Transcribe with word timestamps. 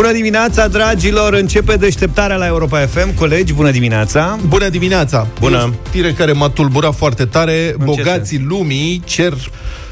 Bună 0.00 0.12
dimineața, 0.12 0.68
dragilor! 0.68 1.32
Începe 1.32 1.76
deșteptarea 1.76 2.36
la 2.36 2.46
Europa 2.46 2.78
FM. 2.78 3.14
Colegi, 3.14 3.52
bună 3.52 3.70
dimineața! 3.70 4.38
Bună 4.48 4.68
dimineața! 4.68 5.26
Bună! 5.40 5.74
Știre 5.86 6.12
care 6.12 6.32
m-a 6.32 6.48
tulburat 6.48 6.94
foarte 6.94 7.24
tare. 7.24 7.74
În 7.78 7.78
ce 7.78 7.84
Bogații 7.84 8.36
sens? 8.36 8.48
lumii 8.48 9.02
cer 9.04 9.32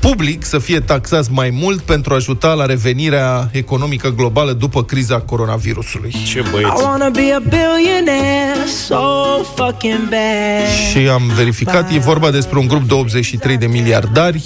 public 0.00 0.44
să 0.44 0.58
fie 0.58 0.80
taxați 0.80 1.32
mai 1.32 1.50
mult 1.52 1.80
pentru 1.80 2.12
a 2.12 2.16
ajuta 2.16 2.52
la 2.52 2.66
revenirea 2.66 3.48
economică 3.52 4.08
globală 4.16 4.52
după 4.52 4.84
criza 4.84 5.18
coronavirusului. 5.20 6.14
Ce 6.26 6.38
I 6.38 6.44
băieți. 6.50 6.82
wanna 6.82 7.08
be 7.08 7.32
a 7.34 7.38
billionaire 7.38 8.66
so 8.86 8.96
fucking 9.54 10.08
bad. 10.08 10.90
Și 10.90 11.08
am 11.08 11.22
verificat, 11.36 11.92
e 11.92 11.98
vorba 11.98 12.30
despre 12.30 12.58
un 12.58 12.66
grup 12.66 12.88
de 12.88 12.94
83 12.94 13.56
de 13.56 13.66
miliardari. 13.66 14.42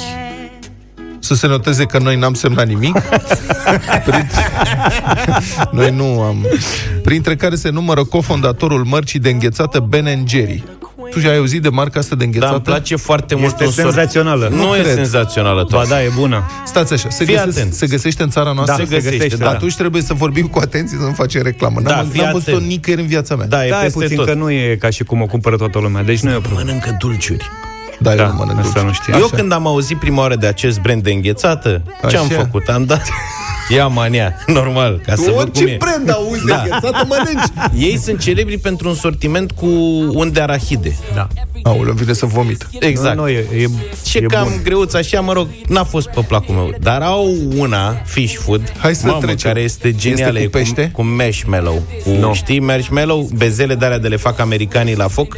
Să 1.25 1.35
se 1.35 1.47
noteze 1.47 1.85
că 1.85 1.99
noi 1.99 2.17
n-am 2.17 2.35
semnat 2.35 2.67
nimic. 2.67 2.99
Printre... 4.05 4.31
Noi 5.71 5.91
nu 5.91 6.21
am. 6.21 6.47
Printre 7.03 7.37
care 7.37 7.55
se 7.55 7.69
numără 7.69 8.05
cofondatorul 8.05 8.85
mărcii 8.85 9.19
de 9.19 9.31
înghețată 9.31 9.79
Ben 9.81 10.25
Jerry. 10.29 10.65
Tu 11.11 11.19
și 11.21 11.27
ai 11.27 11.37
auzit 11.37 11.63
de 11.63 11.69
marca 11.69 11.99
asta 12.01 12.15
de 12.15 12.19
Da, 12.21 12.25
înghețată? 12.25 12.53
îmi 12.55 12.63
place 12.63 12.97
foarte 12.97 13.35
mult 13.35 13.47
Este 13.53 13.65
un 13.65 13.71
sort- 13.71 13.83
senzațională. 13.95 14.49
Nu, 14.49 14.57
Nu 14.57 14.77
e 14.77 14.81
cred. 14.81 14.95
senzațională, 14.95 15.67
Ba 15.71 15.79
tot. 15.79 15.89
da, 15.89 16.03
e 16.03 16.11
bună. 16.17 16.43
Stați 16.67 16.93
așa, 16.93 17.09
se, 17.11 17.25
Fii 17.25 17.35
găsesc, 17.35 17.59
atent. 17.59 17.73
se 17.75 17.87
găsește 17.87 18.23
în 18.23 18.29
țara 18.31 18.53
noastră? 18.53 18.77
Da, 18.77 18.97
se 18.97 19.01
găsește, 19.11 19.37
da. 19.37 19.49
Atunci 19.49 19.75
trebuie 19.77 20.03
să 20.03 20.15
vorbim 20.15 20.47
cu 20.47 20.59
atenție 20.59 20.99
să 21.01 21.05
nu 21.05 21.13
facem 21.13 21.43
reclamă. 21.43 21.81
N-am, 21.81 21.95
Da, 21.97 22.03
da, 22.03 22.09
fii 22.13 22.21
n-am 22.21 22.33
văzut-o 22.33 22.51
atent. 22.51 22.67
nicăieri 22.69 23.03
în 23.03 23.09
viața 23.09 23.37
mea. 23.37 23.47
Da, 23.47 23.67
e 23.67 23.71
Da, 23.71 23.79
e 23.81 23.83
peste 23.83 23.99
puțin 23.99 24.17
tot. 24.17 24.27
că 24.27 24.35
nu 24.35 24.51
e 24.51 24.77
ca 24.81 24.91
și 24.91 25.05
cum 25.05 25.23
o 25.23 25.27
cumpără 25.27 25.57
toată 25.57 25.79
lumea, 25.79 26.03
deci 26.03 26.21
nu 26.21 26.31
e 26.31 26.35
o 26.35 26.41
problemă. 26.41 26.65
Mănâncă 26.67 26.97
dulciuri. 26.99 27.51
Da, 28.03 28.11
eu 28.11 28.17
Da, 28.17 28.27
nu 28.27 28.35
mănânc 28.35 28.59
asta 28.59 28.71
dulce. 28.73 28.87
nu 28.87 28.93
știu. 28.93 29.13
Eu 29.19 29.25
Așa. 29.25 29.37
când 29.37 29.53
am 29.53 29.67
auzit 29.67 29.99
prima 29.99 30.21
oară 30.21 30.37
de 30.37 30.47
acest 30.47 30.81
brand 30.81 31.03
de 31.03 31.11
înghețată, 31.11 31.83
ce 32.09 32.17
am 32.17 32.27
Așa. 32.27 32.35
făcut? 32.35 32.69
Am 32.69 32.85
dat... 32.85 33.03
Ia 33.69 33.87
mania, 33.87 34.35
normal, 34.47 35.01
ca 35.07 35.15
să 35.15 35.21
văd 35.23 35.31
cum 35.31 35.37
Orice 35.39 35.65
e. 35.65 35.77
brand 35.79 36.11
auzi 36.13 36.47
Da. 36.47 36.55
de 36.55 36.61
înghețată, 36.71 37.07
mănânci. 37.09 37.83
Ei 37.91 37.99
sunt 37.99 38.21
celebri 38.21 38.59
pentru 38.59 38.89
un 38.89 38.95
sortiment 38.95 39.51
cu 39.53 39.67
unde 40.13 40.41
arahide. 40.41 40.97
Da. 41.15 41.29
Aoleu, 41.63 41.91
îmi 41.91 41.99
vine 41.99 42.13
să 42.13 42.27
vomit. 42.27 42.69
Exact. 42.81 43.17
Nu, 43.17 43.23
nu, 43.23 43.29
e, 43.29 43.47
e, 43.59 43.69
Ce 44.05 44.19
e 44.19 44.21
cam 44.21 44.43
bun. 44.49 44.61
greuț 44.65 44.95
așa, 44.95 45.21
mă 45.21 45.33
rog, 45.33 45.49
n-a 45.69 45.85
fost 45.85 46.09
pe 46.09 46.21
placul 46.29 46.55
meu. 46.55 46.75
Dar 46.81 47.03
au 47.03 47.29
una, 47.57 48.01
fish 48.05 48.35
food, 48.37 48.73
Hai 48.79 48.95
să 48.95 49.07
mamă, 49.07 49.19
trecem. 49.21 49.51
care 49.51 49.61
este 49.65 49.93
genială. 49.95 50.39
Este 50.39 50.51
cu 50.51 50.59
e 50.59 50.61
pește? 50.63 50.91
Cu, 50.93 51.01
cu 51.03 51.07
marshmallow. 51.09 51.83
Cu, 52.05 52.11
Nu. 52.11 52.35
Știi, 52.35 52.61
marshmallow, 52.61 53.29
bezele 53.37 53.75
de 53.75 53.85
alea 53.85 53.99
de 53.99 54.09
le 54.09 54.17
fac 54.17 54.39
americanii 54.39 54.97
la 54.97 55.09
foc, 55.09 55.37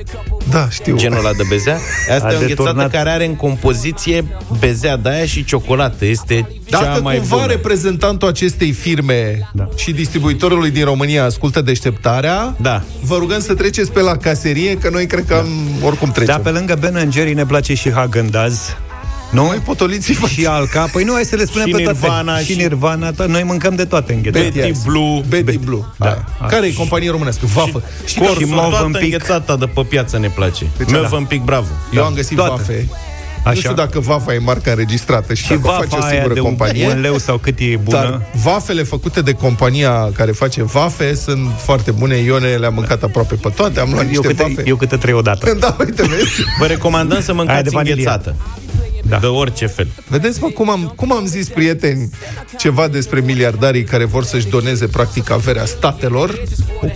Da, 0.51 0.69
știu. 0.71 0.97
genul 0.97 1.19
ăla 1.19 1.33
de 1.37 1.43
bezea. 1.49 1.79
Asta 2.15 2.27
A 2.29 2.33
e 2.33 2.37
o 2.37 2.39
înghețată 2.59 2.77
deturnat. 2.77 2.91
care 2.91 3.11
are 3.11 3.25
în 3.27 3.37
compoziție 3.37 4.25
bezea 4.59 4.97
de 4.97 5.09
aia 5.09 5.25
și 5.27 5.45
ciocolată. 5.45 6.05
Este 6.05 6.47
cea 6.65 6.83
Dacă 6.83 7.01
mai 7.03 7.17
cumva 7.17 7.37
bună. 7.37 7.47
reprezentantul 7.49 8.29
acestei 8.29 8.73
firme 8.73 9.49
Da. 9.53 9.69
și 9.77 9.93
distribuitorului 9.93 10.71
din 10.71 10.85
România 10.85 11.25
ascultă 11.25 11.61
deșteptarea, 11.61 12.55
Da. 12.61 12.83
vă 13.03 13.17
rugăm 13.17 13.41
să 13.41 13.55
treceți 13.55 13.93
pe 13.93 14.01
la 14.01 14.17
caserie, 14.17 14.77
că 14.77 14.89
noi 14.93 15.07
cred 15.07 15.25
că 15.27 15.35
am, 15.35 15.49
oricum 15.83 16.09
Da, 16.09 16.15
trecem. 16.15 16.41
pe 16.43 16.51
lângă 16.51 16.77
Ben 16.81 17.11
Jerry 17.13 17.35
ne 17.35 17.47
place 17.47 17.75
și 17.75 17.91
Haagen-Dazs. 17.91 18.77
Nu? 19.31 19.47
Noi 19.47 19.57
potoliții 19.65 20.15
Și 20.15 20.47
Alca. 20.47 20.89
Păi 20.93 21.05
nu, 21.05 21.13
hai 21.13 21.25
să 21.25 21.37
le 21.37 21.45
spunem 21.45 21.67
Și 21.67 21.73
pe 21.73 21.83
toate. 21.83 21.99
Nirvana 22.01 22.39
și 22.39 22.45
și- 22.45 22.57
Nirvana. 22.57 23.13
To- 23.13 23.27
noi 23.27 23.43
mâncăm 23.43 23.75
de 23.75 23.85
toate 23.85 24.13
înghețate. 24.13 24.51
Betty 24.55 24.73
Blue. 24.87 25.23
Betty 25.29 25.59
Blue. 25.59 25.81
Da. 25.99 26.25
Da. 26.41 26.47
Care 26.47 26.67
e 26.67 26.73
companie 26.73 27.11
românească? 27.11 27.47
Vafă. 27.55 27.83
Și 28.05 28.19
Corso, 28.19 28.35
și 28.35 28.45
Movenpick. 28.45 28.81
toată 28.81 28.99
înghețata 29.05 29.57
de 29.57 29.67
pe 29.67 29.83
piață 29.89 30.19
ne 30.19 30.29
place. 30.29 30.67
Deci, 30.77 30.91
Movenpick, 30.91 31.45
bravo. 31.45 31.67
Eu 31.93 32.05
am 32.05 32.15
găsit 32.15 32.37
Toate. 32.37 32.51
Vafe. 32.57 32.89
Așa. 33.45 33.53
Nu 33.53 33.59
știu 33.61 33.75
dacă 33.75 34.01
Vafa 34.01 34.35
e 34.35 34.39
marca 34.39 34.71
înregistrată 34.71 35.35
și, 35.35 35.43
Și 35.43 35.49
dacă 35.49 35.61
o 35.67 35.71
face 35.71 35.87
vafa 35.89 35.97
o 35.97 36.03
aia 36.03 36.11
singură 36.13 36.35
de 36.35 36.41
un, 36.41 36.47
companie. 36.47 36.87
un 36.89 37.01
leu 37.01 37.19
sau 37.19 37.37
cât 37.39 37.59
e 37.59 37.77
bună. 37.83 37.97
Dar 38.01 38.21
vafele 38.43 38.83
făcute 38.83 39.21
de 39.21 39.33
compania 39.33 40.11
care 40.13 40.31
face 40.33 40.63
vafe 40.63 41.15
sunt 41.15 41.49
foarte 41.57 41.91
bune. 41.91 42.17
Ione 42.17 42.47
le-am 42.49 42.75
mâncat 42.75 43.03
aproape 43.03 43.35
pe 43.35 43.49
toate. 43.49 43.81
Am 43.81 43.89
luat 43.91 44.03
eu, 44.03 44.09
niște 44.09 44.27
câte, 44.27 44.43
vafe. 44.43 44.63
eu 44.69 44.77
câte 44.77 44.97
trei 44.97 45.15
odată. 45.15 45.53
Da, 45.61 45.77
uite, 45.79 46.03
vezi? 46.03 46.43
Vă 46.59 46.67
recomandăm 46.67 47.21
să 47.21 47.31
Aia 47.31 47.43
de 47.43 47.45
mâncați 47.47 47.71
vanilie. 47.75 47.93
înghețată. 47.95 48.35
Da. 49.09 49.19
De 49.19 49.27
orice 49.27 49.67
fel. 49.67 49.89
Vedeți, 50.09 50.41
mă, 50.43 50.49
cum 50.49 50.71
am, 50.71 50.93
cum 50.97 51.13
am 51.13 51.27
zis, 51.27 51.49
prieteni, 51.49 52.11
ceva 52.59 52.89
despre 52.89 53.21
miliardarii 53.21 53.85
care 53.85 54.05
vor 54.05 54.25
să-și 54.25 54.49
doneze, 54.49 54.87
practic, 54.87 55.31
averea 55.31 55.65
statelor. 55.65 56.43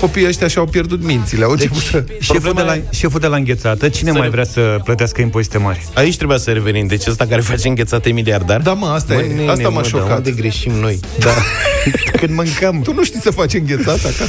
Copiii 0.00 0.26
ăștia 0.26 0.48
și-au 0.48 0.66
pierdut 0.66 1.02
mințile. 1.02 1.44
Au 1.44 1.54
deci, 1.54 1.68
Șeful 2.20 2.52
de, 2.52 2.62
la, 2.62 2.78
șeful 2.90 3.20
de 3.20 3.26
la 3.26 3.36
înghețată, 3.36 3.88
cine 3.88 4.10
mai 4.10 4.28
vrea 4.28 4.44
să 4.44 4.80
plătească 4.84 5.20
impozite 5.20 5.58
mari? 5.58 5.86
Aici 5.94 6.16
trebuia 6.16 6.38
să 6.38 6.50
revenim. 6.50 6.86
Deci 6.86 7.06
ăsta 7.06 7.26
care 7.26 7.40
face 7.40 7.68
înghețate 7.68 8.10
miliardar? 8.10 8.60
Da, 8.60 8.72
mă, 8.72 8.86
asta 8.86 9.14
e. 9.14 9.26
nene, 9.34 9.50
Asta 9.50 9.68
m-a 9.68 9.80
mă, 9.80 9.86
șocat. 9.86 10.08
Dar 10.08 10.16
unde 10.16 10.30
greșim 10.30 10.72
noi? 10.72 11.00
Da. 11.18 11.30
Când 12.20 12.34
mâncăm. 12.34 12.82
Tu 12.82 12.92
nu 12.94 13.04
știi 13.04 13.20
să 13.20 13.30
faci 13.30 13.54
înghețat 13.54 13.98
acasă? 13.98 14.24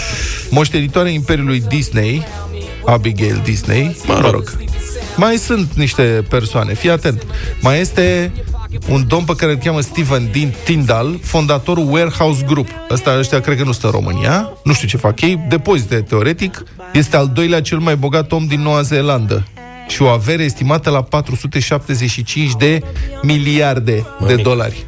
Moștenitoarea 0.50 1.11
Imperiului 1.11 1.63
Disney, 1.67 2.25
Abigail 2.92 3.42
Disney, 3.44 3.98
mă 4.08 4.30
rog. 4.32 4.58
Mai 5.16 5.36
sunt 5.36 5.74
niște 5.74 6.26
persoane, 6.30 6.74
fii 6.74 6.90
atent. 6.90 7.26
Mai 7.62 7.80
este 7.80 8.32
un 8.90 9.06
domn 9.08 9.26
pe 9.26 9.34
care 9.36 9.52
îl 9.52 9.58
cheamă 9.58 9.82
Steven 9.82 10.30
Din 10.32 10.54
Tyndall, 10.64 11.20
fondatorul 11.24 11.92
Warehouse 11.92 12.44
Group. 12.48 12.68
Ăsta, 12.90 13.16
ăștia 13.20 13.42
cred 13.42 13.58
că 13.58 13.64
nu 13.64 13.72
stă 13.72 13.86
în 13.86 13.92
România, 13.92 14.50
nu 14.64 14.74
știu 14.74 14.88
ce 14.88 14.98
fac 14.98 15.22
ei, 15.22 15.46
depozite 15.50 15.96
teoretic. 15.96 16.64
Este 16.94 17.16
al 17.16 17.32
doilea 17.34 17.62
cel 17.62 17.78
mai 17.78 17.96
bogat 17.96 18.32
om 18.32 18.46
din 18.46 18.62
Noua 18.62 18.82
Zeelandă 18.82 19.48
și 19.88 20.02
o 20.02 20.08
avere 20.08 20.44
estimată 20.44 20.90
la 20.90 21.02
475 21.02 22.52
de 22.58 22.82
miliarde 23.22 23.92
de 23.92 24.04
Mămic. 24.20 24.44
dolari. 24.44 24.86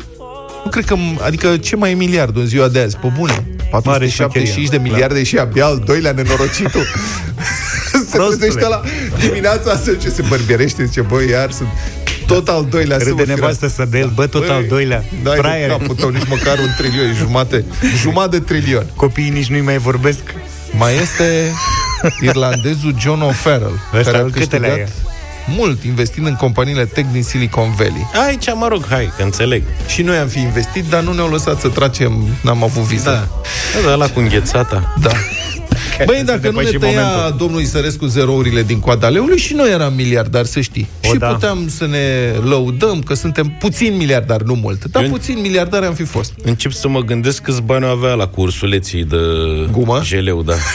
Nu 0.64 0.70
cred 0.70 0.86
că, 0.86 0.96
adică 1.22 1.58
ce 1.58 1.76
mai 1.76 1.92
e 1.92 1.96
miliardul 1.96 2.42
în 2.42 2.48
ziua 2.48 2.68
de 2.68 2.80
azi? 2.80 2.98
Pe 2.98 3.12
bune. 3.18 3.48
475 3.72 4.70
de 4.70 4.78
miliarde 4.78 5.24
și 5.24 5.38
abia 5.38 5.66
al 5.66 5.82
doilea 5.86 6.12
nenorocitul. 6.12 6.86
se 8.10 8.16
Prostule. 8.18 8.36
trezește 8.38 8.68
la 8.68 8.82
dimineața 9.20 9.78
să 9.78 9.92
ce 9.94 10.10
se 10.10 10.24
bărbierește, 10.28 10.86
zice, 10.86 11.02
băi, 11.02 11.30
iar 11.30 11.52
sunt 11.52 11.68
tot 12.28 12.48
al 12.50 12.66
doilea. 12.70 12.98
să 12.98 13.04
Râde 13.04 13.16
mă 13.16 13.22
fi 13.22 13.28
nevastă 13.40 13.68
să 13.68 13.86
de 13.90 14.00
el, 14.00 14.12
bă, 14.16 14.28
tot 14.28 14.42
Băi, 14.42 14.56
al 14.56 14.66
doilea. 14.70 15.04
Dai 15.24 15.36
de 15.36 15.42
Fraiere. 15.42 15.72
capul 15.72 15.96
tău, 15.96 16.10
nici 16.10 16.28
măcar 16.28 16.58
un 16.60 16.70
trilion, 16.78 17.14
jumate, 17.16 17.66
jumătate 18.02 18.38
de 18.38 18.44
trilion. 18.44 18.86
Copiii 18.96 19.30
nici 19.30 19.48
nu-i 19.50 19.62
mai 19.62 19.78
vorbesc. 19.78 20.20
Mai 20.78 20.94
este 21.02 21.52
irlandezul 22.22 22.96
John 23.00 23.22
O'Farrell, 23.32 23.98
Ăsta 23.98 24.12
care 24.12 24.18
a 24.18 24.24
câtele 24.32 24.68
câștigat 24.68 24.78
e? 24.78 24.88
mult 25.48 25.84
investind 25.84 26.28
în 26.28 26.36
companiile 26.36 26.86
tech 26.86 27.08
din 27.12 27.24
Silicon 27.24 27.74
Valley. 27.78 28.08
Aici, 28.28 28.46
mă 28.54 28.68
rog, 28.68 28.86
hai, 28.90 29.12
că 29.18 29.24
înțeleg. 29.24 29.64
Și 29.88 30.02
noi 30.02 30.18
am 30.18 30.28
fi 30.28 30.40
investit, 30.40 30.84
dar 30.90 31.02
nu 31.04 31.14
ne-au 31.14 31.30
lăsat 31.30 31.60
să 31.60 31.68
tragem, 31.68 32.28
n-am 32.42 32.64
avut 32.64 32.84
viză. 32.84 33.10
Da. 33.10 33.28
Da, 33.82 33.88
da, 33.90 33.96
la 33.96 34.08
cu 34.10 34.20
înghețata. 34.20 34.94
Da. 35.02 35.12
Băi, 36.06 36.22
dacă 36.26 36.50
nu 36.50 36.60
ne 36.60 36.64
depăși 36.64 36.78
tăia 36.78 37.02
momentul. 37.08 37.36
domnul 37.38 37.62
Isărescu 37.62 38.06
zerourile 38.06 38.64
din 38.64 38.80
coada 38.80 39.08
leului 39.10 39.38
și 39.38 39.54
noi 39.54 39.72
eram 39.72 39.94
miliardari, 39.94 40.48
să 40.48 40.62
știi. 40.62 40.88
O, 41.04 41.08
și 41.14 41.18
da. 41.18 41.28
puteam 41.28 41.68
să 41.70 41.88
ne 41.88 42.34
lăudăm 42.50 43.02
că 43.02 43.14
suntem 43.14 43.56
puțin 43.60 43.96
miliardari, 43.98 44.46
nu 44.46 44.54
mult. 44.54 44.86
Dar 44.86 45.04
Eu- 45.04 45.10
puțin 45.10 45.40
miliardari 45.42 45.86
am 45.86 45.94
fi 45.94 46.04
fost. 46.04 46.34
Încep 46.44 46.72
să 46.72 46.88
mă 46.88 47.00
gândesc 47.00 47.42
câți 47.42 47.62
bani 47.62 47.86
avea 47.86 48.14
la 48.14 48.28
cu 48.28 48.42
ursuleții 48.42 49.04
de 49.04 49.18
Gumă? 49.72 50.02
jeleu, 50.04 50.44
da. 50.44 50.54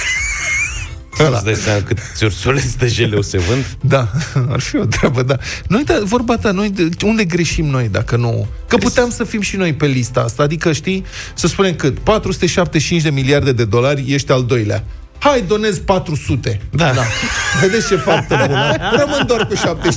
Îți 1.35 1.45
dai 1.45 1.55
seama 1.55 1.81
câți 1.83 2.25
ursuleți 2.25 2.79
de 2.79 2.87
jeleu 2.87 3.23
se 3.23 3.39
vând? 3.39 3.65
Da, 3.81 4.09
ar 4.53 4.61
fi 4.61 4.77
o 4.77 4.85
treabă, 4.85 5.23
da. 5.23 5.37
Noi, 5.69 5.85
da, 5.85 6.01
vorba 6.05 6.37
ta, 6.37 6.51
noi, 6.51 6.71
de- 6.71 6.89
unde 7.05 7.25
greșim 7.25 7.65
noi 7.67 7.89
dacă 7.89 8.17
nu... 8.17 8.47
Că 8.69 8.77
puteam 8.77 9.11
să 9.11 9.25
fim 9.25 9.41
și 9.41 9.57
noi 9.57 9.73
pe 9.75 9.87
lista 9.87 10.21
asta, 10.21 10.43
adică, 10.43 10.73
știi, 10.73 11.05
să 11.35 11.47
spunem 11.47 11.75
cât? 11.75 11.99
475 11.99 13.03
de 13.03 13.11
miliarde 13.11 13.53
de 13.53 13.65
dolari, 13.65 14.05
ești 14.09 14.33
al 14.33 14.45
doilea. 14.45 14.85
Hai, 15.19 15.45
donez 15.47 15.79
400. 15.79 16.61
Da. 16.71 16.93
da. 16.93 17.03
Vedeți 17.61 17.89
ce 17.89 17.97
faptă 17.97 18.45
bună? 18.47 18.77
Rămân 18.99 19.27
doar 19.27 19.47
cu 19.47 19.55
75. 19.55 19.95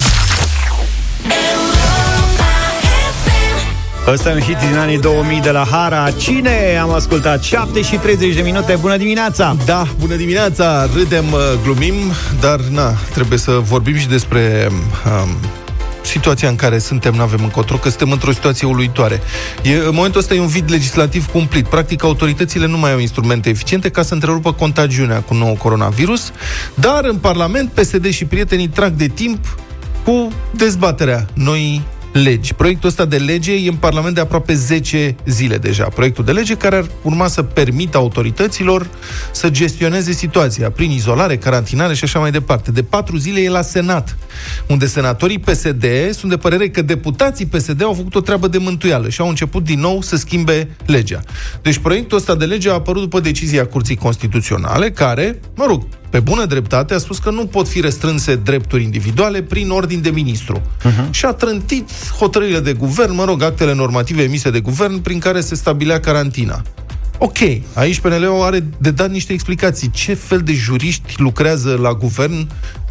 Ăsta 4.14 4.30
e 4.30 4.34
un 4.34 4.40
hit 4.40 4.58
din 4.58 4.78
anii 4.78 5.00
2000 5.00 5.40
de 5.42 5.50
la 5.50 5.68
Hara. 5.72 6.12
Cine 6.12 6.78
am 6.82 6.90
ascultat? 6.90 7.44
7 7.44 7.82
și 7.82 7.96
30 7.96 8.36
de 8.36 8.42
minute. 8.42 8.78
Bună 8.82 8.98
dimineața! 8.98 9.56
Da, 9.66 9.88
bună 10.00 10.16
dimineața, 10.16 10.88
râdem, 10.96 11.32
uh, 11.32 11.40
glumim, 11.64 11.94
dar 12.40 12.60
na, 12.60 12.94
trebuie 13.14 13.38
să 13.38 13.52
vorbim 13.52 13.96
și 13.96 14.08
despre 14.08 14.68
um, 14.72 15.30
situația 16.02 16.50
în 16.50 16.56
care 16.56 16.78
suntem, 16.78 17.14
nu 17.14 17.22
avem 17.22 17.40
încotro, 17.44 17.78
că 17.78 17.90
suntem 17.90 18.12
într-o 18.12 18.32
situație 18.32 18.68
uluitoare. 18.68 19.22
E, 19.64 19.74
în 19.74 19.94
momentul 19.94 20.20
ăsta 20.20 20.34
e 20.34 20.40
un 20.40 20.48
vid 20.48 20.70
legislativ 20.72 21.32
cumplit. 21.32 21.68
Practic, 21.68 22.04
autoritățile 22.04 22.68
nu 22.68 22.78
mai 22.78 22.92
au 22.92 23.00
instrumente 23.00 23.50
eficiente 23.50 23.90
ca 23.90 24.02
să 24.02 24.14
întrerupă 24.14 24.54
contagiunea 24.54 25.20
cu 25.20 25.34
nou 25.34 25.54
coronavirus, 25.54 26.32
dar 26.74 27.04
în 27.04 27.16
Parlament, 27.16 27.72
PSD 27.72 28.10
și 28.10 28.26
prietenii 28.26 28.68
trag 28.68 28.92
de 28.92 29.08
timp 29.08 29.58
cu 30.04 30.28
dezbaterea 30.52 31.26
noii 31.34 31.84
legi. 32.12 32.54
Proiectul 32.54 32.90
ăsta 32.90 33.06
de 33.06 33.18
lege 33.18 33.54
e 33.54 33.70
în 33.70 33.76
Parlament 33.76 34.16
de 34.16 34.22
aproape 34.22 34.54
10 34.54 35.16
zile 35.26 35.58
deja. 35.58 35.84
Proiectul 35.84 36.24
de 36.24 36.32
lege 36.32 36.56
care 36.56 36.76
ar 36.76 36.86
urma 37.02 37.28
să 37.28 37.44
permită 37.44 37.98
autorităților 37.98 38.88
să 39.32 39.50
gestioneze 39.50 40.12
situația 40.12 40.72
prin 40.72 40.92
izolare, 40.92 41.38
carantinare 41.38 41.94
și 41.94 42.04
așa 42.04 42.20
mai 42.20 42.32
departe. 42.32 42.72
De 42.72 42.84
patru 42.84 43.18
zile 43.18 43.40
e 43.40 43.50
la 43.50 43.62
Senat, 43.62 44.18
unde 44.68 44.86
senatorii 44.86 45.40
PSD 45.40 45.86
sunt 46.12 46.32
de 46.32 46.38
părere 46.38 46.70
că 46.70 46.82
deputații 46.82 47.46
PSD 47.46 47.84
au 47.84 47.94
făcut 47.94 48.16
o 48.16 48.22
treabă 48.22 48.48
de 48.48 48.58
mântuială 48.58 49.10
și 49.10 49.22
au 49.22 49.28
început 49.28 49.64
din 49.64 49.80
nou 49.80 50.02
să 50.02 50.16
schimbe 50.16 50.70
legea. 50.86 51.20
Deci 51.62 51.78
proiectul 51.78 52.18
ăsta 52.18 52.36
de 52.36 52.46
lege 52.46 52.70
a 52.70 52.74
apărut 52.74 53.02
după 53.02 53.20
decizia 53.20 53.66
Curții 53.66 53.96
Constituționale, 53.96 54.92
care, 54.92 55.40
mă 55.56 55.66
rog, 55.68 55.88
pe 56.10 56.20
bună 56.20 56.46
dreptate, 56.46 56.94
a 56.94 56.98
spus 56.98 57.18
că 57.18 57.30
nu 57.30 57.46
pot 57.46 57.68
fi 57.68 57.82
restrânse 57.82 58.36
drepturi 58.36 58.84
individuale 58.84 59.42
prin 59.42 59.70
ordin 59.70 60.02
de 60.02 60.10
ministru. 60.10 60.62
Uh-huh. 60.62 61.10
Și 61.10 61.26
a 61.26 61.32
trântit 61.32 61.90
hotărârile 62.18 62.60
de 62.60 62.74
guvern, 62.74 63.16
mă 63.16 63.24
rog, 63.24 63.44
actele 63.44 63.74
normative 63.74 64.24
emise 64.24 64.50
de 64.50 64.60
guvern, 64.60 65.00
prin 65.00 65.20
care 65.20 65.42
se 65.42 65.56
stabilea 65.56 66.00
carantina. 66.00 66.62
Ok, 67.18 67.38
aici 67.74 68.00
PNL-ul 68.00 68.42
are 68.42 68.66
de 68.78 68.92
dat 68.92 69.10
niște 69.10 69.34
explicații. 69.34 69.90
Ce 69.90 70.14
fel 70.14 70.40
de 70.40 70.54
juriști 70.54 71.14
lucrează 71.18 71.78
la 71.82 71.94
guvern? 71.94 72.48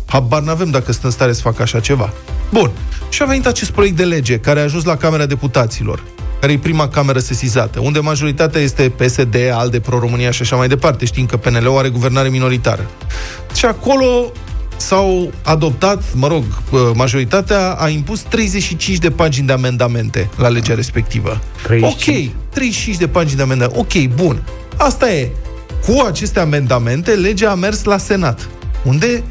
Habar 0.07 0.43
n-avem 0.43 0.71
dacă 0.71 0.93
sunt 0.93 1.05
în 1.05 1.11
stare 1.11 1.33
să 1.33 1.41
facă 1.41 1.63
așa 1.63 1.81
ceva. 1.81 2.13
Bun. 2.53 2.71
Și 3.09 3.23
a 3.23 3.27
venit 3.27 3.47
acest 3.47 3.71
proiect 3.71 3.97
de 3.97 4.05
lege 4.05 4.39
care 4.39 4.61
a 4.61 4.63
ajuns 4.63 4.85
la 4.85 4.97
Camera 4.97 5.27
Deputaților 5.27 6.03
care 6.41 6.53
e 6.53 6.59
prima 6.59 6.89
cameră 6.89 7.19
sesizată, 7.19 7.81
unde 7.81 7.99
majoritatea 7.99 8.61
este 8.61 8.89
PSD, 8.89 9.37
ALDE, 9.53 9.81
Pro-România 9.81 10.31
și 10.31 10.43
așa 10.43 10.57
mai 10.57 10.69
departe, 10.69 11.05
știm 11.05 11.27
că 11.27 11.37
PNL-ul 11.37 11.79
are 11.79 11.89
guvernare 11.89 12.29
minoritară. 12.29 12.91
Și 13.55 13.65
acolo 13.65 14.33
s-au 14.77 15.33
adoptat, 15.43 16.03
mă 16.15 16.27
rog, 16.27 16.45
majoritatea 16.95 17.73
a 17.73 17.89
impus 17.89 18.21
35 18.21 18.99
de 18.99 19.11
pagini 19.11 19.47
de 19.47 19.53
amendamente 19.53 20.31
la 20.37 20.49
legea 20.49 20.75
respectivă. 20.75 21.41
35. 21.63 22.27
Ok, 22.27 22.33
35 22.49 22.97
de 22.97 23.09
pagini 23.09 23.37
de 23.37 23.43
amendamente. 23.43 23.81
Ok, 23.81 24.15
bun. 24.15 24.43
Asta 24.77 25.13
e. 25.13 25.31
Cu 25.87 26.05
aceste 26.07 26.41
amendamente, 26.41 27.11
legea 27.11 27.51
a 27.51 27.55
mers 27.55 27.85
la 27.85 27.99
Senat, 27.99 28.49
unde 28.85 29.23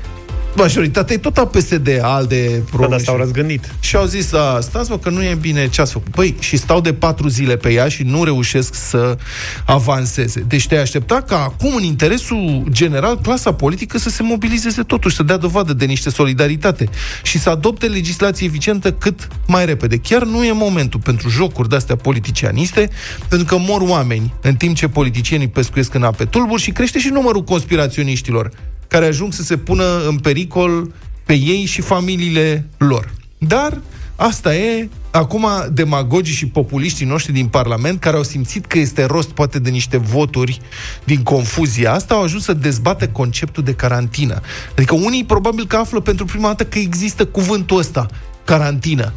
majoritatea 0.57 1.15
e 1.15 1.17
tot 1.17 1.37
a 1.37 1.45
PSD, 1.45 1.99
ALDE, 2.01 2.63
Pro. 2.71 2.87
Dar 2.87 2.99
s-au 2.99 3.17
răzgândit. 3.17 3.71
Și 3.79 3.95
au 3.95 4.05
zis, 4.05 4.33
a, 4.33 4.59
stați 4.61 4.89
mă, 4.89 4.97
că 4.97 5.09
nu 5.09 5.23
e 5.23 5.37
bine 5.41 5.69
ce 5.69 5.81
ați 5.81 5.91
făcut. 5.91 6.11
Păi, 6.11 6.35
și 6.39 6.57
stau 6.57 6.81
de 6.81 6.93
patru 6.93 7.27
zile 7.27 7.57
pe 7.57 7.73
ea 7.73 7.87
și 7.87 8.03
nu 8.03 8.23
reușesc 8.23 8.73
să 8.73 9.17
avanseze. 9.65 10.45
Deci 10.47 10.67
te 10.67 10.77
aștepta 10.77 11.21
ca 11.21 11.43
acum, 11.43 11.75
în 11.75 11.83
interesul 11.83 12.63
general, 12.69 13.19
clasa 13.19 13.53
politică 13.53 13.97
să 13.97 14.09
se 14.09 14.23
mobilizeze 14.23 14.81
totuși, 14.81 15.15
să 15.15 15.23
dea 15.23 15.37
dovadă 15.37 15.73
de 15.73 15.85
niște 15.85 16.09
solidaritate 16.09 16.89
și 17.23 17.39
să 17.39 17.49
adopte 17.49 17.87
legislație 17.87 18.47
eficientă 18.47 18.91
cât 18.91 19.27
mai 19.47 19.65
repede. 19.65 19.97
Chiar 19.97 20.23
nu 20.23 20.43
e 20.43 20.51
momentul 20.51 20.99
pentru 20.99 21.29
jocuri 21.29 21.69
de-astea 21.69 21.95
politicianiste, 21.95 22.89
pentru 23.29 23.47
că 23.47 23.57
mor 23.57 23.81
oameni 23.81 24.33
în 24.41 24.55
timp 24.55 24.75
ce 24.75 24.87
politicienii 24.87 25.47
pescuiesc 25.47 25.93
în 25.93 26.03
ape 26.03 26.25
tulburi 26.25 26.61
și 26.61 26.71
crește 26.71 26.99
și 26.99 27.09
numărul 27.09 27.43
conspiraționiștilor 27.43 28.51
care 28.87 29.05
ajung 29.05 29.33
să 29.33 29.43
se 29.43 29.57
pună 29.57 30.07
în 30.07 30.17
pericol 30.17 30.93
pe 31.25 31.33
ei 31.33 31.65
și 31.65 31.81
familiile 31.81 32.67
lor. 32.77 33.13
Dar 33.37 33.81
asta 34.15 34.55
e, 34.55 34.89
acum 35.11 35.47
demagogii 35.71 36.35
și 36.35 36.47
populiștii 36.47 37.05
noștri 37.05 37.33
din 37.33 37.47
Parlament, 37.47 37.99
care 37.99 38.15
au 38.15 38.23
simțit 38.23 38.65
că 38.65 38.79
este 38.79 39.05
rost 39.05 39.29
poate 39.29 39.59
de 39.59 39.69
niște 39.69 39.97
voturi 39.97 40.61
din 41.03 41.23
confuzia 41.23 41.93
asta, 41.93 42.13
au 42.13 42.23
ajuns 42.23 42.43
să 42.43 42.53
dezbate 42.53 43.07
conceptul 43.07 43.63
de 43.63 43.73
carantină. 43.73 44.41
Adică 44.71 44.95
unii 44.95 45.25
probabil 45.25 45.67
că 45.67 45.75
află 45.75 45.99
pentru 45.99 46.25
prima 46.25 46.47
dată 46.47 46.65
că 46.65 46.79
există 46.79 47.25
cuvântul 47.25 47.77
ăsta, 47.77 48.05
carantină. 48.43 49.13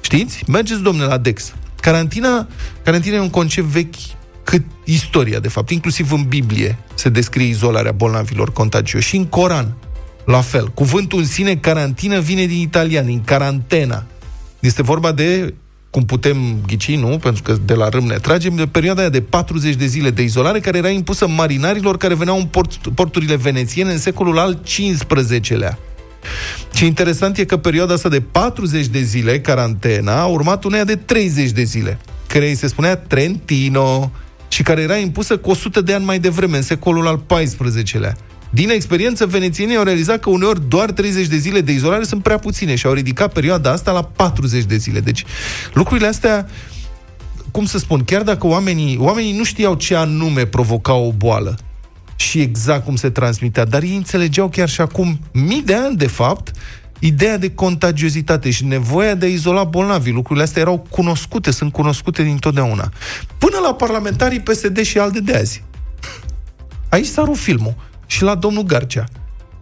Știți? 0.00 0.42
Mergeți, 0.46 0.82
domnule, 0.82 1.06
la 1.06 1.18
Dex. 1.18 1.52
Carantina, 1.80 2.48
carantina 2.82 3.16
e 3.16 3.20
un 3.20 3.30
concept 3.30 3.66
vechi 3.66 3.94
cât 4.42 4.62
istoria, 4.84 5.38
de 5.38 5.48
fapt. 5.48 5.70
Inclusiv 5.70 6.12
în 6.12 6.22
Biblie 6.22 6.78
se 6.94 7.08
descrie 7.08 7.46
izolarea 7.46 7.92
bolnavilor 7.92 8.52
contagioși. 8.52 9.08
Și 9.08 9.16
în 9.16 9.24
Coran, 9.24 9.74
la 10.24 10.40
fel. 10.40 10.68
Cuvântul 10.68 11.18
în 11.18 11.26
sine, 11.26 11.56
carantină, 11.56 12.20
vine 12.20 12.46
din 12.46 12.58
italian, 12.58 13.06
din 13.06 13.22
carantena. 13.24 14.04
Este 14.60 14.82
vorba 14.82 15.12
de 15.12 15.54
cum 15.90 16.04
putem 16.04 16.36
ghici, 16.66 16.96
nu? 16.96 17.18
Pentru 17.18 17.42
că 17.42 17.56
de 17.64 17.74
la 17.74 17.88
râm 17.88 18.04
ne 18.04 18.16
tragem, 18.16 18.56
de 18.56 18.66
perioada 18.66 19.00
aia 19.00 19.10
de 19.10 19.20
40 19.20 19.74
de 19.74 19.86
zile 19.86 20.10
de 20.10 20.22
izolare 20.22 20.60
care 20.60 20.78
era 20.78 20.88
impusă 20.88 21.28
marinarilor 21.28 21.96
care 21.96 22.14
veneau 22.14 22.38
în 22.38 22.44
port, 22.44 22.88
porturile 22.94 23.36
venețiene 23.36 23.92
în 23.92 23.98
secolul 23.98 24.38
al 24.38 24.60
XV-lea. 24.64 25.78
Ce 26.72 26.84
interesant 26.84 27.38
e 27.38 27.44
că 27.44 27.56
perioada 27.56 27.94
asta 27.94 28.08
de 28.08 28.20
40 28.20 28.86
de 28.86 29.00
zile, 29.00 29.40
carantena, 29.40 30.20
a 30.20 30.26
urmat 30.26 30.64
uneia 30.64 30.84
de 30.84 30.96
30 30.96 31.50
de 31.50 31.62
zile, 31.62 31.98
care 32.26 32.48
îi 32.48 32.54
se 32.54 32.66
spunea 32.66 32.96
Trentino, 32.96 34.10
și 34.50 34.62
care 34.62 34.80
era 34.80 34.96
impusă 34.96 35.36
cu 35.36 35.50
100 35.50 35.80
de 35.80 35.94
ani 35.94 36.04
mai 36.04 36.18
devreme, 36.18 36.56
în 36.56 36.62
secolul 36.62 37.06
al 37.06 37.22
XIV-lea. 37.26 38.16
Din 38.50 38.70
experiență, 38.70 39.26
venețienii 39.26 39.76
au 39.76 39.82
realizat 39.82 40.20
că 40.20 40.30
uneori 40.30 40.68
doar 40.68 40.90
30 40.90 41.26
de 41.26 41.36
zile 41.36 41.60
de 41.60 41.72
izolare 41.72 42.04
sunt 42.04 42.22
prea 42.22 42.38
puține 42.38 42.74
și 42.74 42.86
au 42.86 42.92
ridicat 42.92 43.32
perioada 43.32 43.70
asta 43.70 43.92
la 43.92 44.02
40 44.02 44.64
de 44.64 44.76
zile. 44.76 45.00
Deci, 45.00 45.24
lucrurile 45.72 46.06
astea, 46.06 46.48
cum 47.50 47.64
să 47.64 47.78
spun, 47.78 48.04
chiar 48.04 48.22
dacă 48.22 48.46
oamenii, 48.46 48.96
oamenii 49.00 49.36
nu 49.36 49.44
știau 49.44 49.74
ce 49.74 49.94
anume 49.94 50.46
provoca 50.46 50.92
o 50.92 51.12
boală 51.12 51.58
și 52.16 52.40
exact 52.40 52.84
cum 52.84 52.96
se 52.96 53.10
transmitea, 53.10 53.64
dar 53.64 53.82
ei 53.82 53.96
înțelegeau 53.96 54.48
chiar 54.48 54.68
și 54.68 54.80
acum 54.80 55.20
mii 55.32 55.62
de 55.62 55.74
ani, 55.74 55.96
de 55.96 56.06
fapt, 56.06 56.50
ideea 57.00 57.38
de 57.38 57.54
contagiozitate 57.54 58.50
și 58.50 58.64
nevoia 58.64 59.14
de 59.14 59.26
a 59.26 59.28
izola 59.28 59.64
bolnavii. 59.64 60.12
Lucrurile 60.12 60.44
astea 60.44 60.62
erau 60.62 60.86
cunoscute, 60.90 61.50
sunt 61.50 61.72
cunoscute 61.72 62.22
dintotdeauna. 62.22 62.92
Până 63.38 63.58
la 63.62 63.74
parlamentarii 63.74 64.40
PSD 64.40 64.80
și 64.80 64.98
alte 64.98 65.20
de 65.20 65.34
azi. 65.34 65.64
Aici 66.88 67.06
s-a 67.06 67.22
rupt 67.22 67.38
filmul. 67.38 67.74
Și 68.06 68.22
la 68.22 68.34
domnul 68.34 68.62
Garcea. 68.62 69.04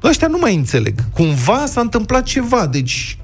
Ăștia 0.03 0.29
nu 0.29 0.39
mai 0.39 0.55
înțeleg. 0.55 0.95
Cumva 1.13 1.67
s-a 1.67 1.81
întâmplat 1.81 2.23
ceva, 2.23 2.67
deci 2.67 3.19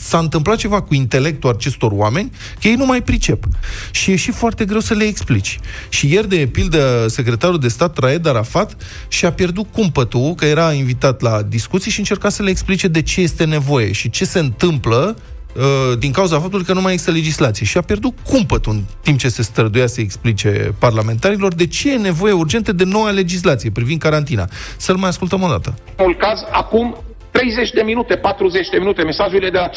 s-a 0.00 0.18
întâmplat 0.18 0.56
ceva 0.56 0.82
cu 0.82 0.94
intelectul 0.94 1.50
acestor 1.50 1.90
oameni, 1.92 2.30
că 2.60 2.68
ei 2.68 2.74
nu 2.74 2.86
mai 2.86 3.02
pricep. 3.02 3.44
Și 3.90 4.10
e 4.10 4.16
și 4.16 4.30
foarte 4.30 4.64
greu 4.64 4.80
să 4.80 4.94
le 4.94 5.04
explici. 5.04 5.58
Și 5.88 6.12
ieri, 6.12 6.28
de 6.28 6.48
pildă, 6.52 7.06
secretarul 7.08 7.58
de 7.58 7.68
stat 7.68 7.98
Raed 7.98 8.26
Arafat 8.26 8.76
și-a 9.08 9.32
pierdut 9.32 9.66
cumpătul, 9.72 10.34
că 10.34 10.44
era 10.44 10.72
invitat 10.72 11.20
la 11.20 11.42
discuții 11.42 11.90
și 11.90 11.98
încerca 11.98 12.28
să 12.28 12.42
le 12.42 12.50
explice 12.50 12.88
de 12.88 13.02
ce 13.02 13.20
este 13.20 13.44
nevoie 13.44 13.92
și 13.92 14.10
ce 14.10 14.24
se 14.24 14.38
întâmplă 14.38 15.16
uh, 15.56 15.98
din 15.98 16.12
cauza 16.12 16.40
faptului 16.40 16.64
că 16.64 16.72
nu 16.72 16.80
mai 16.80 16.92
există 16.92 17.12
legislație. 17.12 17.66
Și 17.66 17.78
a 17.78 17.80
pierdut 17.80 18.18
cumpătul 18.24 18.72
în 18.72 18.82
timp 19.02 19.18
ce 19.18 19.28
se 19.28 19.42
străduia 19.42 19.86
să 19.86 20.00
explice 20.00 20.74
parlamentarilor 20.78 21.54
de 21.54 21.66
ce 21.66 21.92
e 21.92 21.96
nevoie 21.96 22.32
urgentă 22.32 22.72
de 22.72 22.84
noua 22.84 23.10
legislație 23.10 23.70
privind 23.70 24.00
carantina. 24.00 24.48
Să-l 24.76 24.96
mai 24.96 25.08
ascultăm 25.08 25.42
o 25.42 25.48
dată. 25.48 25.74
Un 25.98 26.14
caz, 26.18 26.40
acum 26.50 27.04
30 27.30 27.70
de 27.70 27.82
minute, 27.82 28.16
40 28.16 28.68
de 28.68 28.78
minute, 28.78 29.02
mesajul 29.02 29.42
e 29.42 29.50
de 29.50 29.58
la 29.58 29.68
15.45. 29.68 29.72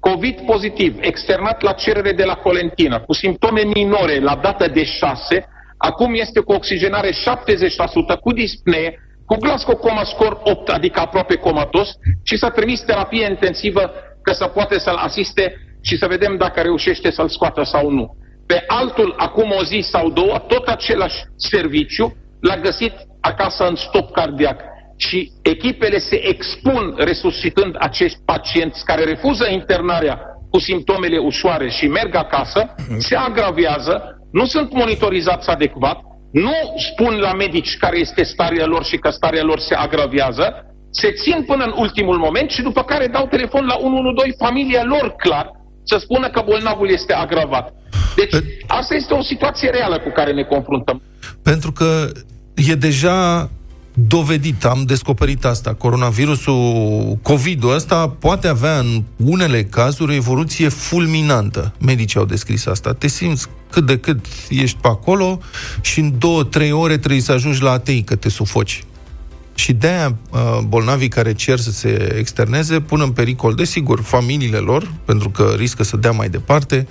COVID 0.00 0.40
pozitiv, 0.40 0.96
externat 1.00 1.62
la 1.62 1.72
cerere 1.72 2.12
de 2.12 2.24
la 2.24 2.34
Colentina, 2.34 3.00
cu 3.00 3.12
simptome 3.12 3.62
minore 3.74 4.18
la 4.20 4.38
dată 4.42 4.68
de 4.68 4.84
6, 4.84 5.48
acum 5.76 6.14
este 6.14 6.40
cu 6.40 6.52
oxigenare 6.52 7.10
70%, 7.10 7.12
cu 8.20 8.32
dispnee, 8.32 8.98
cu 9.26 9.36
Glasgow 9.36 9.76
Coma 9.76 10.04
Score 10.04 10.38
8, 10.42 10.68
adică 10.68 11.00
aproape 11.00 11.34
comatos, 11.34 11.88
și 12.22 12.36
s-a 12.36 12.50
trimis 12.50 12.80
terapie 12.80 13.26
intensivă 13.28 13.92
că 14.22 14.32
să 14.32 14.46
poate 14.46 14.78
să-l 14.78 14.96
asiste 14.96 15.54
și 15.82 15.96
să 15.96 16.06
vedem 16.06 16.36
dacă 16.36 16.60
reușește 16.60 17.10
să-l 17.10 17.28
scoată 17.28 17.62
sau 17.62 17.90
nu. 17.90 18.16
Pe 18.46 18.64
altul, 18.66 19.14
acum 19.16 19.50
o 19.58 19.64
zi 19.64 19.86
sau 19.90 20.10
două, 20.10 20.38
tot 20.38 20.68
același 20.68 21.16
serviciu 21.36 22.16
l-a 22.40 22.56
găsit 22.56 22.92
acasă 23.20 23.66
în 23.68 23.74
stop 23.74 24.12
cardiac 24.12 24.60
și 24.98 25.32
echipele 25.42 25.98
se 25.98 26.28
expun 26.28 26.94
resuscitând 26.96 27.74
acești 27.78 28.18
pacienți 28.24 28.84
care 28.84 29.04
refuză 29.04 29.46
internarea 29.50 30.18
cu 30.50 30.58
simptomele 30.58 31.18
ușoare 31.18 31.68
și 31.68 31.86
merg 31.86 32.14
acasă, 32.14 32.74
se 32.98 33.16
agravează, 33.16 34.18
nu 34.32 34.44
sunt 34.46 34.72
monitorizați 34.72 35.48
adecvat, 35.48 35.98
nu 36.32 36.54
spun 36.92 37.18
la 37.18 37.32
medici 37.32 37.76
care 37.76 37.98
este 37.98 38.22
starea 38.22 38.66
lor 38.66 38.84
și 38.84 38.96
că 38.96 39.10
starea 39.10 39.42
lor 39.42 39.58
se 39.58 39.74
agravează, 39.74 40.44
se 40.90 41.10
țin 41.10 41.44
până 41.46 41.64
în 41.64 41.72
ultimul 41.76 42.16
moment 42.16 42.50
și 42.50 42.62
după 42.62 42.82
care 42.82 43.06
dau 43.06 43.26
telefon 43.26 43.66
la 43.66 43.74
112 43.74 44.44
familia 44.44 44.84
lor 44.84 45.14
clar 45.16 45.50
să 45.84 45.98
spună 45.98 46.28
că 46.28 46.42
bolnavul 46.46 46.90
este 46.90 47.12
agravat. 47.12 47.72
Deci 48.16 48.34
asta 48.66 48.94
este 48.94 49.14
o 49.14 49.22
situație 49.22 49.70
reală 49.70 49.98
cu 49.98 50.10
care 50.14 50.32
ne 50.32 50.42
confruntăm. 50.42 51.02
Pentru 51.42 51.72
că 51.72 52.08
e 52.54 52.74
deja 52.74 53.50
dovedit, 54.06 54.64
am 54.64 54.82
descoperit 54.86 55.44
asta, 55.44 55.74
coronavirusul, 55.74 57.18
COVID-ul 57.22 57.74
ăsta 57.74 58.08
poate 58.08 58.48
avea 58.48 58.78
în 58.78 59.02
unele 59.16 59.64
cazuri 59.64 60.12
o 60.12 60.14
evoluție 60.14 60.68
fulminantă. 60.68 61.74
Medicii 61.78 62.18
au 62.18 62.24
descris 62.24 62.66
asta. 62.66 62.92
Te 62.92 63.06
simți 63.06 63.46
cât 63.70 63.86
de 63.86 63.98
cât 63.98 64.26
ești 64.48 64.78
pe 64.80 64.88
acolo 64.88 65.38
și 65.80 66.00
în 66.00 66.18
două, 66.18 66.44
trei 66.44 66.72
ore 66.72 66.98
trebuie 66.98 67.20
să 67.20 67.32
ajungi 67.32 67.62
la 67.62 67.70
atei, 67.70 68.02
că 68.02 68.16
te 68.16 68.28
sufoci. 68.28 68.84
Și 69.58 69.72
de-aia 69.72 70.16
uh, 70.30 70.58
bolnavii 70.66 71.08
care 71.08 71.34
cer 71.34 71.58
să 71.58 71.70
se 71.70 72.14
externeze 72.18 72.80
pun 72.80 73.00
în 73.00 73.10
pericol, 73.10 73.54
desigur, 73.54 74.00
familiile 74.00 74.56
lor, 74.56 74.92
pentru 75.04 75.30
că 75.30 75.54
riscă 75.56 75.82
să 75.82 75.96
dea 75.96 76.10
mai 76.10 76.28
departe, 76.28 76.86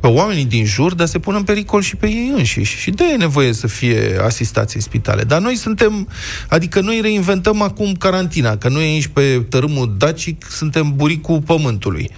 pe 0.00 0.06
oamenii 0.06 0.44
din 0.44 0.64
jur, 0.64 0.94
dar 0.94 1.06
se 1.06 1.18
pun 1.18 1.34
în 1.34 1.42
pericol 1.42 1.82
și 1.82 1.96
pe 1.96 2.06
ei 2.06 2.32
înșiși. 2.36 2.76
Și 2.76 2.90
de 2.90 3.04
e 3.12 3.16
nevoie 3.16 3.52
să 3.52 3.66
fie 3.66 4.18
asistați 4.24 4.76
în 4.76 4.82
spitale. 4.82 5.22
Dar 5.22 5.40
noi 5.40 5.56
suntem, 5.56 6.08
adică 6.48 6.80
noi 6.80 6.98
reinventăm 7.02 7.62
acum 7.62 7.94
carantina, 7.94 8.56
că 8.56 8.68
noi 8.68 8.82
aici 8.82 9.06
pe 9.06 9.46
tărâmul 9.48 9.94
dacic 9.98 10.46
suntem 10.50 10.92
buricul 10.96 11.40
pământului. 11.40 12.10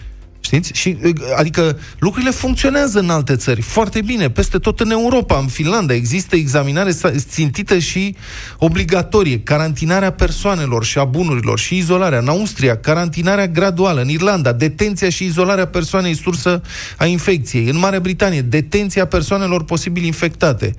Știți? 0.50 0.70
Și, 0.74 0.96
adică 1.36 1.78
lucrurile 1.98 2.30
funcționează 2.30 2.98
în 2.98 3.10
alte 3.10 3.36
țări 3.36 3.60
foarte 3.60 4.02
bine, 4.02 4.30
peste 4.30 4.58
tot 4.58 4.80
în 4.80 4.90
Europa, 4.90 5.38
în 5.38 5.46
Finlanda 5.46 5.94
există 5.94 6.36
examinare 6.36 6.90
țintită 7.16 7.78
și 7.78 8.14
obligatorie, 8.58 9.40
carantinarea 9.40 10.12
persoanelor 10.12 10.84
și 10.84 10.98
a 10.98 11.04
bunurilor 11.04 11.58
și 11.58 11.76
izolarea. 11.76 12.18
În 12.18 12.28
Austria, 12.28 12.76
carantinarea 12.76 13.48
graduală. 13.48 14.00
În 14.00 14.08
Irlanda, 14.08 14.52
detenția 14.52 15.08
și 15.08 15.24
izolarea 15.24 15.66
persoanei 15.66 16.14
sursă 16.14 16.62
a 16.96 17.06
infecției. 17.06 17.68
În 17.68 17.78
Marea 17.78 18.00
Britanie, 18.00 18.40
detenția 18.40 19.06
persoanelor 19.06 19.64
posibil 19.64 20.04
infectate. 20.04 20.74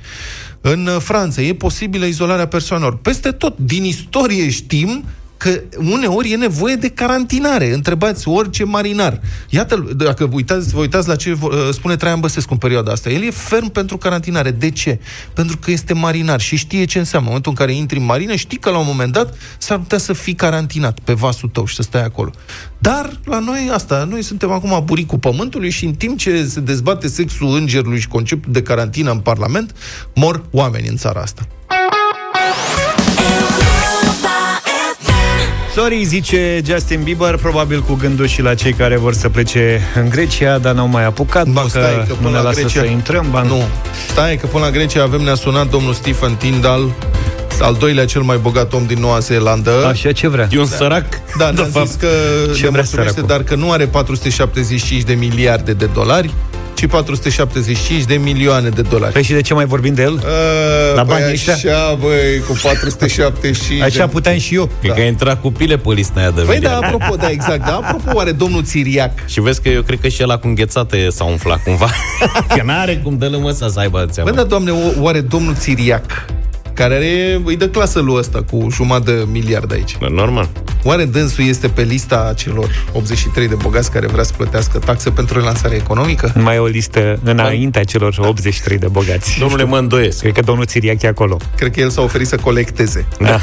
În 0.61 0.89
Franța, 0.99 1.41
e 1.41 1.53
posibilă 1.53 2.05
izolarea 2.05 2.47
persoanelor. 2.47 2.97
Peste 2.97 3.31
tot, 3.31 3.57
din 3.57 3.83
istorie 3.83 4.49
știm 4.49 5.03
că 5.41 5.61
uneori 5.77 6.31
e 6.31 6.35
nevoie 6.35 6.75
de 6.75 6.89
carantinare. 6.89 7.73
Întrebați 7.73 8.27
orice 8.27 8.63
marinar. 8.63 9.21
Iată, 9.49 9.87
dacă 9.95 10.25
vă 10.25 10.35
uitați, 10.35 10.73
vă 10.73 10.79
uitați 10.79 11.07
la 11.07 11.15
ce 11.15 11.37
uh, 11.41 11.51
spune 11.71 11.95
Traian 11.95 12.19
Băsescu 12.19 12.53
în 12.53 12.57
perioada 12.57 12.91
asta, 12.91 13.09
el 13.09 13.23
e 13.23 13.31
ferm 13.31 13.69
pentru 13.69 13.97
carantinare. 13.97 14.51
De 14.51 14.69
ce? 14.69 14.99
Pentru 15.33 15.57
că 15.57 15.71
este 15.71 15.93
marinar 15.93 16.39
și 16.39 16.55
știe 16.55 16.85
ce 16.85 16.97
înseamnă. 16.97 17.27
În 17.27 17.33
momentul 17.33 17.51
în 17.51 17.65
care 17.65 17.77
intri 17.77 17.97
în 17.97 18.05
marină, 18.05 18.35
știi 18.35 18.57
că 18.57 18.69
la 18.69 18.77
un 18.77 18.85
moment 18.87 19.11
dat 19.11 19.37
s-ar 19.57 19.77
putea 19.77 19.97
să 19.97 20.13
fii 20.13 20.35
carantinat 20.35 20.99
pe 20.99 21.13
vasul 21.13 21.49
tău 21.49 21.65
și 21.65 21.75
să 21.75 21.81
stai 21.81 22.03
acolo. 22.03 22.31
Dar 22.77 23.19
la 23.25 23.39
noi 23.39 23.69
asta, 23.73 24.07
noi 24.09 24.21
suntem 24.21 24.51
acum 24.51 24.81
buricul 24.85 25.17
pământului 25.17 25.69
și 25.69 25.85
în 25.85 25.93
timp 25.93 26.17
ce 26.17 26.45
se 26.45 26.59
dezbate 26.59 27.07
sexul 27.07 27.55
îngerului 27.55 27.99
și 27.99 28.07
conceptul 28.07 28.51
de 28.51 28.61
carantină 28.61 29.11
în 29.11 29.19
Parlament, 29.19 29.75
mor 30.15 30.43
oameni 30.51 30.87
în 30.87 30.95
țara 30.95 31.21
asta. 31.21 31.47
Sorry, 35.75 36.03
zice 36.03 36.61
Justin 36.65 37.01
Bieber, 37.03 37.35
probabil 37.35 37.81
cu 37.81 37.93
gândul 37.93 38.25
și 38.25 38.41
la 38.41 38.53
cei 38.53 38.73
care 38.73 38.97
vor 38.97 39.13
să 39.13 39.29
plece 39.29 39.81
în 39.95 40.09
Grecia, 40.09 40.57
dar 40.57 40.73
n-au 40.73 40.87
mai 40.87 41.05
apucat, 41.05 41.47
ba, 41.47 41.65
stai, 41.69 42.05
că 42.07 42.13
până 42.13 42.29
nu 42.29 42.35
ne 42.35 42.41
lasă 42.41 42.59
Grecia... 42.59 42.79
să 42.79 42.85
intrăm. 42.85 43.27
Ba, 43.31 43.41
nu. 43.41 43.61
Stai, 44.09 44.37
că 44.37 44.45
până 44.45 44.65
la 44.65 44.71
Grecia 44.71 45.03
avem, 45.03 45.21
ne-a 45.21 45.35
sunat 45.35 45.69
domnul 45.69 45.93
Stephen 45.93 46.35
Tyndall, 46.35 46.93
al 47.61 47.75
doilea 47.79 48.05
cel 48.05 48.21
mai 48.21 48.37
bogat 48.37 48.73
om 48.73 48.85
din 48.85 48.99
Noua 48.99 49.19
Zeelandă. 49.19 49.85
Așa, 49.87 50.11
ce 50.11 50.27
vrea? 50.27 50.47
E 50.51 50.59
un 50.59 50.65
sărac? 50.65 51.05
Da, 51.37 51.51
ne-a 51.51 51.83
zis 51.83 51.95
că 51.95 52.07
ce 52.55 52.67
vrea 52.67 52.69
mulțumește, 52.71 53.21
dar 53.21 53.43
că 53.43 53.55
nu 53.55 53.71
are 53.71 53.85
475 53.85 55.01
de 55.03 55.13
miliarde 55.13 55.73
de 55.73 55.85
dolari, 55.93 56.33
ci 56.73 56.85
475 56.85 58.03
de 58.03 58.15
milioane 58.15 58.69
de 58.69 58.81
dolari. 58.81 59.13
Păi 59.13 59.23
și 59.23 59.33
de 59.33 59.41
ce 59.41 59.53
mai 59.53 59.65
vorbim 59.65 59.93
de 59.93 60.01
el? 60.01 60.13
Uh, 60.13 60.21
la 60.95 61.03
bani 61.03 61.23
băi, 61.23 61.31
ăștia? 61.31 61.53
Așa, 61.53 61.97
băi, 61.99 62.39
cu 62.47 62.59
475 62.61 63.81
Așa 63.81 64.05
de... 64.05 64.11
puteam 64.11 64.37
și 64.37 64.55
eu. 64.55 64.69
Cred 64.79 64.91
da. 64.91 64.97
că 64.97 65.01
a 65.01 65.05
intrat 65.05 65.41
cu 65.41 65.51
pile 65.51 65.77
pe 65.77 65.93
lista 65.93 66.19
aia 66.19 66.31
de 66.31 66.41
Păi 66.41 66.59
da, 66.59 66.77
apropo, 66.77 67.15
da, 67.15 67.29
exact. 67.29 67.65
Da, 67.65 67.75
apropo, 67.75 68.19
are 68.19 68.31
domnul 68.31 68.63
Țiriac. 68.63 69.11
Și 69.25 69.41
vezi 69.41 69.61
că 69.61 69.69
eu 69.69 69.81
cred 69.81 69.99
că 69.99 70.07
și 70.07 70.23
ăla 70.23 70.37
cu 70.37 70.47
înghețate 70.47 71.09
s-a 71.09 71.23
umflat 71.23 71.63
cumva. 71.63 71.89
că 72.55 72.61
n-are 72.63 72.97
cum 73.03 73.17
dă 73.17 73.27
lămăsa 73.27 73.69
să 73.69 73.79
aibă 73.79 74.05
țeamă. 74.09 74.29
Băi, 74.29 74.39
da, 74.39 74.47
doamne, 74.47 74.71
oare 74.99 75.21
domnul 75.21 75.53
Țiriac 75.55 76.25
care 76.73 76.95
are, 76.95 77.41
îi 77.45 77.55
dă 77.55 77.67
clasă 77.67 77.99
lui 77.99 78.15
ăsta 78.15 78.43
cu 78.51 78.67
jumătate 78.71 79.11
de 79.11 79.25
miliard 79.31 79.71
aici. 79.71 79.97
Normal. 80.09 80.49
Oare 80.83 81.05
dânsul 81.05 81.47
este 81.47 81.67
pe 81.67 81.81
lista 81.81 82.33
celor 82.35 82.85
83 82.93 83.47
de 83.47 83.55
bogați 83.55 83.91
care 83.91 84.07
vrea 84.07 84.23
să 84.23 84.33
plătească 84.37 84.79
taxe 84.79 85.09
pentru 85.09 85.39
relansare 85.39 85.75
economică? 85.75 86.33
Mai 86.35 86.55
e 86.55 86.59
o 86.59 86.65
listă 86.65 87.19
înaintea 87.23 87.83
celor 87.83 88.15
83 88.17 88.77
de 88.77 88.87
bogați. 88.87 89.39
Domnule, 89.39 89.63
mă 89.63 89.77
îndoiesc. 89.77 90.19
Cred 90.19 90.33
că 90.33 90.41
domnul 90.41 90.65
Țiriac 90.65 91.01
e 91.01 91.07
acolo. 91.07 91.37
Cred 91.55 91.71
că 91.71 91.79
el 91.79 91.89
s-a 91.89 92.01
oferit 92.01 92.27
să 92.27 92.35
colecteze. 92.35 93.05
Da. 93.19 93.39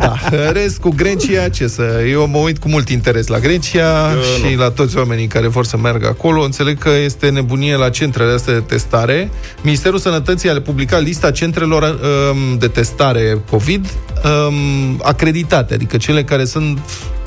da. 0.00 0.16
Rest 0.52 0.78
cu 0.78 0.88
Grecia, 0.88 1.48
ce 1.48 1.66
să... 1.66 2.04
Eu 2.10 2.26
mă 2.26 2.38
uit 2.38 2.58
cu 2.58 2.68
mult 2.68 2.88
interes 2.88 3.26
la 3.26 3.38
Grecia 3.38 4.12
eu 4.12 4.20
și 4.20 4.54
nu. 4.54 4.60
la 4.60 4.70
toți 4.70 4.96
oamenii 4.96 5.26
care 5.26 5.48
vor 5.48 5.64
să 5.64 5.76
meargă 5.76 6.06
acolo. 6.06 6.42
Înțeleg 6.42 6.78
că 6.78 6.90
este 7.04 7.28
nebunie 7.28 7.76
la 7.76 7.88
centrele 7.88 8.32
astea 8.32 8.52
de 8.52 8.60
testare. 8.60 9.30
Ministerul 9.62 9.98
Sănătății 9.98 10.50
a 10.50 10.60
publicat 10.60 11.02
lista 11.02 11.30
centrelor 11.30 11.82
um, 11.82 12.58
de 12.58 12.68
testare 12.68 13.38
COVID 13.50 13.86
um, 14.24 15.00
acreditate, 15.34 15.74
adică 15.74 15.96
cele 15.96 16.24
care 16.24 16.44
sunt 16.44 16.78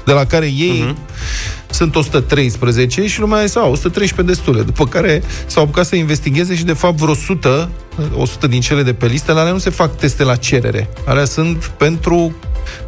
de 0.05 0.11
la 0.11 0.25
care 0.25 0.45
ei 0.45 0.85
uh-huh. 0.87 1.69
sunt 1.69 1.95
113 1.95 3.07
și 3.07 3.19
lumea 3.19 3.45
zis, 3.45 3.55
113 3.55 4.35
destule, 4.35 4.61
după 4.61 4.85
care 4.85 5.23
s-au 5.45 5.63
apucat 5.63 5.85
să 5.85 5.95
investigheze 5.95 6.55
și 6.55 6.63
de 6.63 6.73
fapt 6.73 6.97
vreo 6.97 7.11
100, 7.11 7.69
100 8.15 8.47
din 8.47 8.61
cele 8.61 8.83
de 8.83 8.93
pe 8.93 9.05
listă, 9.05 9.33
la 9.33 9.39
alea 9.39 9.51
nu 9.51 9.57
se 9.57 9.69
fac 9.69 9.97
teste 9.97 10.23
la 10.23 10.35
cerere, 10.35 10.89
alea 11.05 11.25
sunt 11.25 11.65
pentru 11.77 12.35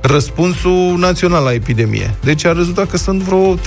răspunsul 0.01 0.97
național 0.97 1.43
la 1.43 1.53
epidemie. 1.53 2.15
Deci 2.21 2.45
a 2.45 2.51
rezultat 2.51 2.89
că 2.89 2.97
sunt 2.97 3.21
vreo 3.21 3.55
13-15 3.55 3.59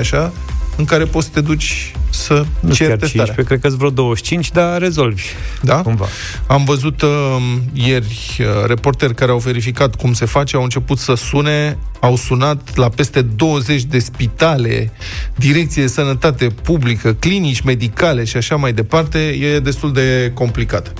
așa, 0.00 0.32
în 0.76 0.84
care 0.84 1.04
poți 1.04 1.26
să 1.26 1.32
te 1.32 1.40
duci 1.40 1.92
să 2.10 2.44
nu 2.60 2.72
ceri 2.72 2.88
chiar 2.88 2.98
15, 2.98 3.42
cred 3.42 3.60
că 3.60 3.68
vreo 3.68 3.90
25, 3.90 4.50
dar 4.50 4.80
rezolvi. 4.80 5.22
Da? 5.62 5.82
Cumva. 5.82 6.06
Am 6.46 6.64
văzut 6.64 7.02
uh, 7.02 7.36
ieri 7.72 8.36
uh, 8.38 8.46
reporteri 8.66 9.14
care 9.14 9.30
au 9.30 9.38
verificat 9.38 9.94
cum 9.94 10.12
se 10.12 10.24
face, 10.24 10.56
au 10.56 10.62
început 10.62 10.98
să 10.98 11.14
sune, 11.14 11.78
au 12.00 12.16
sunat 12.16 12.76
la 12.76 12.88
peste 12.88 13.22
20 13.22 13.82
de 13.82 13.98
spitale, 13.98 14.92
direcție 15.34 15.82
de 15.82 15.88
sănătate 15.88 16.46
publică, 16.46 17.12
clinici 17.12 17.60
medicale 17.60 18.24
și 18.24 18.36
așa 18.36 18.56
mai 18.56 18.72
departe. 18.72 19.18
E 19.18 19.60
destul 19.60 19.92
de 19.92 20.30
complicat. 20.34 20.92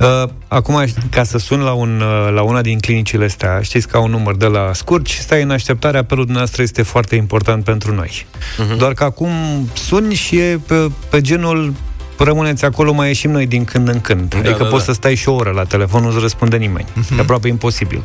Uh, 0.00 0.28
acum, 0.48 0.84
ca 1.10 1.24
să 1.24 1.38
sun 1.38 1.60
la, 1.60 1.72
un, 1.72 2.00
uh, 2.00 2.32
la 2.34 2.42
una 2.42 2.60
din 2.60 2.78
clinicile 2.78 3.24
astea, 3.24 3.60
știți 3.60 3.88
că 3.88 3.96
au 3.96 4.04
un 4.04 4.10
număr 4.10 4.36
de 4.36 4.46
la 4.46 4.70
scurt 4.72 5.06
și 5.06 5.20
stai 5.20 5.42
în 5.42 5.50
așteptare, 5.50 5.98
apelul 5.98 6.24
dumneavoastră 6.24 6.62
este 6.62 6.82
foarte 6.82 7.14
important 7.14 7.64
pentru 7.64 7.94
noi. 7.94 8.26
Uh-huh. 8.28 8.78
Doar 8.78 8.92
că 8.92 9.04
acum 9.04 9.30
suni 9.74 10.14
și 10.14 10.36
e 10.36 10.60
pe, 10.66 10.90
pe 11.10 11.20
genul 11.20 11.72
rămâneți 12.18 12.64
acolo, 12.64 12.92
mai 12.92 13.06
ieșim 13.06 13.30
noi 13.30 13.46
din 13.46 13.64
când 13.64 13.88
în 13.88 14.00
când. 14.00 14.28
Da, 14.28 14.38
adică 14.38 14.62
da, 14.62 14.68
poți 14.68 14.86
da. 14.86 14.92
să 14.92 14.92
stai 14.92 15.14
și 15.14 15.28
o 15.28 15.34
oră 15.34 15.50
la 15.50 15.64
telefon, 15.64 16.02
nu-ți 16.02 16.18
răspunde 16.20 16.56
nimeni. 16.56 16.86
Uh-huh. 16.86 17.18
E 17.18 17.20
aproape 17.20 17.48
imposibil. 17.48 18.04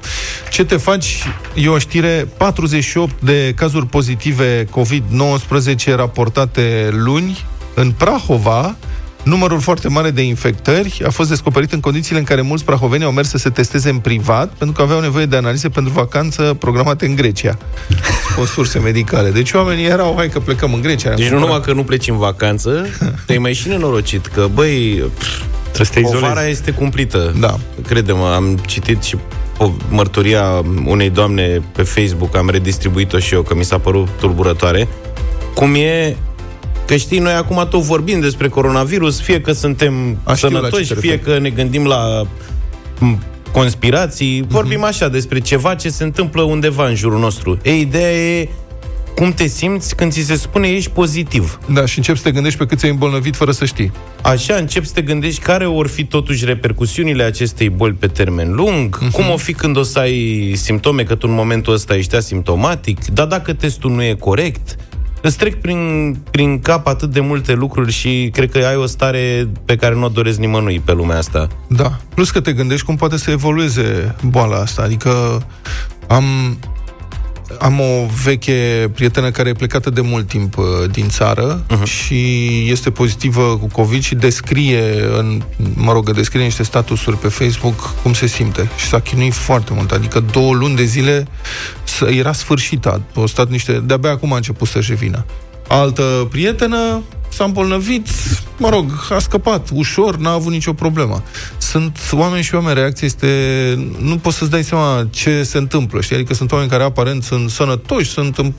Ce 0.50 0.65
te 0.65 0.77
faci? 0.77 1.24
E 1.53 1.67
o 1.67 1.77
știre, 1.77 2.27
48 2.38 3.21
de 3.21 3.53
cazuri 3.55 3.88
pozitive 3.88 4.65
COVID-19 4.65 5.95
raportate 5.95 6.89
luni 6.91 7.45
în 7.74 7.91
Prahova, 7.91 8.75
Numărul 9.23 9.59
foarte 9.59 9.87
mare 9.87 10.11
de 10.11 10.21
infectări 10.21 11.01
a 11.05 11.09
fost 11.09 11.29
descoperit 11.29 11.71
în 11.71 11.79
condițiile 11.79 12.19
în 12.19 12.25
care 12.25 12.41
mulți 12.41 12.65
prahoveni 12.65 13.03
au 13.03 13.11
mers 13.11 13.29
să 13.29 13.37
se 13.37 13.49
testeze 13.49 13.89
în 13.89 13.97
privat 13.97 14.49
pentru 14.49 14.75
că 14.75 14.81
aveau 14.81 14.99
nevoie 14.99 15.25
de 15.25 15.35
analize 15.35 15.69
pentru 15.69 15.93
vacanță 15.93 16.55
programate 16.59 17.05
în 17.05 17.15
Grecia. 17.15 17.57
Cu 18.37 18.45
surse 18.45 18.79
medicale. 18.79 19.29
Deci 19.29 19.51
oamenii 19.53 19.85
erau, 19.85 20.13
hai 20.17 20.29
că 20.29 20.39
plecăm 20.39 20.73
în 20.73 20.81
Grecia. 20.81 21.13
Deci 21.13 21.29
nu 21.29 21.39
numai 21.39 21.61
că 21.61 21.73
nu 21.73 21.83
pleci 21.83 22.07
în 22.07 22.17
vacanță, 22.17 22.85
te-ai 23.25 23.37
mai 23.37 23.53
și 23.53 23.67
nenorocit, 23.67 24.25
că 24.25 24.47
băi, 24.53 25.03
povara 26.01 26.47
este 26.47 26.71
cumplită. 26.71 27.33
Da. 27.39 27.57
Crede-mă, 27.87 28.33
am 28.35 28.59
citit 28.67 29.03
și 29.03 29.17
o 29.57 29.71
mărturia 29.89 30.63
unei 30.85 31.09
doamne 31.09 31.61
pe 31.71 31.83
Facebook, 31.83 32.35
am 32.35 32.49
redistribuit-o 32.49 33.19
și 33.19 33.33
eu, 33.33 33.41
că 33.41 33.55
mi 33.55 33.63
s-a 33.63 33.77
părut 33.77 34.07
tulburătoare. 34.19 34.87
Cum 35.53 35.75
e 35.75 36.17
Că 36.91 36.98
știi, 36.98 37.19
noi 37.19 37.33
acum 37.33 37.67
tot 37.69 37.81
vorbim 37.81 38.19
despre 38.19 38.48
coronavirus, 38.48 39.21
fie 39.21 39.41
că 39.41 39.51
suntem 39.51 40.17
A, 40.24 40.33
sănătoși, 40.33 40.93
fie 40.93 41.19
că 41.19 41.39
ne 41.39 41.50
gândim 41.50 41.86
la 41.86 42.27
conspirații, 43.51 44.43
uh-huh. 44.43 44.48
vorbim 44.48 44.83
așa 44.83 45.07
despre 45.07 45.39
ceva 45.39 45.75
ce 45.75 45.89
se 45.89 46.03
întâmplă 46.03 46.41
undeva 46.41 46.88
în 46.88 46.95
jurul 46.95 47.19
nostru. 47.19 47.57
E, 47.63 47.75
ideea 47.75 48.12
e 48.12 48.50
cum 49.15 49.33
te 49.33 49.48
simți 49.48 49.95
când 49.95 50.12
ți 50.12 50.21
se 50.21 50.36
spune 50.36 50.67
ești 50.67 50.89
pozitiv. 50.89 51.60
Da, 51.74 51.86
și 51.86 51.98
începi 51.98 52.17
să 52.17 52.24
te 52.24 52.31
gândești 52.31 52.57
pe 52.57 52.65
cât 52.65 52.77
ți-ai 52.77 52.91
îmbolnăvit 52.91 53.36
fără 53.36 53.51
să 53.51 53.65
știi. 53.65 53.91
Așa, 54.21 54.55
începi 54.55 54.88
să 54.88 54.93
te 54.93 55.01
gândești 55.01 55.41
care 55.41 55.65
vor 55.65 55.88
fi 55.88 56.05
totuși 56.05 56.45
repercusiunile 56.45 57.24
acestei 57.24 57.69
boli 57.69 57.93
pe 57.93 58.07
termen 58.07 58.53
lung, 58.53 58.98
uh-huh. 58.98 59.12
cum 59.12 59.29
o 59.29 59.38
fi 59.38 59.53
când 59.53 59.77
o 59.77 59.83
să 59.83 60.00
ai 60.00 60.51
simptome, 60.55 61.03
că 61.03 61.15
tu 61.15 61.27
în 61.29 61.36
momentul 61.36 61.74
ăsta 61.74 61.95
ești 61.95 62.15
asimptomatic, 62.15 63.05
dar 63.05 63.27
dacă 63.27 63.53
testul 63.53 63.91
nu 63.91 64.03
e 64.03 64.13
corect, 64.13 64.77
îți 65.21 65.37
trec 65.37 65.61
prin, 65.61 66.15
prin 66.31 66.59
cap 66.59 66.87
atât 66.87 67.09
de 67.09 67.19
multe 67.19 67.53
lucruri 67.53 67.91
și 67.91 68.29
cred 68.33 68.51
că 68.51 68.57
ai 68.57 68.75
o 68.75 68.85
stare 68.85 69.47
pe 69.65 69.75
care 69.75 69.95
nu 69.95 70.05
o 70.05 70.09
doresc 70.09 70.37
nimănui 70.37 70.79
pe 70.79 70.93
lumea 70.93 71.17
asta. 71.17 71.47
Da. 71.67 71.97
Plus 72.13 72.31
că 72.31 72.41
te 72.41 72.53
gândești 72.53 72.85
cum 72.85 72.95
poate 72.95 73.17
să 73.17 73.31
evolueze 73.31 74.15
boala 74.23 74.57
asta. 74.57 74.81
Adică 74.81 75.41
am 76.07 76.57
am 77.60 77.79
o 77.79 78.05
veche 78.24 78.91
prietenă 78.93 79.31
care 79.31 79.50
e 79.50 79.53
plecată 79.53 79.89
de 79.89 80.01
mult 80.01 80.27
timp 80.27 80.58
uh, 80.58 80.65
din 80.91 81.10
țară 81.10 81.65
uh-huh. 81.65 81.84
și 81.84 82.48
este 82.72 82.91
pozitivă 82.91 83.58
cu 83.58 83.67
COVID 83.67 84.03
și 84.03 84.15
descrie, 84.15 84.81
în, 85.17 85.41
mă 85.74 85.91
rog, 85.91 86.12
descrie 86.12 86.43
niște 86.43 86.63
statusuri 86.63 87.17
pe 87.17 87.27
Facebook 87.27 87.93
cum 88.01 88.13
se 88.13 88.27
simte. 88.27 88.70
Și 88.77 88.86
s-a 88.86 89.00
chinuit 89.00 89.34
foarte 89.34 89.72
mult. 89.74 89.91
Adică 89.91 90.20
două 90.31 90.53
luni 90.53 90.75
de 90.75 90.84
zile 90.84 91.27
era 92.10 92.34
sfârșită. 92.34 93.01
A 93.15 93.24
stat 93.25 93.50
niște... 93.50 93.81
De-abia 93.86 94.10
acum 94.10 94.34
a 94.34 94.36
început 94.36 94.67
să-și 94.67 94.89
revină. 94.89 95.25
Altă 95.67 96.27
prietenă 96.31 97.01
s-a 97.33 97.43
îmbolnăvit, 97.43 98.07
mă 98.57 98.69
rog, 98.69 98.91
a 99.09 99.19
scăpat 99.19 99.69
ușor, 99.73 100.17
n-a 100.17 100.31
avut 100.31 100.51
nicio 100.51 100.73
problemă. 100.73 101.23
Sunt 101.57 101.97
oameni 102.11 102.43
și 102.43 102.55
oameni, 102.55 102.75
reacția 102.79 103.07
este... 103.07 103.27
Nu 104.00 104.17
poți 104.17 104.38
să-ți 104.38 104.51
dai 104.51 104.63
seama 104.63 105.07
ce 105.09 105.43
se 105.43 105.57
întâmplă, 105.57 106.01
știi? 106.01 106.15
Adică 106.15 106.33
sunt 106.33 106.51
oameni 106.51 106.69
care 106.69 106.83
aparent 106.83 107.23
sunt 107.23 107.50
sănătoși, 107.50 108.09
sunt 108.09 108.38
în 108.38 108.53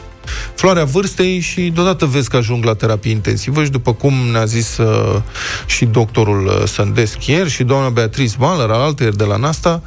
floarea 0.54 0.84
vârstei 0.84 1.40
și 1.40 1.60
deodată 1.60 2.06
vezi 2.06 2.28
că 2.28 2.36
ajung 2.36 2.64
la 2.64 2.74
terapie 2.74 3.10
intensivă 3.10 3.64
și 3.64 3.70
după 3.70 3.92
cum 3.92 4.14
ne-a 4.14 4.44
zis 4.44 4.76
uh, 4.76 5.20
și 5.66 5.84
doctorul 5.84 6.46
uh, 6.46 6.68
Sândesc 6.68 7.26
ieri 7.26 7.50
și 7.50 7.62
doamna 7.62 7.88
Beatrice 7.88 8.34
Maler, 8.38 8.70
alaltă 8.70 9.08
de 9.08 9.24
la 9.24 9.36
Nasta, 9.36 9.82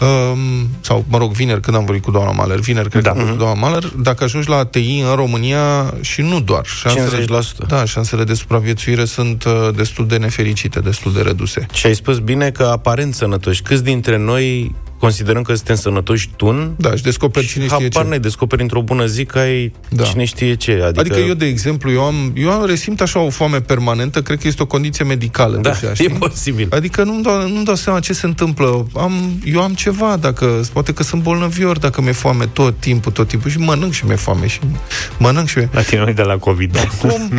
Um, 0.00 0.68
sau, 0.80 1.04
mă 1.08 1.18
rog, 1.18 1.32
vineri, 1.32 1.60
când 1.60 1.76
am 1.76 1.84
vorbit 1.84 2.04
cu 2.04 2.10
doamna 2.10 2.30
Maler, 2.30 2.58
vineri, 2.58 2.88
cred 2.88 3.02
da. 3.02 3.10
că 3.10 3.18
am 3.18 3.24
vorbit 3.24 3.38
cu 3.38 3.44
doamna 3.44 3.68
Maler, 3.68 3.92
dacă 4.02 4.24
ajungi 4.24 4.48
la 4.48 4.56
ATI 4.56 5.00
în 5.08 5.14
România 5.14 5.94
și 6.00 6.20
nu 6.20 6.40
doar, 6.40 6.66
șansele, 6.66 7.24
50%. 7.24 7.66
Da, 7.66 7.84
șansele 7.84 8.24
de 8.24 8.34
supraviețuire 8.34 9.04
sunt 9.04 9.44
uh, 9.44 9.68
destul 9.76 10.06
de 10.06 10.16
nefericite, 10.16 10.80
destul 10.80 11.12
de 11.12 11.20
reduse. 11.20 11.66
Și 11.72 11.86
ai 11.86 11.94
spus 11.94 12.18
bine 12.18 12.50
că 12.50 12.62
aparent 12.64 13.14
sănătoși. 13.14 13.62
Câți 13.62 13.84
dintre 13.84 14.18
noi 14.18 14.74
considerăm 14.98 15.42
că 15.42 15.54
suntem 15.54 15.76
sănătoși 15.76 16.30
tun. 16.36 16.74
Da, 16.76 16.96
și 16.96 17.02
descoperi 17.02 17.46
cine 17.46 17.66
știe 17.66 17.88
ce. 17.88 18.02
ne 18.02 18.18
descoperi 18.18 18.62
într-o 18.62 18.82
bună 18.82 19.06
zi 19.06 19.24
că 19.24 19.38
ai 19.38 19.72
da. 19.88 20.02
cine 20.02 20.24
știe 20.24 20.54
ce. 20.54 20.72
Adică... 20.72 21.00
adică 21.00 21.18
eu, 21.18 21.34
de 21.34 21.46
exemplu, 21.46 21.90
eu 21.90 22.02
am, 22.02 22.32
eu 22.34 22.50
am 22.50 22.66
resimt 22.66 23.00
așa 23.00 23.20
o 23.20 23.30
foame 23.30 23.60
permanentă, 23.60 24.22
cred 24.22 24.40
că 24.40 24.46
este 24.46 24.62
o 24.62 24.66
condiție 24.66 25.04
medicală. 25.04 25.56
Da, 25.56 25.70
deja, 25.70 25.94
știi? 25.94 26.06
e 26.06 26.08
posibil. 26.08 26.68
Adică 26.70 27.04
nu-mi 27.04 27.22
dau, 27.22 27.48
nu 27.48 27.62
dau 27.62 27.74
seama 27.74 28.00
ce 28.00 28.12
se 28.12 28.26
întâmplă. 28.26 28.86
Am, 28.96 29.40
eu 29.44 29.62
am 29.62 29.74
ceva, 29.74 30.16
dacă, 30.16 30.60
poate 30.72 30.92
că 30.92 31.02
sunt 31.02 31.22
bolnăvior, 31.22 31.78
dacă 31.78 32.00
mi-e 32.00 32.12
foame 32.12 32.46
tot 32.46 32.80
timpul, 32.80 33.12
tot 33.12 33.28
timpul 33.28 33.50
și 33.50 33.58
mănânc 33.58 33.92
și 33.92 34.04
mi-e 34.04 34.16
foame 34.16 34.46
și 34.46 34.60
mănânc 35.18 35.48
și... 35.48 35.58
La 35.72 35.82
tine 35.82 36.04
nu 36.04 36.12
de 36.12 36.22
la 36.22 36.36
COVID, 36.36 36.72
da. 36.72 37.08
Cum? 37.08 37.30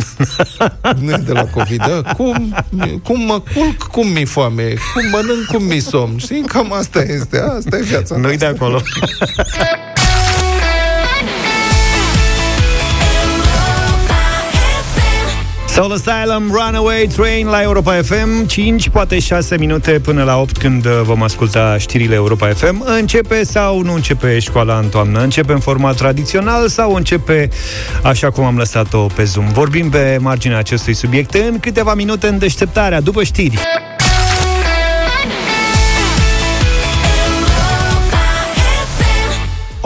nu 1.04 1.10
e 1.10 1.16
de 1.16 1.32
la 1.32 1.44
COVID, 1.44 1.78
da? 1.78 2.12
Cum, 2.12 2.54
cum 3.02 3.24
mă 3.24 3.42
culc, 3.54 3.82
cum 3.82 4.08
mi-e 4.08 4.24
foame, 4.24 4.74
cum 4.94 5.02
mănânc, 5.10 5.46
cum 5.46 5.64
mi-e 5.64 5.80
somn. 5.80 6.18
Știi? 6.18 6.40
Cam 6.40 6.72
asta 6.72 7.02
este, 7.02 7.38
asta 7.58 7.76
e 7.76 7.82
viața. 7.82 8.16
Nu-i 8.16 8.36
de 8.36 8.46
acolo. 8.46 8.82
Soul 15.76 15.92
Asylum, 15.92 16.50
Runaway 16.50 17.08
Train 17.16 17.46
la 17.46 17.62
Europa 17.62 17.92
FM 18.02 18.46
5, 18.46 18.88
poate 18.88 19.18
6 19.18 19.56
minute 19.58 19.90
până 19.90 20.24
la 20.24 20.40
8 20.40 20.56
când 20.56 20.84
uh, 20.84 21.00
vom 21.02 21.22
asculta 21.22 21.78
știrile 21.78 22.14
Europa 22.14 22.48
FM 22.48 22.84
Începe 22.86 23.44
sau 23.44 23.80
nu 23.80 23.92
începe 23.92 24.38
școala 24.38 24.78
în 24.78 24.88
toamnă? 24.88 25.22
Începe 25.22 25.52
în 25.52 25.58
format 25.58 25.96
tradițional 25.96 26.68
sau 26.68 26.94
începe 26.94 27.48
așa 28.02 28.30
cum 28.30 28.44
am 28.44 28.56
lăsat-o 28.56 29.06
pe 29.14 29.24
Zoom? 29.24 29.46
Vorbim 29.52 29.90
pe 29.90 30.18
marginea 30.20 30.58
acestui 30.58 30.94
subiect 30.94 31.34
în 31.34 31.60
câteva 31.60 31.94
minute 31.94 32.26
în 32.26 32.38
deșteptarea, 32.38 33.00
după 33.00 33.22
știri 33.22 33.58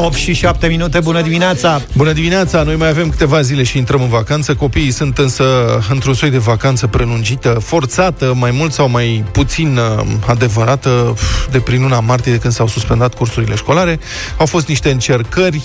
8 0.02 0.14
și 0.14 0.32
7 0.32 0.66
minute, 0.66 1.00
bună 1.00 1.22
dimineața! 1.22 1.82
Bună 1.96 2.12
dimineața! 2.12 2.62
Noi 2.62 2.76
mai 2.76 2.88
avem 2.88 3.08
câteva 3.08 3.40
zile 3.40 3.62
și 3.62 3.78
intrăm 3.78 4.02
în 4.02 4.08
vacanță. 4.08 4.54
Copiii 4.54 4.90
sunt 4.90 5.18
însă 5.18 5.44
într-un 5.90 6.14
soi 6.14 6.30
de 6.30 6.38
vacanță 6.38 6.86
prelungită, 6.86 7.48
forțată, 7.48 8.32
mai 8.36 8.50
mult 8.50 8.72
sau 8.72 8.88
mai 8.88 9.24
puțin 9.32 9.76
uh, 9.76 10.06
adevărată, 10.26 11.14
de 11.50 11.58
prin 11.58 11.82
luna 11.82 12.00
martie, 12.00 12.32
de 12.32 12.38
când 12.38 12.52
s-au 12.52 12.66
suspendat 12.66 13.14
cursurile 13.14 13.54
școlare. 13.54 14.00
Au 14.36 14.46
fost 14.46 14.68
niște 14.68 14.90
încercări 14.90 15.62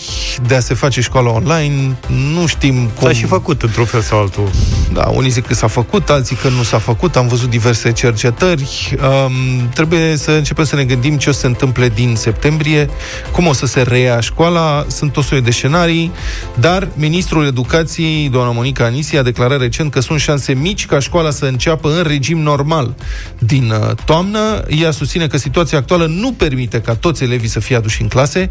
de 0.48 0.56
a 0.56 0.60
se 0.60 0.74
face 0.74 1.02
școala 1.02 1.30
online. 1.32 1.98
Nu 2.34 2.46
știm 2.46 2.90
cum... 3.00 3.08
S-a 3.08 3.14
și 3.14 3.26
făcut 3.26 3.62
într-un 3.62 3.86
fel 3.86 4.02
sau 4.02 4.20
altul. 4.20 4.50
Da, 4.94 5.06
unii 5.14 5.30
zic 5.30 5.46
că 5.46 5.54
s-a 5.54 5.68
făcut, 5.68 6.10
alții 6.10 6.36
că 6.36 6.48
nu 6.48 6.64
s-a 6.64 6.80
făcut. 6.80 7.16
Am 7.16 7.28
văzut 7.28 7.50
diverse 7.50 7.92
cercetări. 7.92 8.96
Um, 9.02 9.70
trebuie 9.74 10.18
să 10.18 10.32
începem 10.32 10.66
să 10.66 10.76
ne 10.76 10.84
gândim 10.84 11.18
ce 11.18 11.30
o 11.30 11.32
să 11.32 11.40
se 11.40 11.48
întâmple 11.48 11.90
din 11.90 12.16
septembrie, 12.16 12.90
cum 13.32 13.48
o 13.48 13.54
să 13.54 13.66
se 13.66 13.82
reia 13.82 14.20
școala, 14.26 14.86
sunt 14.88 15.18
o 15.18 15.22
serie 15.22 15.44
de 15.44 15.52
scenarii, 15.52 16.12
dar 16.60 16.88
ministrul 16.96 17.46
educației, 17.46 18.30
doamna 18.30 18.52
Monica 18.52 18.86
Anisi, 18.86 19.18
a 19.18 19.22
declarat 19.22 19.60
recent 19.60 19.92
că 19.92 20.00
sunt 20.00 20.20
șanse 20.20 20.54
mici 20.54 20.86
ca 20.86 21.00
școala 21.00 21.30
să 21.30 21.46
înceapă 21.46 21.90
în 21.90 22.04
regim 22.04 22.40
normal 22.40 22.96
din 23.40 23.70
uh, 23.70 23.96
toamnă. 24.06 24.64
Ea 24.82 24.92
susține 24.92 25.28
că 25.28 25.38
situația 25.38 25.78
actuală 25.78 26.06
nu 26.06 26.32
permite 26.32 26.82
ca 26.82 26.96
toți 26.96 27.24
elevii 27.24 27.50
să 27.50 27.60
fie 27.60 27.76
aduși 27.76 28.02
în 28.02 28.08
clase 28.08 28.50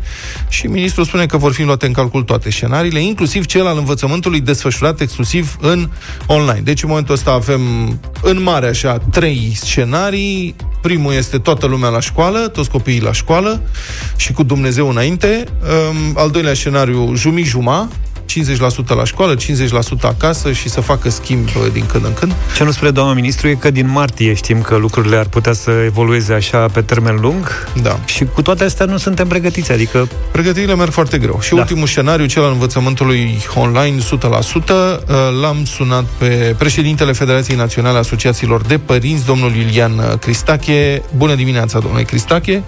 și 0.48 0.66
ministrul 0.66 1.04
spune 1.04 1.26
că 1.26 1.36
vor 1.36 1.52
fi 1.52 1.62
luate 1.62 1.86
în 1.86 1.92
calcul 1.92 2.22
toate 2.22 2.50
scenariile, 2.50 3.02
inclusiv 3.02 3.46
cel 3.46 3.66
al 3.66 3.78
învățământului 3.78 4.40
desfășurat 4.40 5.00
exclusiv 5.00 5.56
în 5.60 5.90
online. 6.26 6.60
Deci 6.60 6.82
în 6.82 6.88
momentul 6.88 7.14
ăsta 7.14 7.30
avem 7.30 7.60
în 8.22 8.42
mare 8.42 8.66
așa 8.66 8.98
trei 8.98 9.52
scenarii. 9.54 10.54
Primul 10.84 11.12
este 11.12 11.38
toată 11.38 11.66
lumea 11.66 11.88
la 11.88 12.00
școală, 12.00 12.38
toți 12.38 12.70
copiii 12.70 13.00
la 13.00 13.12
școală 13.12 13.62
și 14.16 14.32
cu 14.32 14.42
Dumnezeu 14.42 14.88
înainte. 14.88 15.44
Um, 15.90 16.16
al 16.16 16.30
doilea 16.30 16.54
scenariu, 16.54 17.14
jumi-juma, 17.14 17.88
50% 18.24 18.96
la 18.96 19.04
școală, 19.04 19.36
50% 19.36 19.38
acasă 20.02 20.52
și 20.52 20.68
să 20.68 20.80
facă 20.80 21.10
schimb 21.10 21.46
uh, 21.46 21.72
din 21.72 21.86
când 21.86 22.04
în 22.04 22.14
când. 22.14 22.32
Ce 22.56 22.64
nu 22.64 22.70
spune 22.70 22.90
doamna 22.90 23.12
ministru 23.12 23.48
e 23.48 23.54
că 23.54 23.70
din 23.70 23.90
martie 23.90 24.34
știm 24.34 24.60
că 24.60 24.76
lucrurile 24.76 25.16
ar 25.16 25.26
putea 25.26 25.52
să 25.52 25.70
evolueze 25.84 26.32
așa 26.32 26.66
pe 26.66 26.80
termen 26.80 27.18
lung 27.20 27.68
da. 27.82 27.98
și 28.04 28.24
cu 28.24 28.42
toate 28.42 28.64
astea 28.64 28.86
nu 28.86 28.96
suntem 28.96 29.26
pregătiți, 29.26 29.72
adică... 29.72 30.08
Pregătirile 30.32 30.74
merg 30.74 30.90
foarte 30.90 31.18
greu. 31.18 31.38
Și 31.40 31.54
da. 31.54 31.60
ultimul 31.60 31.86
scenariu, 31.86 32.26
cel 32.26 32.42
al 32.42 32.52
învățământului 32.52 33.38
online 33.54 33.96
100%, 34.00 34.02
uh, 34.02 35.16
l-am 35.40 35.64
sunat 35.64 36.04
pe 36.18 36.54
președintele 36.58 37.12
Federației 37.12 37.56
Naționale 37.56 37.96
a 37.96 37.98
Asociațiilor 37.98 38.62
de 38.62 38.78
Părinți, 38.78 39.26
domnul 39.26 39.54
Iulian 39.54 40.18
Cristache. 40.20 41.02
Bună 41.16 41.34
dimineața, 41.34 41.78
domnule 41.78 42.02
Cristache! 42.02 42.62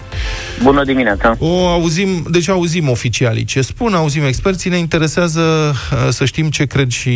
Bună 0.63 0.83
dimineața! 0.83 1.35
O 1.39 1.67
auzim, 1.67 2.25
deci 2.29 2.49
auzim 2.49 2.89
oficialii 2.89 3.43
ce 3.43 3.61
spun, 3.61 3.93
auzim 3.93 4.25
experții, 4.25 4.69
ne 4.69 4.77
interesează 4.77 5.46
Uh, 5.47 6.07
să 6.09 6.25
știm 6.25 6.49
ce 6.49 6.65
cred 6.65 6.89
și 6.89 7.09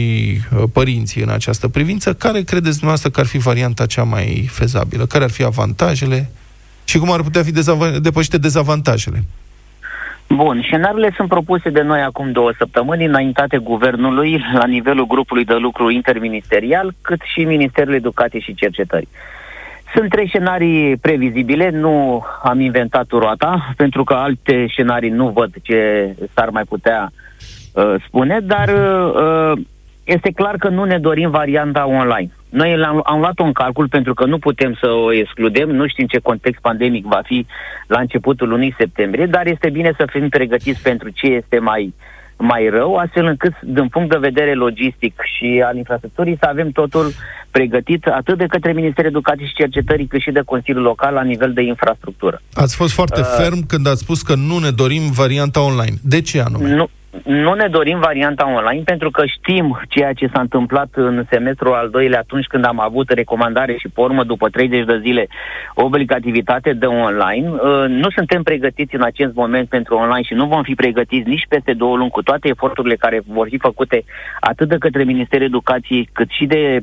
uh, 0.58 0.64
părinții 0.74 1.22
în 1.22 1.30
această 1.30 1.68
privință. 1.68 2.14
Care 2.14 2.42
credeți 2.42 2.80
dumneavoastră 2.80 3.10
că 3.10 3.20
ar 3.20 3.26
fi 3.26 3.38
varianta 3.38 3.86
cea 3.86 4.04
mai 4.04 4.48
fezabilă? 4.52 5.06
Care 5.06 5.24
ar 5.24 5.30
fi 5.30 5.44
avantajele? 5.44 6.30
Și 6.84 6.98
cum 6.98 7.12
ar 7.12 7.22
putea 7.22 7.44
fi 7.44 7.52
dezav- 7.52 7.98
depășite 7.98 8.38
dezavantajele? 8.38 9.24
Bun, 10.28 10.62
scenariile 10.66 11.14
sunt 11.16 11.28
propuse 11.28 11.70
de 11.70 11.82
noi 11.82 12.02
acum 12.02 12.32
două 12.32 12.52
săptămâni, 12.58 13.06
înaintate 13.06 13.58
guvernului 13.58 14.44
la 14.54 14.66
nivelul 14.66 15.08
grupului 15.08 15.46
de 15.46 15.54
lucru 15.54 15.90
interministerial, 15.90 16.94
cât 17.02 17.22
și 17.34 17.44
Ministerul 17.44 17.94
Educației 17.94 18.42
și 18.42 18.54
Cercetării. 18.54 19.08
Sunt 19.96 20.10
trei 20.10 20.28
scenarii 20.28 20.98
previzibile, 20.98 21.70
nu 21.70 22.26
am 22.44 22.60
inventat 22.60 23.06
roata, 23.10 23.74
pentru 23.78 24.04
că 24.04 24.14
alte 24.14 24.66
scenarii 24.70 25.10
nu 25.10 25.30
văd 25.30 25.54
ce 25.62 26.14
s-ar 26.34 26.50
mai 26.50 26.64
putea 26.64 27.12
Uh, 27.12 27.31
spune, 28.08 28.40
dar 28.44 28.70
uh, 28.70 29.14
uh, 29.14 29.62
este 30.04 30.32
clar 30.32 30.56
că 30.56 30.70
nu 30.70 30.84
ne 30.84 30.98
dorim 30.98 31.30
varianta 31.30 31.88
online. 31.88 32.32
Noi 32.50 32.84
am, 32.84 33.02
am 33.06 33.20
luat-o 33.20 33.44
în 33.44 33.52
calcul 33.52 33.88
pentru 33.88 34.14
că 34.14 34.26
nu 34.26 34.38
putem 34.38 34.78
să 34.80 34.88
o 34.88 35.14
excludem, 35.14 35.70
nu 35.70 35.88
știm 35.88 36.06
ce 36.06 36.20
context 36.20 36.62
pandemic 36.62 37.06
va 37.06 37.22
fi 37.24 37.46
la 37.88 38.00
începutul 38.00 38.48
lunii 38.48 38.76
septembrie, 38.78 39.26
dar 39.26 39.48
este 39.48 39.70
bine 39.70 39.92
să 39.98 40.06
fim 40.12 40.30
pregătiți 40.30 40.82
pentru 40.82 41.10
ce 41.10 41.26
este 41.28 41.60
mai, 41.60 41.94
mai 42.38 42.68
rău, 42.70 42.96
astfel 42.96 43.26
încât, 43.26 43.54
din 43.62 43.88
punct 43.88 44.10
de 44.10 44.18
vedere 44.18 44.54
logistic 44.54 45.14
și 45.38 45.64
al 45.66 45.76
infrastructurii, 45.78 46.38
să 46.40 46.46
avem 46.50 46.70
totul 46.70 47.14
pregătit 47.52 48.06
atât 48.06 48.38
de 48.38 48.46
către 48.46 48.74
Ministerul 48.74 49.10
Educației 49.10 49.48
și 49.48 49.54
Cercetării, 49.54 50.08
cât 50.08 50.22
și 50.22 50.32
de 50.32 50.42
Consiliul 50.46 50.84
Local 50.84 51.14
la 51.14 51.24
nivel 51.24 51.54
de 51.54 51.62
infrastructură. 51.62 52.42
Ați 52.54 52.76
fost 52.76 52.94
foarte 52.94 53.20
uh, 53.20 53.26
ferm 53.38 53.66
când 53.66 53.88
ați 53.88 54.02
spus 54.02 54.22
că 54.22 54.36
nu 54.36 54.58
ne 54.58 54.70
dorim 54.70 55.12
varianta 55.12 55.62
online. 55.62 55.96
De 56.02 56.22
ce 56.22 56.42
anume? 56.42 56.74
Nu, 56.74 56.90
nu 57.24 57.54
ne 57.54 57.68
dorim 57.68 58.00
varianta 58.00 58.54
online 58.56 58.84
pentru 58.84 59.10
că 59.10 59.26
știm 59.26 59.80
ceea 59.90 60.14
ce 60.14 60.30
s-a 60.34 60.40
întâmplat 60.40 60.90
în 60.94 61.24
semestrul 61.30 61.74
al 61.74 61.90
doilea 61.90 62.20
atunci 62.20 62.46
când 62.46 62.66
am 62.66 62.80
avut 62.80 63.10
recomandare 63.10 63.76
și 63.78 63.90
formă 63.94 64.24
după 64.24 64.50
30 64.50 64.86
de 64.86 65.00
zile 65.02 65.28
obligativitate 65.74 66.74
de 66.74 66.86
online. 66.86 67.50
Uh, 67.50 67.86
nu 67.88 68.10
suntem 68.10 68.44
pregătiți 68.44 68.96
în 68.96 69.02
acest 69.02 69.34
moment 69.34 69.68
pentru 69.70 69.96
online 69.96 70.22
și 70.22 70.34
nu 70.34 70.46
vom 70.46 70.64
fi 70.64 70.74
pregătiți 70.74 71.30
nici 71.30 71.46
peste 71.50 71.74
două 71.74 71.98
luni 71.98 72.10
cu 72.10 72.22
toate 72.22 72.48
eforturile 72.48 72.96
care 72.96 73.22
vor 73.28 73.48
fi 73.50 73.58
făcute 73.58 74.04
atât 74.40 74.68
de 74.68 74.78
către 74.78 75.04
Ministerul 75.04 75.46
Educației 75.46 76.10
cât 76.14 76.30
și 76.30 76.46
de 76.46 76.82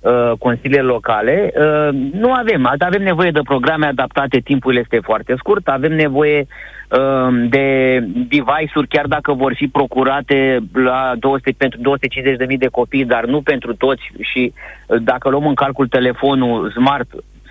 uh, 0.00 0.32
consiliile 0.38 0.82
locale. 0.82 1.52
Uh, 1.54 2.10
nu 2.12 2.32
avem. 2.32 2.70
Avem 2.78 3.02
nevoie 3.02 3.30
de 3.30 3.40
programe 3.44 3.86
adaptate, 3.86 4.38
timpul 4.38 4.76
este 4.76 4.98
foarte 5.02 5.34
scurt, 5.38 5.68
avem 5.68 5.92
nevoie 5.92 6.46
uh, 6.90 7.48
de 7.48 7.98
device-uri, 8.28 8.88
chiar 8.88 9.06
dacă 9.06 9.32
vor 9.32 9.54
fi 9.54 9.68
procurate 9.68 10.58
la 10.72 11.12
200, 11.18 11.54
pentru 11.56 11.96
250.000 12.50 12.58
de 12.58 12.66
copii, 12.66 13.04
dar 13.04 13.24
nu 13.24 13.40
pentru 13.40 13.74
toți 13.74 14.12
și 14.20 14.52
uh, 14.86 15.02
dacă 15.02 15.28
luăm 15.28 15.46
în 15.46 15.54
calcul 15.54 15.88
telefonul 15.88 16.70
smart, 16.70 17.08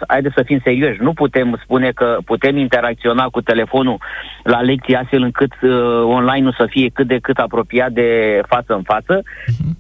haideți 0.07 0.33
să 0.33 0.43
fim 0.45 0.59
serioși, 0.63 1.01
nu 1.01 1.13
putem 1.13 1.59
spune 1.63 1.91
că 1.91 2.17
putem 2.25 2.57
interacționa 2.57 3.25
cu 3.25 3.41
telefonul 3.41 3.97
la 4.43 4.61
lecții 4.61 4.95
astfel 4.95 5.21
încât 5.21 5.51
uh, 5.61 5.71
online-ul 6.03 6.55
să 6.57 6.65
fie 6.69 6.89
cât 6.93 7.07
de 7.07 7.17
cât 7.21 7.37
apropiat 7.37 7.91
de 7.91 8.39
față 8.47 8.73
în 8.73 8.81
față. 8.81 9.23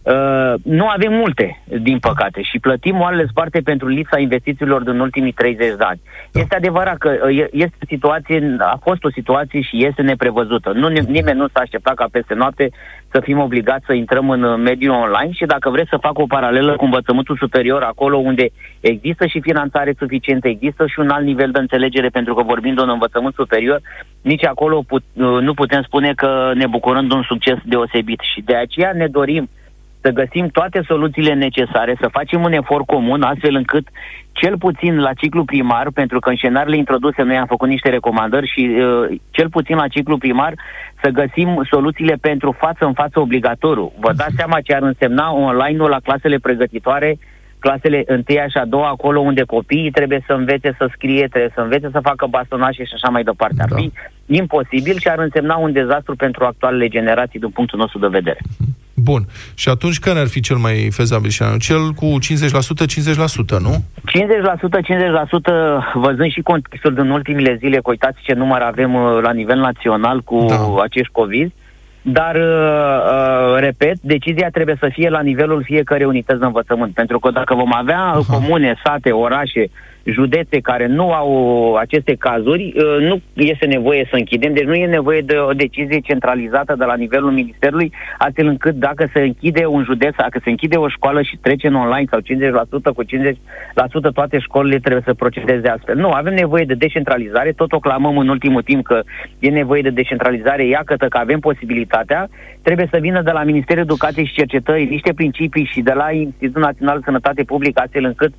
Uh, 0.03 0.53
nu 0.63 0.87
avem 0.87 1.13
multe, 1.13 1.61
din 1.81 1.99
păcate, 1.99 2.41
și 2.41 2.59
plătim 2.59 2.99
oalele 2.99 3.25
sparte 3.29 3.59
pentru 3.61 3.87
lipsa 3.87 4.19
investițiilor 4.19 4.83
din 4.83 4.99
ultimii 4.99 5.31
30 5.31 5.57
de 5.77 5.83
ani. 5.83 6.01
Da. 6.31 6.39
Este 6.39 6.55
adevărat 6.55 6.97
că 6.97 7.09
uh, 7.09 7.45
este 7.51 7.77
o 7.83 7.85
situație, 7.87 8.55
a 8.59 8.79
fost 8.81 9.03
o 9.03 9.11
situație 9.11 9.61
și 9.61 9.85
este 9.85 10.01
neprevăzută. 10.01 10.71
Nu, 10.71 10.87
nimeni 10.87 11.37
nu 11.37 11.47
s-a 11.47 11.59
așteptat 11.59 11.95
ca 11.95 12.07
peste 12.11 12.33
noapte 12.33 12.69
să 13.11 13.19
fim 13.19 13.39
obligați 13.39 13.85
să 13.85 13.93
intrăm 13.93 14.29
în 14.29 14.43
uh, 14.43 14.57
mediul 14.57 14.93
online 14.93 15.31
și 15.31 15.45
dacă 15.45 15.69
vreți 15.69 15.89
să 15.89 15.97
fac 15.97 16.19
o 16.19 16.25
paralelă 16.27 16.75
cu 16.75 16.83
învățământul 16.83 17.37
superior, 17.37 17.81
acolo 17.81 18.17
unde 18.17 18.49
există 18.79 19.25
și 19.25 19.41
finanțare 19.41 19.93
suficientă, 19.97 20.47
există 20.47 20.87
și 20.87 20.99
un 20.99 21.09
alt 21.09 21.25
nivel 21.25 21.51
de 21.51 21.59
înțelegere, 21.59 22.09
pentru 22.09 22.33
că 22.33 22.43
vorbim 22.43 22.73
de 22.73 22.81
un 22.81 22.89
învățământ 22.89 23.33
superior, 23.33 23.81
nici 24.21 24.45
acolo 24.45 24.83
put, 24.87 25.03
uh, 25.13 25.25
nu 25.41 25.53
putem 25.53 25.81
spune 25.81 26.13
că 26.15 26.51
ne 26.53 26.67
bucurăm 26.67 27.07
de 27.07 27.13
un 27.13 27.23
succes 27.23 27.57
deosebit. 27.63 28.19
Și 28.33 28.41
de 28.41 28.55
aceea 28.55 28.91
ne 28.93 29.07
dorim 29.07 29.49
să 30.01 30.09
găsim 30.09 30.47
toate 30.47 30.81
soluțiile 30.87 31.33
necesare, 31.33 31.97
să 31.99 32.07
facem 32.07 32.43
un 32.43 32.53
efort 32.53 32.85
comun, 32.85 33.21
astfel 33.21 33.55
încât, 33.55 33.87
cel 34.41 34.57
puțin 34.57 34.99
la 34.99 35.13
ciclu 35.13 35.43
primar, 35.45 35.87
pentru 35.93 36.19
că 36.19 36.29
în 36.29 36.35
scenariile 36.35 36.77
introduse 36.77 37.21
noi 37.21 37.37
am 37.37 37.45
făcut 37.45 37.67
niște 37.67 37.89
recomandări 37.89 38.51
și 38.53 38.61
uh, 38.69 39.19
cel 39.31 39.49
puțin 39.49 39.75
la 39.75 39.87
ciclu 39.87 40.17
primar 40.17 40.53
să 41.03 41.09
găsim 41.09 41.61
soluțiile 41.69 42.15
pentru 42.21 42.51
față 42.51 42.85
în 42.85 42.93
față 42.93 43.19
obligatoriu. 43.19 43.91
Vă 43.99 44.11
dați 44.15 44.35
seama 44.35 44.61
ce 44.61 44.73
ar 44.73 44.81
însemna 44.81 45.33
online-ul 45.33 45.89
la 45.89 45.99
clasele 46.03 46.37
pregătitoare, 46.37 47.17
clasele 47.59 48.03
întâia 48.05 48.47
și 48.47 48.57
a 48.57 48.65
doua, 48.65 48.87
acolo 48.87 49.19
unde 49.19 49.43
copiii 49.43 49.91
trebuie 49.91 50.23
să 50.27 50.33
învețe 50.33 50.75
să 50.77 50.89
scrie, 50.91 51.27
trebuie 51.27 51.51
să 51.53 51.61
învețe 51.61 51.89
să 51.91 51.99
facă 51.99 52.25
bastonașe 52.25 52.83
și 52.83 52.93
așa 52.93 53.09
mai 53.09 53.23
departe. 53.23 53.61
Ar 53.61 53.69
Da. 53.69 53.75
fi 53.75 53.91
imposibil 54.25 54.97
și 54.99 55.07
ar 55.07 55.19
însemna 55.19 55.55
un 55.55 55.71
dezastru 55.71 56.15
pentru 56.15 56.45
actualele 56.45 56.87
generații 56.87 57.39
din 57.39 57.49
punctul 57.49 57.79
nostru 57.79 57.99
de 57.99 58.07
vedere. 58.07 58.37
Bun. 59.01 59.25
Și 59.53 59.69
atunci 59.69 59.99
care 59.99 60.19
ar 60.19 60.27
fi 60.27 60.39
cel 60.39 60.57
mai 60.57 60.89
fezabil 60.91 61.29
și 61.29 61.43
Cel 61.59 61.91
cu 61.91 62.05
50%, 62.05 62.85
50%, 63.55 63.59
nu? 63.59 63.83
50%, 64.05 64.81
50% 64.81 65.83
văzând 65.93 66.31
și 66.31 66.41
contextul 66.41 66.93
din 66.93 67.09
ultimile 67.09 67.55
zile, 67.55 67.77
că 67.77 67.89
uitați 67.89 68.19
ce 68.21 68.33
număr 68.33 68.61
avem 68.61 68.93
uh, 68.93 69.19
la 69.21 69.31
nivel 69.31 69.57
național 69.59 70.21
cu 70.21 70.45
Da. 70.49 70.55
da. 70.55 70.83
acești 70.83 71.11
COVID, 71.11 71.51
dar, 72.01 72.35
uh, 72.35 72.41
uh, 72.41 73.59
repet, 73.59 73.99
decizia 74.01 74.49
trebuie 74.49 74.77
să 74.79 74.89
fie 74.91 75.09
la 75.09 75.21
nivelul 75.21 75.63
fiecărei 75.63 76.05
unități 76.05 76.39
de 76.39 76.45
învățământ, 76.45 76.93
pentru 76.93 77.19
că 77.19 77.31
dacă 77.31 77.55
vom 77.55 77.73
avea 77.73 77.99
Aha. 77.99 78.23
comune, 78.29 78.75
sate, 78.83 79.11
orașe, 79.11 79.69
județe 80.03 80.59
care 80.59 80.87
nu 80.87 81.11
au 81.11 81.29
aceste 81.75 82.15
cazuri, 82.15 82.73
uh, 82.75 83.07
nu 83.07 83.21
este 83.33 83.65
nevoie 83.65 84.07
să 84.09 84.15
închidem, 84.15 84.53
deci 84.53 84.63
nu 84.63 84.73
e 84.73 84.85
nevoie 84.85 85.21
de 85.21 85.37
o 85.37 85.51
decizie 85.51 85.99
centralizată 85.99 86.75
de 86.77 86.85
la 86.85 86.95
nivelul 86.95 87.31
Ministerului, 87.31 87.91
astfel 88.17 88.47
încât 88.47 88.75
dacă 88.75 89.09
se 89.13 89.19
închide 89.19 89.65
un 89.65 89.83
județ, 89.83 90.15
dacă 90.15 90.39
se 90.43 90.49
închide 90.49 90.75
o 90.75 90.87
școală 90.87 91.21
și 91.21 91.37
trece 91.41 91.67
în 91.67 91.75
online 91.75 92.07
sau 92.09 92.19
50% 92.19 92.95
cu 92.95 93.03
50%, 93.03 93.07
toate 94.13 94.39
școlile 94.39 94.79
trebuie 94.79 95.03
să 95.05 95.13
procedeze 95.13 95.67
astfel. 95.67 95.95
Nu, 95.97 96.09
avem 96.09 96.33
nevoie 96.33 96.63
de 96.65 96.73
descentralizare, 96.73 97.51
tot 97.51 97.71
o 97.71 97.79
clamăm 97.79 98.17
în 98.17 98.27
ultimul 98.27 98.61
timp 98.61 98.85
că 98.85 99.01
e 99.39 99.49
nevoie 99.49 99.81
de 99.81 99.89
descentralizare, 99.89 100.65
iată 100.65 100.95
că 101.09 101.17
avem 101.17 101.39
posibilitatea, 101.39 102.29
trebuie 102.63 102.87
să 102.91 102.97
vină 103.01 103.21
de 103.21 103.31
la 103.31 103.43
Ministerul 103.43 103.83
Educației 103.83 104.25
și 104.25 104.33
Cercetării 104.33 104.85
niște 104.85 105.13
principii 105.13 105.69
și 105.73 105.81
de 105.81 105.93
la 105.93 106.11
Institutul 106.11 106.61
Național 106.61 106.97
de 106.97 107.03
Sănătate 107.05 107.43
Publică, 107.43 107.81
astfel 107.81 108.03
încât 108.03 108.33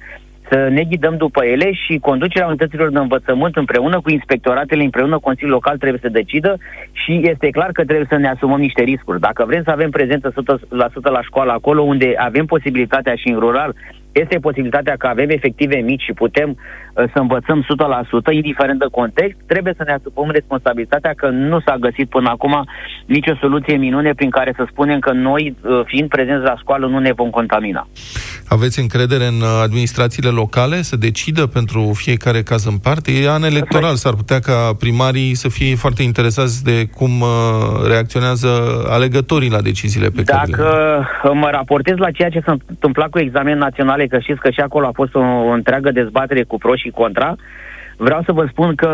să 0.50 0.68
ne 0.70 0.82
ghidăm 0.84 1.16
după 1.16 1.44
ele 1.44 1.72
și 1.72 1.98
conducerea 1.98 2.46
unităților 2.46 2.90
de 2.90 2.98
învățământ 2.98 3.56
împreună 3.56 4.00
cu 4.00 4.10
inspectoratele, 4.10 4.82
împreună 4.82 5.14
cu 5.14 5.20
Consiliul 5.20 5.52
Local 5.52 5.76
trebuie 5.76 6.00
să 6.02 6.08
decidă 6.08 6.56
și 6.92 7.20
este 7.24 7.50
clar 7.50 7.70
că 7.72 7.84
trebuie 7.84 8.06
să 8.08 8.16
ne 8.16 8.28
asumăm 8.28 8.60
niște 8.60 8.82
riscuri. 8.82 9.20
Dacă 9.20 9.44
vrem 9.44 9.62
să 9.62 9.70
avem 9.70 9.90
prezență 9.90 10.32
100% 10.32 10.34
la 11.02 11.22
școală 11.22 11.52
acolo 11.52 11.82
unde 11.82 12.14
avem 12.16 12.46
posibilitatea 12.46 13.14
și 13.14 13.28
în 13.28 13.38
rural 13.38 13.74
este 14.12 14.38
posibilitatea 14.38 14.94
că 14.96 15.06
avem 15.06 15.28
efective 15.28 15.76
mici 15.76 16.02
și 16.02 16.12
putem 16.12 16.48
uh, 16.50 16.89
să 17.12 17.18
învățăm 17.18 17.64
100%, 18.30 18.32
indiferent 18.32 18.78
de 18.78 18.86
context, 18.90 19.38
trebuie 19.46 19.74
să 19.76 19.82
ne 19.86 19.92
asumăm 19.92 20.30
responsabilitatea 20.30 21.12
că 21.16 21.28
nu 21.28 21.60
s-a 21.60 21.76
găsit 21.80 22.08
până 22.08 22.28
acum 22.28 22.64
nicio 23.06 23.34
soluție 23.40 23.76
minune 23.76 24.12
prin 24.14 24.30
care 24.30 24.52
să 24.56 24.64
spunem 24.70 24.98
că 24.98 25.12
noi, 25.12 25.56
uh, 25.62 25.80
fiind 25.84 26.08
prezenți 26.08 26.44
la 26.44 26.56
școală, 26.56 26.86
nu 26.86 26.98
ne 26.98 27.12
vom 27.12 27.30
contamina. 27.30 27.88
Aveți 28.48 28.80
încredere 28.80 29.24
în 29.24 29.40
uh, 29.40 29.60
administrațiile 29.62 30.28
locale 30.28 30.82
să 30.82 30.96
decidă 30.96 31.46
pentru 31.46 31.92
fiecare 31.94 32.42
caz 32.42 32.64
în 32.66 32.78
parte? 32.78 33.12
E 33.12 33.30
an 33.30 33.42
electoral, 33.42 33.94
s-ar 33.94 34.14
putea 34.14 34.38
ca 34.38 34.70
primarii 34.78 35.34
să 35.34 35.48
fie 35.48 35.74
foarte 35.74 36.02
interesați 36.02 36.64
de 36.64 36.86
cum 36.96 37.20
uh, 37.20 37.28
reacționează 37.88 38.48
alegătorii 38.88 39.50
la 39.50 39.60
deciziile 39.60 40.08
pe 40.08 40.22
care 40.22 40.46
le... 40.46 40.56
Dacă 40.56 41.06
uh, 41.24 41.30
mă 41.34 41.48
raportez 41.50 41.96
la 41.96 42.10
ceea 42.10 42.28
ce 42.28 42.40
s-a 42.44 42.56
întâmplat 42.66 43.08
cu 43.10 43.18
examen 43.18 43.58
naționale, 43.58 44.06
că 44.06 44.18
știți 44.18 44.40
că 44.40 44.50
și 44.50 44.60
acolo 44.60 44.86
a 44.86 44.90
fost 44.94 45.14
o, 45.14 45.20
o 45.20 45.50
întreagă 45.50 45.90
dezbatere 45.90 46.42
cu 46.42 46.58
pro 46.58 46.74
și 46.74 46.89
contra, 46.90 47.37
vreau 47.96 48.22
să 48.24 48.33
vă 48.33 48.46
spun 48.50 48.74
că 48.74 48.88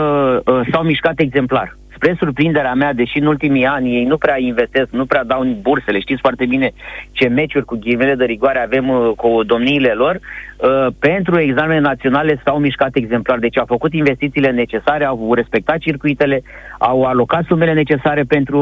uh, 0.45 0.61
s-au 0.71 0.83
mișcat 0.83 1.19
exemplar. 1.19 1.77
Spre 1.97 2.17
surprinderea 2.19 2.75
mea, 2.75 2.93
deși 2.93 3.19
în 3.19 3.27
ultimii 3.27 3.67
ani 3.67 3.97
ei 3.97 4.05
nu 4.05 4.17
prea 4.17 4.39
investesc, 4.39 4.91
nu 4.91 5.07
prea 5.07 5.25
dau 5.25 5.41
în 5.41 5.57
bursele, 5.61 6.01
știți 6.01 6.21
foarte 6.21 6.47
bine 6.47 6.73
ce 7.13 7.29
meciuri 7.29 7.65
cu 7.65 7.77
ghimele 7.77 8.15
de 8.15 8.25
rigoare 8.25 8.59
avem 8.59 8.89
uh, 8.89 9.11
cu 9.17 9.43
domniile 9.43 9.93
lor, 9.93 10.15
uh, 10.15 10.87
pentru 10.99 11.39
examene 11.39 11.81
naționale 11.81 12.41
s-au 12.45 12.59
mișcat 12.59 12.95
exemplar. 12.95 13.39
Deci 13.39 13.59
au 13.59 13.65
făcut 13.67 13.93
investițiile 13.93 14.51
necesare, 14.51 15.05
au 15.05 15.35
respectat 15.35 15.79
circuitele, 15.79 16.43
au 16.79 17.05
alocat 17.05 17.45
sumele 17.45 17.73
necesare 17.73 18.23
pentru 18.23 18.61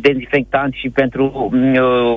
dezinfectanți 0.00 0.78
și 0.78 0.88
pentru 0.88 1.50
uh, 1.52 2.14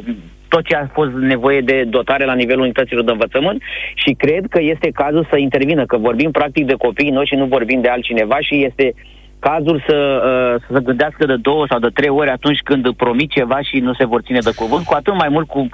tot 0.47 0.63
ce 0.65 0.75
a 0.75 0.87
fost 0.93 1.11
nevoie 1.11 1.61
de 1.61 1.83
dotare 1.83 2.25
la 2.25 2.33
nivelul 2.33 2.63
unităților 2.63 3.03
de 3.03 3.11
învățământ 3.11 3.61
și 3.93 4.11
cred 4.13 4.45
că 4.49 4.61
este 4.61 4.89
cazul 4.93 5.27
să 5.29 5.37
intervină, 5.37 5.85
că 5.85 5.97
vorbim 5.97 6.31
practic 6.31 6.65
de 6.65 6.73
copiii 6.73 7.11
noștri, 7.11 7.37
nu 7.37 7.45
vorbim 7.45 7.81
de 7.81 7.87
altcineva 7.87 8.39
și 8.39 8.63
este 8.63 8.93
cazul 9.39 9.83
să, 9.87 9.97
uh, 9.97 10.61
să 10.67 10.73
se 10.73 10.83
gândească 10.83 11.25
de 11.25 11.35
două 11.35 11.65
sau 11.69 11.79
de 11.79 11.89
trei 11.93 12.09
ori 12.09 12.29
atunci 12.29 12.59
când 12.59 12.93
promit 12.95 13.29
ceva 13.29 13.61
și 13.61 13.77
nu 13.79 13.93
se 13.93 14.05
vor 14.05 14.21
ține 14.21 14.39
de 14.39 14.51
cuvânt, 14.55 14.85
cu 14.85 14.93
atât 14.93 15.13
mai 15.13 15.29
mult 15.29 15.47
cu, 15.47 15.59
uh, 15.59 15.69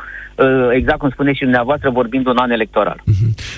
exact 0.72 1.00
cum 1.00 1.10
spuneți 1.10 1.38
și 1.38 1.44
dumneavoastră, 1.44 1.90
vorbim 1.90 2.22
de 2.22 2.30
un 2.30 2.38
an 2.38 2.52
electoral. 2.52 3.04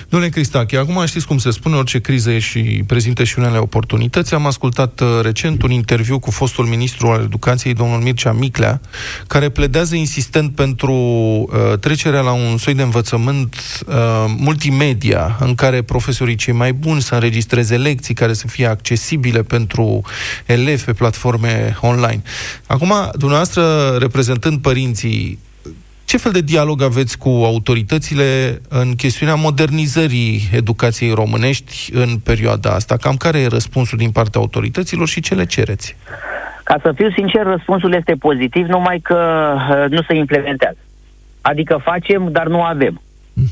Domnule 0.08 0.32
Cristache, 0.32 0.76
acum 0.76 1.02
știți 1.06 1.26
cum 1.26 1.38
se 1.38 1.50
spune, 1.50 1.76
orice 1.76 2.00
criză 2.00 2.30
e 2.30 2.38
și 2.38 2.84
prezintă 2.86 3.24
și 3.24 3.38
unele 3.38 3.58
oportunități. 3.58 4.34
Am 4.34 4.46
ascultat 4.46 5.00
uh, 5.00 5.08
recent 5.22 5.62
un 5.62 5.70
interviu 5.70 6.18
cu 6.18 6.30
fostul 6.30 6.64
ministru 6.64 7.06
al 7.06 7.22
educației, 7.22 7.74
domnul 7.74 8.00
Mircea 8.00 8.32
Miclea, 8.32 8.80
care 9.26 9.48
pledează 9.48 9.94
insistent 9.94 10.54
pentru 10.54 10.92
uh, 10.92 11.78
trecerea 11.80 12.20
la 12.20 12.32
un 12.32 12.56
soi 12.56 12.74
de 12.74 12.82
învățământ 12.82 13.56
uh, 13.86 13.94
multimedia, 14.38 15.36
în 15.40 15.54
care 15.54 15.82
profesorii 15.82 16.34
cei 16.34 16.54
mai 16.54 16.72
buni 16.72 17.00
să 17.00 17.14
înregistreze 17.14 17.76
lecții 17.76 18.14
care 18.14 18.32
să 18.32 18.46
fie 18.46 18.66
accesibile 18.66 19.42
pentru 19.42 20.02
elevi 20.46 20.84
pe 20.84 20.92
platforme 20.92 21.76
online. 21.80 22.22
Acum, 22.66 22.92
dumneavoastră, 23.12 23.96
reprezentând 23.98 24.58
părinții, 24.58 25.38
ce 26.04 26.16
fel 26.16 26.32
de 26.32 26.40
dialog 26.40 26.82
aveți 26.82 27.18
cu 27.18 27.28
autoritățile 27.28 28.60
în 28.68 28.94
chestiunea 28.94 29.34
modernizării 29.34 30.48
educației 30.52 31.10
românești 31.10 31.90
în 31.92 32.18
perioada 32.18 32.70
asta? 32.70 32.96
Cam 32.96 33.16
care 33.16 33.38
e 33.38 33.46
răspunsul 33.46 33.98
din 33.98 34.10
partea 34.10 34.40
autorităților 34.40 35.08
și 35.08 35.20
ce 35.20 35.34
le 35.34 35.44
cereți? 35.44 35.96
Ca 36.64 36.78
să 36.82 36.92
fiu 36.94 37.10
sincer, 37.10 37.42
răspunsul 37.42 37.94
este 37.94 38.14
pozitiv, 38.14 38.66
numai 38.66 38.98
că 39.02 39.54
uh, 39.56 39.90
nu 39.90 40.02
se 40.02 40.14
implementează. 40.14 40.78
Adică 41.40 41.80
facem, 41.84 42.28
dar 42.32 42.46
nu 42.46 42.62
avem. 42.62 43.00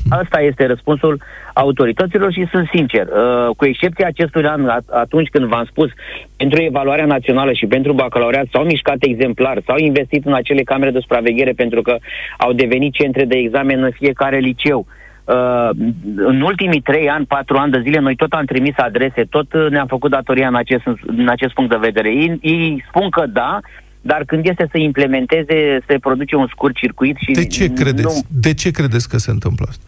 Asta 0.09 0.41
este 0.41 0.65
răspunsul 0.65 1.21
autorităților 1.53 2.31
și 2.31 2.47
sunt 2.51 2.67
sincer, 2.73 3.07
uh, 3.07 3.55
cu 3.57 3.65
excepția 3.65 4.07
acestui 4.07 4.45
an, 4.45 4.69
at- 4.69 4.89
atunci 4.89 5.29
când 5.29 5.45
v-am 5.45 5.65
spus, 5.65 5.89
pentru 6.37 6.61
evaluarea 6.61 7.05
națională 7.05 7.53
și 7.53 7.65
pentru 7.65 7.93
bacalaureat 7.93 8.45
s-au 8.51 8.63
mișcat 8.63 8.97
exemplar, 8.99 9.61
s-au 9.65 9.77
investit 9.77 10.25
în 10.25 10.33
acele 10.33 10.61
camere 10.61 10.91
de 10.91 10.99
supraveghere 10.99 11.51
pentru 11.51 11.81
că 11.81 11.97
au 12.37 12.53
devenit 12.53 12.93
centre 12.93 13.25
de 13.25 13.35
examen 13.35 13.83
în 13.83 13.91
fiecare 13.91 14.37
liceu. 14.37 14.85
Uh, 15.25 15.69
în 16.15 16.41
ultimii 16.41 16.81
trei 16.81 17.09
ani, 17.09 17.25
patru 17.25 17.57
ani 17.57 17.71
de 17.71 17.79
zile, 17.83 17.99
noi 17.99 18.15
tot 18.15 18.31
am 18.31 18.45
trimis 18.45 18.73
adrese, 18.77 19.23
tot 19.29 19.53
uh, 19.53 19.69
ne-am 19.69 19.87
făcut 19.87 20.11
datoria 20.11 20.47
în 20.47 20.55
acest, 20.55 20.83
în 21.17 21.27
acest 21.27 21.53
punct 21.53 21.69
de 21.69 21.77
vedere. 21.79 22.09
Ei, 22.09 22.39
ei 22.41 22.83
spun 22.87 23.09
că 23.09 23.25
da, 23.25 23.59
dar 24.05 24.23
când 24.25 24.47
este 24.47 24.67
să 24.71 24.77
implementeze, 24.77 25.79
se 25.87 25.97
produce 25.99 26.35
un 26.35 26.47
scurt 26.47 26.75
circuit 26.75 27.17
și 27.17 27.31
De 27.31 27.45
ce 27.45 27.67
nu, 27.67 27.73
credeți, 27.73 28.23
de 28.27 28.53
ce 28.53 28.71
credeți 28.71 29.09
că 29.09 29.17
se 29.17 29.31
întâmplă 29.31 29.65
asta? 29.69 29.83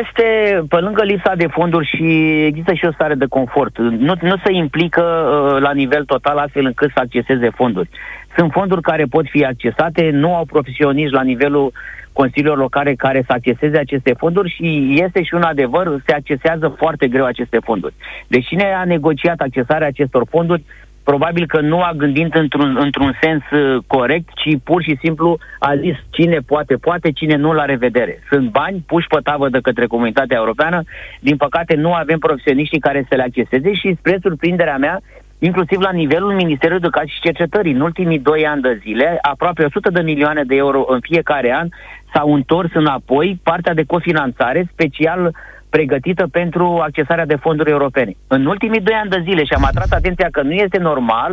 Este, 0.00 0.26
pe 0.68 0.76
lângă 0.76 1.02
lipsa 1.02 1.34
de 1.34 1.46
fonduri 1.46 1.86
și 1.96 2.40
există 2.44 2.72
și 2.72 2.84
o 2.84 2.92
stare 2.92 3.14
de 3.14 3.26
confort. 3.26 3.78
Nu, 3.78 4.14
nu 4.20 4.36
se 4.44 4.52
implică 4.52 5.02
uh, 5.02 5.60
la 5.60 5.72
nivel 5.72 6.04
total 6.04 6.36
astfel 6.36 6.64
încât 6.64 6.90
să 6.94 7.00
acceseze 7.00 7.50
fonduri. 7.50 7.88
Sunt 8.36 8.52
fonduri 8.52 8.80
care 8.80 9.04
pot 9.04 9.26
fi 9.28 9.44
accesate, 9.44 10.10
nu 10.10 10.34
au 10.34 10.44
profesioniști 10.44 11.14
la 11.14 11.22
nivelul 11.22 11.72
consiliilor 12.12 12.58
locale 12.58 12.94
care 12.94 13.22
să 13.26 13.32
acceseze 13.32 13.78
aceste 13.78 14.14
fonduri 14.18 14.50
și 14.50 14.96
este 15.04 15.22
și 15.22 15.34
un 15.34 15.42
adevăr, 15.42 16.02
se 16.06 16.12
accesează 16.12 16.74
foarte 16.78 17.08
greu 17.08 17.24
aceste 17.24 17.58
fonduri. 17.64 17.94
Deci 18.26 18.46
cine 18.46 18.64
a 18.64 18.84
negociat 18.84 19.40
accesarea 19.40 19.86
acestor 19.86 20.26
fonduri 20.30 20.64
probabil 21.04 21.46
că 21.46 21.60
nu 21.60 21.80
a 21.80 21.92
gândit 21.96 22.34
într-un, 22.34 22.76
într-un 22.80 23.18
sens 23.20 23.42
uh, 23.50 23.82
corect, 23.86 24.28
ci 24.34 24.56
pur 24.64 24.82
și 24.82 24.96
simplu 25.00 25.38
a 25.58 25.76
zis 25.76 25.96
cine 26.10 26.38
poate, 26.46 26.74
poate, 26.74 27.10
cine 27.10 27.36
nu 27.36 27.52
la 27.52 27.64
revedere. 27.64 28.22
Sunt 28.30 28.50
bani 28.50 28.84
puși 28.86 29.06
pe 29.06 29.18
tavă 29.22 29.48
de 29.48 29.60
către 29.62 29.86
comunitatea 29.86 30.36
europeană, 30.36 30.82
din 31.20 31.36
păcate 31.36 31.74
nu 31.74 31.92
avem 31.92 32.18
profesioniștii 32.18 32.80
care 32.80 33.06
să 33.08 33.14
le 33.14 33.22
acceseze 33.22 33.72
și 33.72 33.96
spre 33.98 34.18
surprinderea 34.22 34.76
mea, 34.76 35.00
inclusiv 35.38 35.80
la 35.80 35.90
nivelul 35.90 36.32
Ministerului 36.32 36.82
Educației 36.82 37.14
și 37.14 37.20
Cercetării. 37.20 37.72
În 37.72 37.80
ultimii 37.80 38.18
doi 38.18 38.46
ani 38.46 38.62
de 38.62 38.78
zile, 38.82 39.18
aproape 39.22 39.64
100 39.64 39.90
de 39.90 40.00
milioane 40.00 40.42
de 40.44 40.54
euro 40.54 40.84
în 40.88 41.00
fiecare 41.00 41.54
an 41.54 41.68
s-au 42.14 42.34
întors 42.34 42.70
înapoi 42.74 43.40
partea 43.42 43.74
de 43.74 43.84
cofinanțare, 43.86 44.68
special 44.72 45.24
uh, 45.24 45.32
pregătită 45.76 46.24
pentru 46.40 46.66
accesarea 46.88 47.26
de 47.32 47.42
fonduri 47.44 47.70
europene. 47.70 48.12
În 48.26 48.46
ultimii 48.46 48.80
doi 48.80 48.94
ani 49.02 49.10
de 49.10 49.24
zile 49.28 49.44
și 49.44 49.56
am 49.56 49.64
atras 49.64 49.90
atenția 49.90 50.28
că 50.30 50.42
nu 50.42 50.52
este 50.52 50.78
normal 50.78 51.32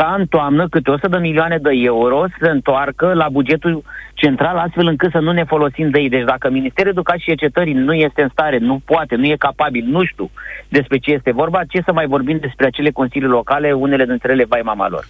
ca 0.00 0.14
în 0.18 0.26
toamnă 0.26 0.68
câte 0.68 0.90
100 0.90 1.08
de 1.08 1.16
milioane 1.16 1.58
de 1.66 1.70
euro 1.92 2.18
să 2.28 2.36
se 2.40 2.50
întoarcă 2.50 3.06
la 3.22 3.28
bugetul 3.28 3.84
central 4.14 4.56
astfel 4.56 4.86
încât 4.86 5.10
să 5.10 5.18
nu 5.18 5.32
ne 5.32 5.44
folosim 5.44 5.90
de 5.90 5.98
ei. 5.98 6.08
Deci 6.08 6.24
dacă 6.32 6.50
Ministerul 6.50 6.90
Educației 6.90 7.24
și 7.24 7.30
Cercetării 7.34 7.72
nu 7.72 7.92
este 7.92 8.22
în 8.22 8.28
stare, 8.32 8.58
nu 8.58 8.80
poate, 8.84 9.14
nu 9.14 9.24
e 9.24 9.46
capabil, 9.48 9.84
nu 9.86 10.04
știu 10.04 10.30
despre 10.68 10.96
ce 10.98 11.10
este 11.10 11.32
vorba, 11.32 11.60
ce 11.68 11.82
să 11.84 11.92
mai 11.92 12.06
vorbim 12.06 12.38
despre 12.46 12.66
acele 12.66 12.90
consilii 12.90 13.28
locale, 13.38 13.72
unele 13.72 14.04
dintre 14.04 14.32
ele 14.32 14.44
vai 14.48 14.60
mama 14.64 14.88
lor. 14.88 15.04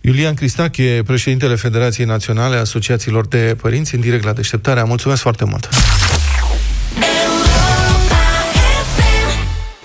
Iulian 0.00 0.34
Cristache, 0.34 1.02
președintele 1.06 1.54
Federației 1.54 2.06
Naționale 2.06 2.56
a 2.56 2.60
Asociațiilor 2.60 3.26
de 3.26 3.56
Părinți, 3.62 3.94
în 3.94 4.00
direct 4.00 4.24
la 4.24 4.32
deșteptarea. 4.32 4.84
Mulțumesc 4.84 5.22
foarte 5.22 5.44
mult! 5.44 5.68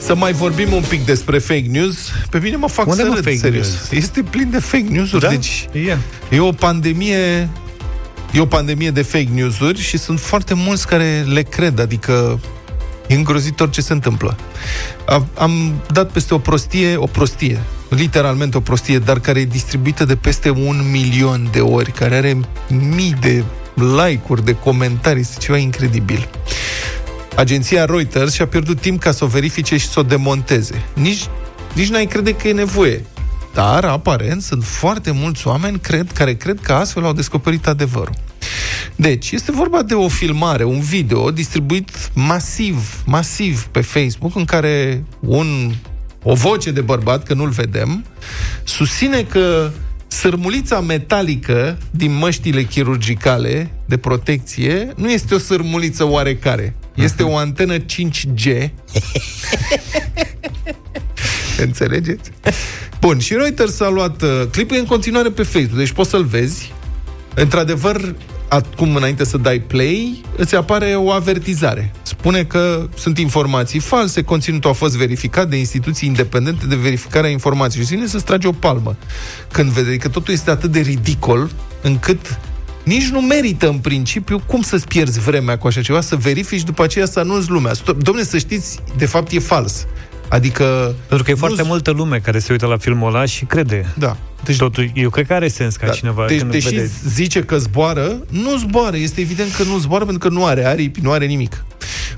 Să 0.06 0.16
mai 0.16 0.32
vorbim 0.34 0.74
un 0.74 0.84
pic 0.88 1.06
despre 1.06 1.38
fake 1.40 1.66
news. 1.70 1.98
Pe 2.30 2.40
mine 2.40 2.56
mă 2.56 2.68
fac 2.68 2.88
Unde 2.88 3.02
să 3.02 3.08
mă 3.08 3.14
râd, 3.14 3.24
fake 3.24 3.38
serios. 3.38 3.68
news? 3.68 3.92
Este 3.92 4.22
plin 4.24 4.50
de 4.50 4.60
fake 4.60 4.86
news-uri, 4.90 5.22
Da? 5.22 5.30
deci 5.30 5.68
E. 5.72 5.98
e 6.30 6.40
o 6.40 6.52
pandemie 6.52 7.50
e 8.32 8.40
o 8.40 8.46
pandemie 8.46 8.92
de 8.92 9.02
fake 9.02 9.30
news-uri 9.34 9.80
și 9.82 9.98
sunt 9.98 10.20
foarte 10.20 10.54
mulți 10.54 10.88
care 10.88 11.26
le 11.28 11.42
cred, 11.42 11.80
adică 11.80 12.40
e 13.08 13.14
îngrozitor 13.16 13.70
ce 13.70 13.82
se 13.82 13.94
întâmplă. 13.94 14.38
Am, 15.06 15.28
am 15.38 15.82
dat 15.92 16.12
peste 16.12 16.34
o 16.34 16.38
prostie, 16.38 16.96
o 16.96 17.06
prostie, 17.06 17.60
literalmente 17.90 18.58
o 18.58 18.60
prostie, 18.60 19.00
dar 19.00 19.20
care 19.20 19.40
e 19.40 19.46
distribuită 19.46 20.06
de 20.06 20.16
peste 20.16 20.50
un 20.50 20.82
milion 20.92 21.48
de 21.52 21.60
ori, 21.60 21.92
care 21.92 22.16
are 22.16 22.38
mii 22.96 23.16
de 23.20 23.44
like-uri, 23.98 24.46
de 24.46 24.56
comentarii, 24.56 25.22
este 25.22 25.40
ceva 25.40 25.58
incredibil. 25.58 26.28
Agenția 27.36 27.86
Reuters 27.86 28.34
și-a 28.34 28.48
pierdut 28.48 28.80
timp 28.82 29.00
ca 29.00 29.12
să 29.12 29.24
o 29.24 29.28
verifice 29.28 29.78
și 29.78 29.88
să 29.88 30.00
o 30.00 30.04
demonteze. 30.04 30.86
Nici, 30.94 31.26
nici 31.74 31.90
n-ai 31.90 32.06
crede 32.06 32.36
că 32.36 32.48
e 32.48 32.54
nevoie. 32.54 33.06
Dar, 33.54 33.86
aparent, 33.86 34.42
sunt 34.42 34.64
foarte 34.64 35.12
mulți 35.12 35.48
oameni 35.48 35.80
cred, 35.80 36.12
care 36.12 36.34
cred 36.34 36.60
că 36.62 36.74
astfel 36.74 37.06
au 37.06 37.14
descoperit 37.14 37.68
adevărul. 37.68 38.14
Deci, 38.96 39.32
este 39.32 39.52
vorba 39.52 39.82
de 39.82 39.94
o 39.94 40.08
filmare, 40.08 40.64
un 40.64 40.80
video 40.80 41.32
distribuit 41.32 41.90
masiv, 42.14 43.04
masiv 43.06 43.68
pe 43.72 43.82
Facebook, 43.82 44.36
în 44.36 44.46
care 44.46 45.04
un, 45.20 45.74
o 46.24 46.34
voce 46.34 46.72
de 46.72 46.82
bărbat, 46.82 47.24
că 47.24 47.34
nu-l 47.34 47.50
vedem, 47.50 48.06
susține 48.64 49.22
că 49.22 49.72
sărmulița 50.08 50.80
metalică 50.80 51.78
din 51.92 52.18
măștile 52.18 52.64
chirurgicale 52.64 53.72
de 53.86 53.98
protecție 53.98 54.94
nu 54.96 55.12
este 55.12 55.34
o 55.34 55.38
sărmuliță 55.38 56.04
oarecare. 56.04 56.76
Este 56.96 57.24
o 57.24 57.38
antenă 57.38 57.78
5G 57.78 58.70
Înțelegeți? 61.66 62.32
Bun, 63.00 63.20
și 63.20 63.34
Reuters 63.34 63.80
a 63.80 63.90
luat 63.90 64.22
uh, 64.22 64.44
clipul 64.52 64.76
e 64.76 64.80
în 64.80 64.86
continuare 64.86 65.30
pe 65.30 65.44
Facebook, 65.44 65.78
deci 65.78 65.92
poți 65.92 66.10
să-l 66.10 66.24
vezi. 66.24 66.74
Într-adevăr, 67.34 68.16
acum 68.48 68.96
înainte 68.96 69.24
să 69.24 69.38
dai 69.38 69.60
play, 69.60 70.22
îți 70.36 70.56
apare 70.56 70.96
o 70.96 71.12
avertizare. 71.12 71.92
Spune 72.02 72.44
că 72.44 72.90
sunt 72.98 73.18
informații 73.18 73.80
false, 73.80 74.24
conținutul 74.24 74.70
a 74.70 74.74
fost 74.74 74.96
verificat 74.98 75.50
de 75.50 75.56
instituții 75.56 76.08
independente 76.08 76.66
de 76.66 76.76
verificare 76.76 77.28
a 77.28 77.30
informației 77.30 77.84
și 77.84 77.94
vine 77.94 78.08
să-ți 78.08 78.26
trage 78.26 78.48
o 78.48 78.52
palmă. 78.52 78.96
Când 79.52 79.70
vede 79.70 79.98
că 79.98 80.10
totul 80.10 80.34
este 80.34 80.50
atât 80.50 80.72
de 80.72 80.80
ridicol, 80.80 81.52
încât 81.82 82.40
nici 82.86 83.08
nu 83.08 83.22
merită 83.22 83.68
în 83.70 83.78
principiu 83.78 84.42
cum 84.46 84.62
să-ți 84.62 84.88
pierzi 84.88 85.20
vremea 85.20 85.58
cu 85.58 85.68
așa 85.68 85.82
ceva, 85.82 86.02
să 86.02 86.16
verifici 86.16 86.64
după 86.64 86.84
aceea 86.84 87.06
să 87.06 87.20
anunți 87.20 87.50
lumea. 87.50 87.74
Stop, 87.74 88.04
domne, 88.04 88.24
să 88.24 88.38
știți, 88.38 88.80
de 88.98 89.06
fapt 89.06 89.32
e 89.32 89.40
fals. 89.40 89.86
Adică... 90.30 90.96
Pentru 91.08 91.24
că 91.26 91.30
e 91.30 91.34
nu- 91.34 91.40
foarte 91.40 91.64
multă 91.64 91.92
lume 91.92 92.18
care 92.20 92.40
se 92.40 92.52
uită 92.52 92.66
la 92.66 92.78
filmul 92.78 93.08
ăla 93.16 93.26
și 93.26 93.46
crede. 93.46 93.86
Da. 93.98 94.18
Deci, 94.44 94.58
Totul, 94.58 94.92
eu 94.94 95.10
cred 95.10 95.28
că 95.28 95.34
are 95.34 95.48
sens 95.48 95.76
ca 95.76 95.86
Da. 95.86 95.92
cineva 95.92 96.26
deci, 96.28 96.38
când 96.40 96.52
deși 96.52 96.70
vede... 96.76 96.92
zice 97.08 97.44
că 97.44 97.58
zboară, 97.58 98.18
nu 98.30 98.58
zboară. 98.58 98.98
Este 98.98 99.22
evident 99.22 99.54
că 99.54 99.64
nu 99.64 99.78
zboară 99.78 100.06
pentru 100.06 100.30
că 100.30 100.34
nu 100.36 100.46
are 100.46 100.66
aripi, 100.66 101.00
nu 101.02 101.12
are 101.12 101.26
nimic. 101.26 101.66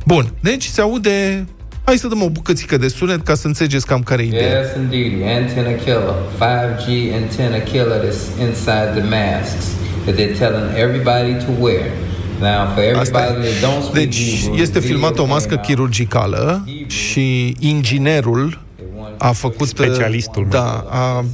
Bun, 0.05 0.33
deci 0.39 0.63
se 0.63 0.81
aude... 0.81 1.45
Hai 1.83 1.97
să 1.97 2.07
dăm 2.07 2.21
o 2.23 2.29
bucățică 2.29 2.77
de 2.77 2.87
sunet 2.87 3.23
ca 3.23 3.35
să 3.35 3.47
înțelegeți 3.47 3.85
cam 3.85 4.03
care 4.03 4.21
e 4.21 4.25
ideea. 4.25 4.59
Yes, 4.59 4.67
indeed. 4.81 5.11
Antenna 5.37 5.71
killer. 5.71 6.13
5G 6.35 7.13
antenna 7.21 7.57
killer 7.57 7.99
that's 8.05 8.41
inside 8.47 8.91
the 8.95 9.03
masks 9.03 9.65
that 10.07 10.15
they're 10.15 10.37
telling 10.37 10.67
everybody 10.75 11.33
to 11.45 11.51
wear. 11.63 11.91
Now, 12.39 12.73
for 12.73 12.81
Asta 12.99 13.19
everybody 13.19 13.47
e. 13.47 13.51
that 13.51 13.61
don't 13.61 13.83
speak 13.83 13.93
Deci 14.03 14.41
Hebrew, 14.41 14.61
este 14.61 14.79
the 14.79 14.87
filmată 14.87 15.21
o 15.21 15.23
video 15.23 15.33
mască 15.33 15.47
came 15.47 15.59
out. 15.59 15.67
chirurgicală 15.67 16.63
și 16.87 17.55
inginerul 17.59 18.59
a 19.17 19.31
făcut 19.31 19.67
Specialistul, 19.67 20.43
mă. 20.43 20.49
da, 20.49 20.85
a, 20.89 20.97
a 20.97 21.25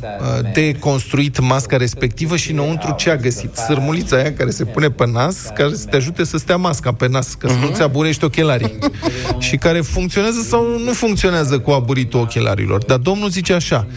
deconstruit 0.54 1.40
masca 1.40 1.78
respectivă 1.78 2.36
și 2.36 2.52
înăuntru 2.52 2.96
ce 2.98 3.10
a 3.10 3.16
găsit? 3.16 3.56
Sărmulița 3.56 4.16
aia 4.16 4.34
care 4.34 4.50
se 4.50 4.66
pune 4.66 4.90
pe 4.90 5.08
nas, 5.08 5.38
care 5.56 5.74
să 5.74 5.86
te 5.86 5.96
ajute 5.96 6.24
să 6.24 6.38
stea 6.38 6.58
masca 6.58 6.94
pe 6.94 7.08
nas, 7.08 7.34
ca 7.34 7.48
să 7.48 7.56
nu-ți 7.56 7.82
aburești 7.82 8.24
ochelarii. 8.24 8.78
și 9.40 9.56
care 9.56 9.82
funcționează 9.82 10.42
sau 10.50 10.80
nu 10.84 10.92
funcționează 10.92 11.60
cu 11.60 11.72
aburitul 11.72 12.20
ochelarilor. 12.20 12.84
Dar 12.84 12.98
domnul 12.98 13.30
zice 13.30 13.54
așa, 13.54 13.88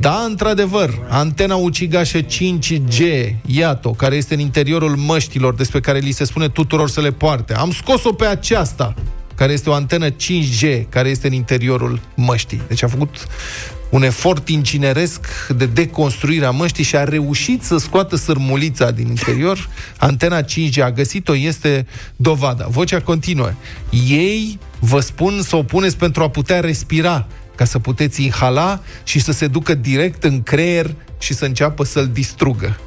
da, 0.00 0.24
într-adevăr, 0.26 1.06
antena 1.08 1.54
ucigașă 1.54 2.18
5G, 2.18 3.02
iată, 3.46 3.90
care 3.96 4.16
este 4.16 4.34
în 4.34 4.40
interiorul 4.40 4.96
măștilor 4.96 5.54
despre 5.54 5.80
care 5.80 5.98
li 5.98 6.10
se 6.10 6.24
spune 6.24 6.48
tuturor 6.48 6.88
să 6.88 7.00
le 7.00 7.10
poarte. 7.10 7.54
Am 7.54 7.72
scos-o 7.72 8.12
pe 8.12 8.24
aceasta, 8.24 8.94
care 9.34 9.52
este 9.52 9.70
o 9.70 9.72
antenă 9.72 10.10
5G, 10.10 10.88
care 10.88 11.08
este 11.08 11.26
în 11.26 11.32
interiorul 11.32 12.00
măștii. 12.14 12.62
Deci 12.68 12.82
a 12.82 12.88
făcut 12.88 13.26
un 13.90 14.02
efort 14.02 14.48
incineresc 14.48 15.26
de 15.56 15.66
deconstruire 15.66 16.44
a 16.44 16.50
măștii 16.50 16.84
și 16.84 16.96
a 16.96 17.04
reușit 17.04 17.62
să 17.62 17.76
scoată 17.76 18.16
sărmulița 18.16 18.90
din 18.90 19.06
interior. 19.06 19.68
Antena 19.98 20.42
5G 20.42 20.82
a 20.82 20.90
găsit-o, 20.90 21.36
este 21.36 21.86
dovada. 22.16 22.66
Vocea 22.68 23.00
continuă. 23.00 23.52
Ei 24.08 24.58
vă 24.78 25.00
spun 25.00 25.42
să 25.42 25.56
o 25.56 25.62
puneți 25.62 25.96
pentru 25.96 26.22
a 26.22 26.30
putea 26.30 26.60
respira, 26.60 27.26
ca 27.54 27.64
să 27.64 27.78
puteți 27.78 28.24
inhala 28.24 28.80
și 29.04 29.20
să 29.20 29.32
se 29.32 29.46
ducă 29.46 29.74
direct 29.74 30.24
în 30.24 30.42
creier 30.42 30.94
și 31.18 31.34
să 31.34 31.44
înceapă 31.44 31.84
să-l 31.84 32.08
distrugă. 32.12 32.78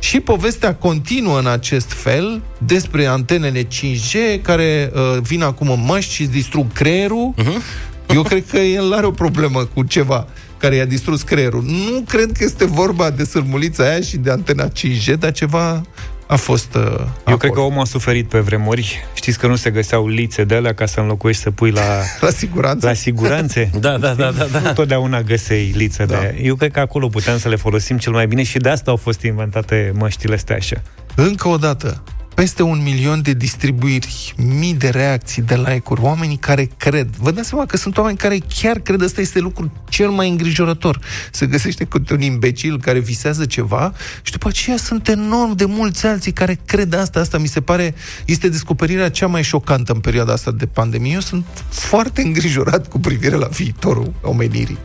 Și 0.00 0.20
povestea 0.20 0.74
continuă 0.74 1.38
în 1.38 1.46
acest 1.46 1.92
fel 1.92 2.42
despre 2.58 3.06
antenele 3.06 3.62
5G 3.62 4.42
care 4.42 4.92
uh, 4.94 5.20
vin 5.22 5.42
acum 5.42 5.70
în 5.70 5.84
măști 5.84 6.14
și 6.14 6.22
îți 6.22 6.30
distrug 6.30 6.72
creierul. 6.72 7.34
Uh-huh. 7.38 7.88
Eu 8.14 8.22
cred 8.22 8.44
că 8.50 8.58
el 8.58 8.92
are 8.92 9.06
o 9.06 9.10
problemă 9.10 9.64
cu 9.64 9.82
ceva 9.82 10.26
care 10.56 10.74
i-a 10.74 10.84
distrus 10.84 11.22
creierul. 11.22 11.62
Nu 11.62 12.02
cred 12.08 12.32
că 12.32 12.44
este 12.44 12.64
vorba 12.64 13.10
de 13.10 13.24
sărmulița 13.24 13.84
aia 13.84 14.00
și 14.00 14.16
de 14.16 14.30
antena 14.30 14.68
5G, 14.68 15.18
dar 15.18 15.32
ceva 15.32 15.82
a 16.30 16.36
fost 16.36 16.74
uh, 16.74 16.82
Eu 16.82 16.92
acolo. 17.24 17.36
cred 17.36 17.52
că 17.52 17.60
omul 17.60 17.80
a 17.80 17.84
suferit 17.84 18.28
pe 18.28 18.38
vremuri. 18.38 19.04
Știți 19.14 19.38
că 19.38 19.46
nu 19.46 19.56
se 19.56 19.70
găseau 19.70 20.08
lițe 20.08 20.44
de 20.44 20.54
alea 20.54 20.74
ca 20.74 20.86
să 20.86 21.00
înlocuiești 21.00 21.42
să 21.42 21.50
pui 21.50 21.70
la, 21.70 21.82
La 22.20 22.30
siguranță. 22.30 22.86
la 22.86 22.92
siguranțe. 22.92 23.70
Da, 23.80 23.98
da, 23.98 24.14
da, 24.14 24.30
da, 24.30 24.44
da. 24.44 24.58
Nu 24.60 24.72
totdeauna 24.72 25.22
găsei 25.22 25.72
lițe 25.76 26.04
Da. 26.04 26.14
de 26.18 26.20
aia. 26.26 26.34
Eu 26.42 26.54
cred 26.54 26.70
că 26.72 26.80
acolo 26.80 27.08
puteam 27.08 27.38
să 27.38 27.48
le 27.48 27.56
folosim 27.56 27.98
cel 27.98 28.12
mai 28.12 28.26
bine 28.26 28.42
și 28.42 28.58
de 28.58 28.68
asta 28.68 28.90
au 28.90 28.96
fost 28.96 29.22
inventate 29.22 29.92
măștile 29.98 30.34
astea 30.34 30.56
așa. 30.56 30.82
Încă 31.14 31.48
o 31.48 31.56
dată, 31.56 32.02
peste 32.40 32.62
un 32.62 32.82
milion 32.82 33.22
de 33.22 33.32
distribuiri, 33.32 34.34
mii 34.36 34.74
de 34.74 34.88
reacții 34.88 35.42
de 35.42 35.54
like-uri, 35.54 36.00
oamenii 36.00 36.36
care 36.36 36.70
cred. 36.76 37.08
Vă 37.18 37.30
dați 37.30 37.48
seama 37.48 37.66
că 37.66 37.76
sunt 37.76 37.98
oameni 37.98 38.16
care 38.16 38.38
chiar 38.60 38.78
cred, 38.78 39.00
ăsta 39.00 39.20
este 39.20 39.38
lucrul 39.38 39.70
cel 39.88 40.08
mai 40.10 40.28
îngrijorător. 40.28 41.00
Se 41.32 41.46
găsește 41.46 41.84
câte 41.84 42.12
un 42.12 42.20
imbecil 42.20 42.80
care 42.80 42.98
visează 42.98 43.44
ceva 43.44 43.92
și 44.22 44.32
după 44.32 44.48
aceea 44.48 44.76
sunt 44.76 45.08
enorm 45.08 45.56
de 45.56 45.64
mulți 45.64 46.06
alții 46.06 46.32
care 46.32 46.58
cred 46.64 46.94
asta. 46.94 47.20
Asta 47.20 47.38
mi 47.38 47.46
se 47.46 47.60
pare, 47.60 47.94
este 48.24 48.48
descoperirea 48.48 49.10
cea 49.10 49.26
mai 49.26 49.42
șocantă 49.42 49.92
în 49.92 50.00
perioada 50.00 50.32
asta 50.32 50.50
de 50.50 50.66
pandemie. 50.66 51.12
Eu 51.12 51.20
sunt 51.20 51.46
foarte 51.68 52.20
îngrijorat 52.20 52.88
cu 52.88 53.00
privire 53.00 53.36
la 53.36 53.46
viitorul 53.46 54.12
omenirii. 54.22 54.78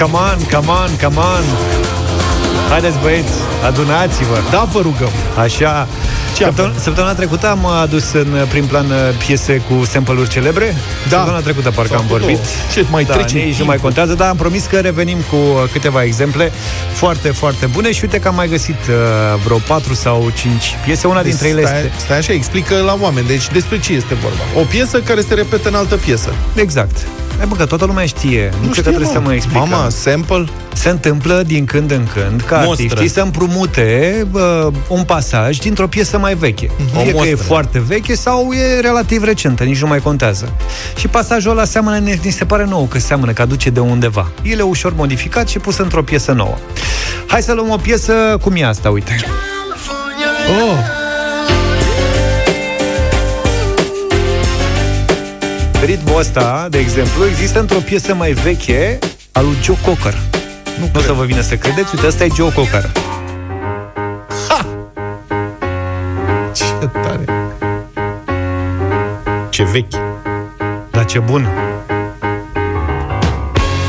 Come 0.00 0.14
on, 0.14 0.38
come 0.50 0.68
on, 0.68 0.96
come 0.96 1.16
on 1.16 1.99
Haideți 2.70 2.98
băieți, 3.02 3.32
adunați-vă 3.66 4.38
Da, 4.50 4.68
vă 4.72 4.80
rugăm. 4.80 5.10
Așa 5.38 5.88
Săptămâna, 6.36 6.74
săptămâna 6.78 7.14
trecută 7.14 7.48
am 7.48 7.66
adus 7.66 8.12
în 8.12 8.46
prim 8.48 8.66
plan 8.66 8.86
uh, 8.90 8.96
piese 9.26 9.62
cu 9.68 9.84
sample-uri 9.84 10.28
celebre 10.28 10.76
Da. 11.08 11.16
Săptămâna 11.16 11.40
trecută 11.40 11.70
parcă 11.70 11.92
S-au 11.92 12.00
am 12.00 12.06
făcut 12.06 12.18
vorbit 12.20 12.36
două. 12.36 12.46
Ce 12.72 12.84
mai 12.90 13.04
da, 13.04 13.12
trece 13.12 13.34
nici 13.34 13.42
nu 13.44 13.48
timpul. 13.48 13.66
mai 13.66 13.76
contează 13.76 14.14
Dar 14.14 14.28
am 14.28 14.36
promis 14.36 14.64
că 14.64 14.76
revenim 14.76 15.18
cu 15.30 15.36
uh, 15.36 15.62
câteva 15.72 16.02
exemple 16.04 16.52
Foarte, 16.92 17.28
foarte 17.28 17.66
bune 17.66 17.92
Și 17.92 18.00
uite 18.02 18.18
că 18.18 18.28
am 18.28 18.34
mai 18.34 18.48
găsit 18.48 18.80
uh, 18.88 18.94
vreo 19.44 19.56
4 19.56 19.94
sau 19.94 20.30
5 20.34 20.76
piese 20.84 21.06
Una 21.06 21.22
dintre 21.22 21.48
ele 21.48 21.64
stai, 21.66 21.76
este 21.76 21.92
stai 21.96 22.18
așa, 22.18 22.32
explică 22.32 22.74
la 22.76 22.96
oameni. 23.00 23.26
Deci 23.26 23.50
despre 23.52 23.78
ce 23.78 23.92
este 23.92 24.14
vorba? 24.14 24.60
O 24.60 24.62
piesă 24.62 25.00
care 25.00 25.20
se 25.20 25.34
repetă 25.34 25.68
în 25.68 25.74
altă 25.74 25.96
piesă. 25.96 26.34
Exact 26.54 27.06
Hai 27.40 27.48
bă, 27.48 27.56
că 27.56 27.66
toată 27.66 27.84
lumea 27.84 28.06
știe 28.06 28.50
Nu, 28.60 28.70
știu 28.70 28.82
că 28.82 28.88
trebuie 28.88 29.08
să 29.12 29.20
mă 29.20 29.34
explicăm 29.34 29.68
Mama, 29.68 29.88
sample? 29.88 30.44
Se 30.74 30.88
întâmplă 30.88 31.42
din 31.46 31.64
când 31.64 31.90
în 31.90 32.06
când 32.14 32.40
ca 32.40 32.56
Mostră. 32.56 32.70
artiștii 32.84 33.08
să 33.08 33.20
împrumute 33.20 34.26
bă, 34.30 34.70
un 34.88 35.02
pasaj 35.04 35.56
dintr-o 35.56 35.86
piesă 35.86 36.18
mai 36.18 36.34
veche. 36.34 36.70
O 36.96 37.00
Fie 37.00 37.02
că 37.02 37.08
e 37.08 37.12
mostră. 37.12 37.36
foarte 37.36 37.78
veche 37.78 38.14
sau 38.14 38.52
e 38.52 38.80
relativ 38.80 39.24
recentă, 39.24 39.64
nici 39.64 39.80
nu 39.80 39.86
mai 39.86 39.98
contează. 39.98 40.52
Și 40.96 41.08
pasajul 41.08 41.50
ăla 41.50 41.64
seamănă, 41.64 41.98
ne, 41.98 42.18
ni 42.22 42.30
se 42.30 42.44
pare 42.44 42.64
nou 42.64 42.84
că 42.84 42.98
seamănă, 42.98 43.32
că 43.32 43.42
aduce 43.42 43.70
de 43.70 43.80
undeva. 43.80 44.30
El 44.42 44.58
e 44.58 44.62
ușor 44.62 44.92
modificat 44.94 45.48
și 45.48 45.58
pus 45.58 45.76
într-o 45.78 46.02
piesă 46.02 46.32
nouă. 46.32 46.56
Hai 47.26 47.42
să 47.42 47.52
luăm 47.52 47.70
o 47.70 47.76
piesă 47.76 48.12
cum 48.42 48.54
e 48.56 48.64
asta, 48.64 48.90
uite. 48.90 49.16
Oh, 50.48 50.78
ăsta, 56.20 56.66
de 56.70 56.78
exemplu, 56.78 57.26
există 57.26 57.60
într-o 57.60 57.78
piesă 57.78 58.14
mai 58.14 58.32
veche 58.32 58.98
a 59.32 59.40
lui 59.40 59.56
Joe 59.62 59.76
Cocker. 59.84 60.14
Nu, 60.78 60.90
nu 60.92 61.00
o 61.00 61.02
să 61.02 61.12
vă 61.12 61.24
vină 61.24 61.40
să 61.40 61.56
credeți, 61.56 61.94
uite, 61.94 62.06
ăsta 62.06 62.24
e 62.24 62.28
Joe 62.34 62.52
Cocker. 62.52 62.90
ce 66.54 66.86
tare. 66.92 67.24
Ce 69.50 69.62
vechi. 69.62 69.94
Dar 70.90 71.04
ce 71.04 71.18
bun! 71.18 71.48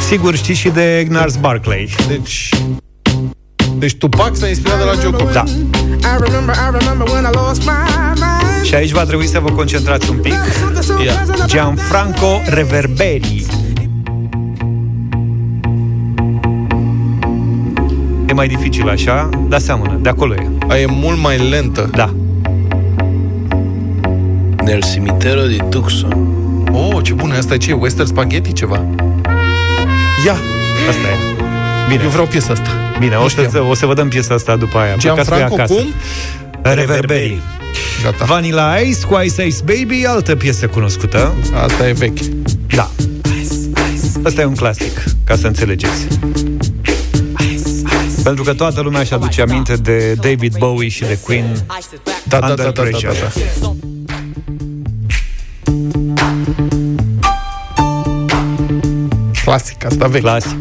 Sigur 0.08 0.36
știți 0.36 0.60
și 0.60 0.70
de 0.70 1.06
Gnars 1.08 1.36
Barclay. 1.36 1.96
Deci... 2.08 2.50
Deci 3.78 3.96
Tupac 3.96 4.36
s-a 4.36 4.48
inspirat 4.48 4.78
de 4.78 4.84
la 4.84 4.94
Joe 5.02 5.12
Cocker. 5.12 5.34
Da. 5.34 5.44
I 5.44 6.18
remember, 6.20 6.56
I 6.56 6.78
remember 6.80 7.10
when 7.10 7.24
I 7.24 7.30
lost 7.34 7.66
my 7.66 7.72
mind. 7.96 8.11
Și 8.72 8.78
aici 8.78 8.92
va 8.92 9.04
trebui 9.04 9.28
să 9.28 9.40
vă 9.40 9.50
concentrați 9.50 10.10
un 10.10 10.16
pic. 10.18 10.34
Something 10.34 10.84
so 10.84 10.94
Ia. 11.04 11.12
pleasant 11.12 11.30
about 11.30 11.50
Gianfranco 11.50 12.42
Reverberi. 12.46 13.46
E 18.28 18.34
mai 18.34 18.48
dificil 18.48 18.90
așa, 18.90 19.30
dar 19.48 19.60
seamănă. 19.60 20.00
De 20.02 20.10
acolo 20.10 20.34
e. 20.34 20.48
A, 20.68 20.78
e 20.78 20.86
mult 20.86 21.18
mai 21.20 21.50
lentă. 21.50 21.90
Da. 21.94 22.14
Nel 24.64 24.84
cimitero 24.92 25.42
di 25.42 25.58
Tucson. 25.70 26.28
Oh, 26.72 27.04
ce 27.04 27.14
bună, 27.14 27.38
asta 27.38 27.54
e 27.54 27.58
ce? 27.58 27.74
Western 27.74 28.08
Spaghetti 28.08 28.54
ceva? 28.54 28.86
Ia, 30.26 30.36
Asta 30.90 31.08
e. 31.08 31.44
Bine, 31.90 32.04
eu 32.04 32.10
vreau 32.10 32.26
piesa 32.26 32.52
asta. 32.52 32.70
bine 33.00 33.16
o, 33.16 33.28
știam. 33.28 33.50
să, 33.50 33.62
o 33.70 33.74
să 33.74 33.86
vă 33.86 33.94
dăm 33.94 34.08
piesa 34.08 34.34
asta 34.34 34.56
după 34.56 34.78
aia. 34.78 34.96
Plecați 34.96 35.30
cu 35.30 35.36
ea 35.36 35.48
Gianfranco 35.48 35.54
acasă. 35.54 35.74
cum? 35.74 35.94
Reverberi. 36.62 37.40
Gata. 38.04 38.26
Vanilla 38.26 38.78
Ice 38.78 39.06
cu 39.06 39.22
Ice 39.26 39.46
Ice 39.46 39.58
Baby, 39.66 40.06
altă 40.06 40.36
piesă 40.36 40.68
cunoscută. 40.68 41.34
Asta 41.64 41.88
e 41.88 41.92
vechi. 41.92 42.20
Da. 42.76 42.90
Asta 44.24 44.42
e 44.42 44.46
un 44.46 44.56
clasic, 44.56 45.04
ca 45.24 45.36
să 45.36 45.48
înțelegeți. 45.48 46.08
Pentru 48.24 48.44
că 48.44 48.54
toată 48.54 48.82
lumea 48.82 49.00
își 49.00 49.14
aduce 49.14 49.42
aminte 49.42 49.76
de 49.76 50.14
David 50.14 50.58
Bowie 50.58 50.90
și 50.90 51.02
de 51.02 51.18
Queen 51.24 51.66
Da, 52.24 52.40
da, 52.40 52.48
Under 52.48 52.66
da, 52.66 52.72
da, 52.72 52.72
da, 52.72 52.82
Pressure. 52.82 53.14
da, 53.22 53.32
da. 53.60 53.76
Clasic, 59.44 59.86
asta 59.86 60.08
vechi. 60.08 60.22
Clasic. 60.22 60.58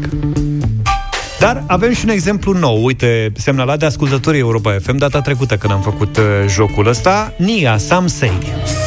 Dar 1.41 1.63
avem 1.67 1.93
și 1.93 2.05
un 2.05 2.11
exemplu 2.11 2.53
nou, 2.53 2.85
uite, 2.85 3.31
semnalat 3.35 3.79
de 3.79 3.85
ascultătorii 3.85 4.39
Europa 4.39 4.77
FM 4.81 4.97
data 4.97 5.21
trecută 5.21 5.55
când 5.57 5.73
am 5.73 5.81
făcut 5.81 6.17
uh, 6.17 6.23
jocul 6.47 6.87
ăsta, 6.87 7.33
Nia, 7.37 7.77
Some 7.77 8.07
Say. 8.07 8.37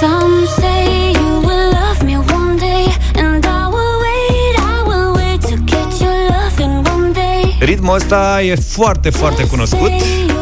Some 0.01 0.45
say 0.57 1.13
you 1.13 1.39
will 1.39 1.69
love 1.71 2.05
me 2.05 2.17
one 2.17 2.59
day, 2.59 2.85
and 3.25 3.45
I 3.45 3.65
will 3.75 3.97
wait, 4.07 4.57
I 4.57 4.89
will 4.89 5.15
wait 5.15 5.41
to 5.41 5.57
get 5.65 6.01
your 6.01 6.17
love 6.29 6.63
in 6.63 6.93
one 6.93 7.13
day. 7.13 7.57
Ritmul 7.61 7.95
ăsta 7.95 8.43
e 8.43 8.55
foarte, 8.55 9.11
foarte 9.11 9.47
cunoscut 9.47 9.93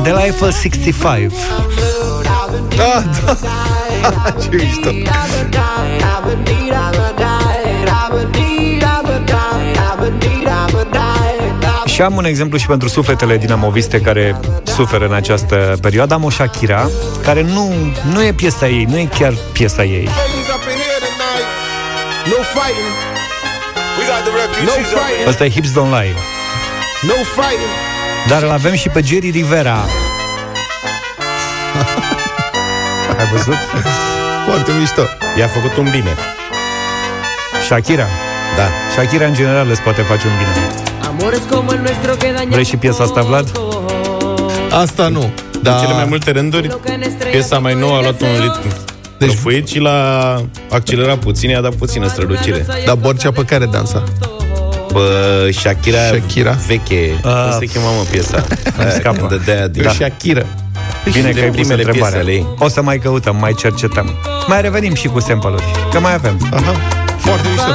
de 0.03 0.11
la 0.11 0.25
Eiffel 0.25 0.53
65. 0.53 1.33
Da, 2.77 3.03
da. 3.25 3.37
ce 4.41 4.49
mișto. 4.51 4.91
Și 12.03 12.09
am 12.09 12.17
un 12.17 12.25
exemplu 12.25 12.59
și 12.59 12.67
pentru 12.67 12.89
sufletele 12.89 13.37
dinamoviste 13.37 14.01
care 14.01 14.41
suferă 14.65 15.07
în 15.07 15.13
această 15.13 15.79
perioadă. 15.81 16.15
Am 16.15 16.25
o 16.25 16.31
Shakira, 16.31 16.89
care 17.23 17.43
nu, 17.43 17.75
nu 18.13 18.23
e 18.23 18.33
piesa 18.33 18.69
ei, 18.69 18.85
nu 18.85 18.99
e 18.99 19.09
chiar 19.19 19.35
piesa 19.53 19.85
ei. 19.85 20.09
No 22.25 22.43
fighting. 22.55 22.93
We 23.99 24.05
got 24.11 24.23
the 24.25 24.33
refugees 24.41 24.67
no 24.67 24.73
fighting. 24.99 25.29
Asta 25.29 25.45
e 25.45 25.51
Hips 25.51 25.71
Don't 25.71 25.93
Lie. 26.01 26.15
No 27.03 27.15
fighting. 27.35 27.73
Dar 28.29 28.43
îl 28.43 28.51
avem 28.51 28.75
și 28.75 28.89
pe 28.89 29.01
Jerry 29.05 29.31
Rivera. 29.31 29.77
Ai 33.19 33.27
văzut? 33.33 33.57
Foarte 34.47 34.73
mișto. 34.79 35.03
I-a 35.39 35.47
făcut 35.47 35.77
un 35.77 35.91
bine. 35.91 36.15
Shakira. 37.67 38.07
Da. 38.57 38.69
Shakira 38.93 39.27
în 39.27 39.35
general 39.35 39.69
îți 39.71 39.81
poate 39.81 40.03
face 40.03 40.27
un 40.27 40.33
bine. 40.39 40.82
Amores 41.19 41.41
como 41.51 41.73
el 41.73 41.81
nuestro 41.81 42.13
que 42.21 42.33
dañan 42.33 42.51
Vrei 42.51 42.65
și 42.65 42.77
piesa 42.77 43.03
asta, 43.03 43.21
Vlad? 43.23 43.51
Asta 44.71 45.09
nu. 45.09 45.31
Da. 45.63 45.73
În 45.75 45.81
cele 45.81 45.93
mai 45.93 46.05
multe 46.09 46.31
rânduri, 46.31 46.77
piesa 47.31 47.59
mai 47.59 47.75
nouă 47.75 47.97
a 47.97 48.01
luat 48.01 48.21
un 48.21 48.29
ritm 48.41 48.61
Deci- 49.19 49.39
deci, 49.45 49.69
și 49.69 49.79
l-a 49.79 50.41
accelerat 50.71 51.17
puțin, 51.17 51.51
i-a 51.51 51.61
dat 51.61 51.75
puțină 51.75 52.09
strălucire. 52.09 52.67
Dar 52.87 52.95
Borcea 52.95 53.31
pe 53.31 53.43
care 53.45 53.67
dansa? 53.67 54.03
Bă, 54.93 55.49
Shakira, 55.53 55.99
Shakira? 55.99 56.57
veche, 56.67 57.21
Ah. 57.25 57.33
cum 57.49 57.59
se 57.59 57.67
chema 57.67 57.85
mă 57.85 58.03
piesa? 58.11 58.45
Aia 58.79 58.91
scapă. 58.91 59.17
când 59.27 59.31
dădea 59.31 59.69
din... 59.69 59.83
Da. 59.83 59.91
Shakira. 59.91 60.43
Bine 61.13 61.31
de 61.31 61.39
că 61.39 61.41
ai 61.41 61.47
pus 61.47 61.55
primele 61.57 61.83
întrebarea. 61.83 62.19
piese 62.21 62.31
ale 62.31 62.31
ei. 62.33 62.47
O 62.59 62.69
să 62.69 62.83
mai 62.83 62.99
căutăm, 62.99 63.37
mai 63.37 63.55
cercetăm. 63.55 64.11
Mai 64.47 64.61
revenim 64.61 64.95
și 64.95 65.07
cu 65.09 65.21
sample-uri, 65.21 65.65
că 65.93 66.01
mai 66.01 66.15
avem. 66.15 66.49
Aha. 66.53 66.73
Foarte 67.19 67.47
mișto. 67.51 67.71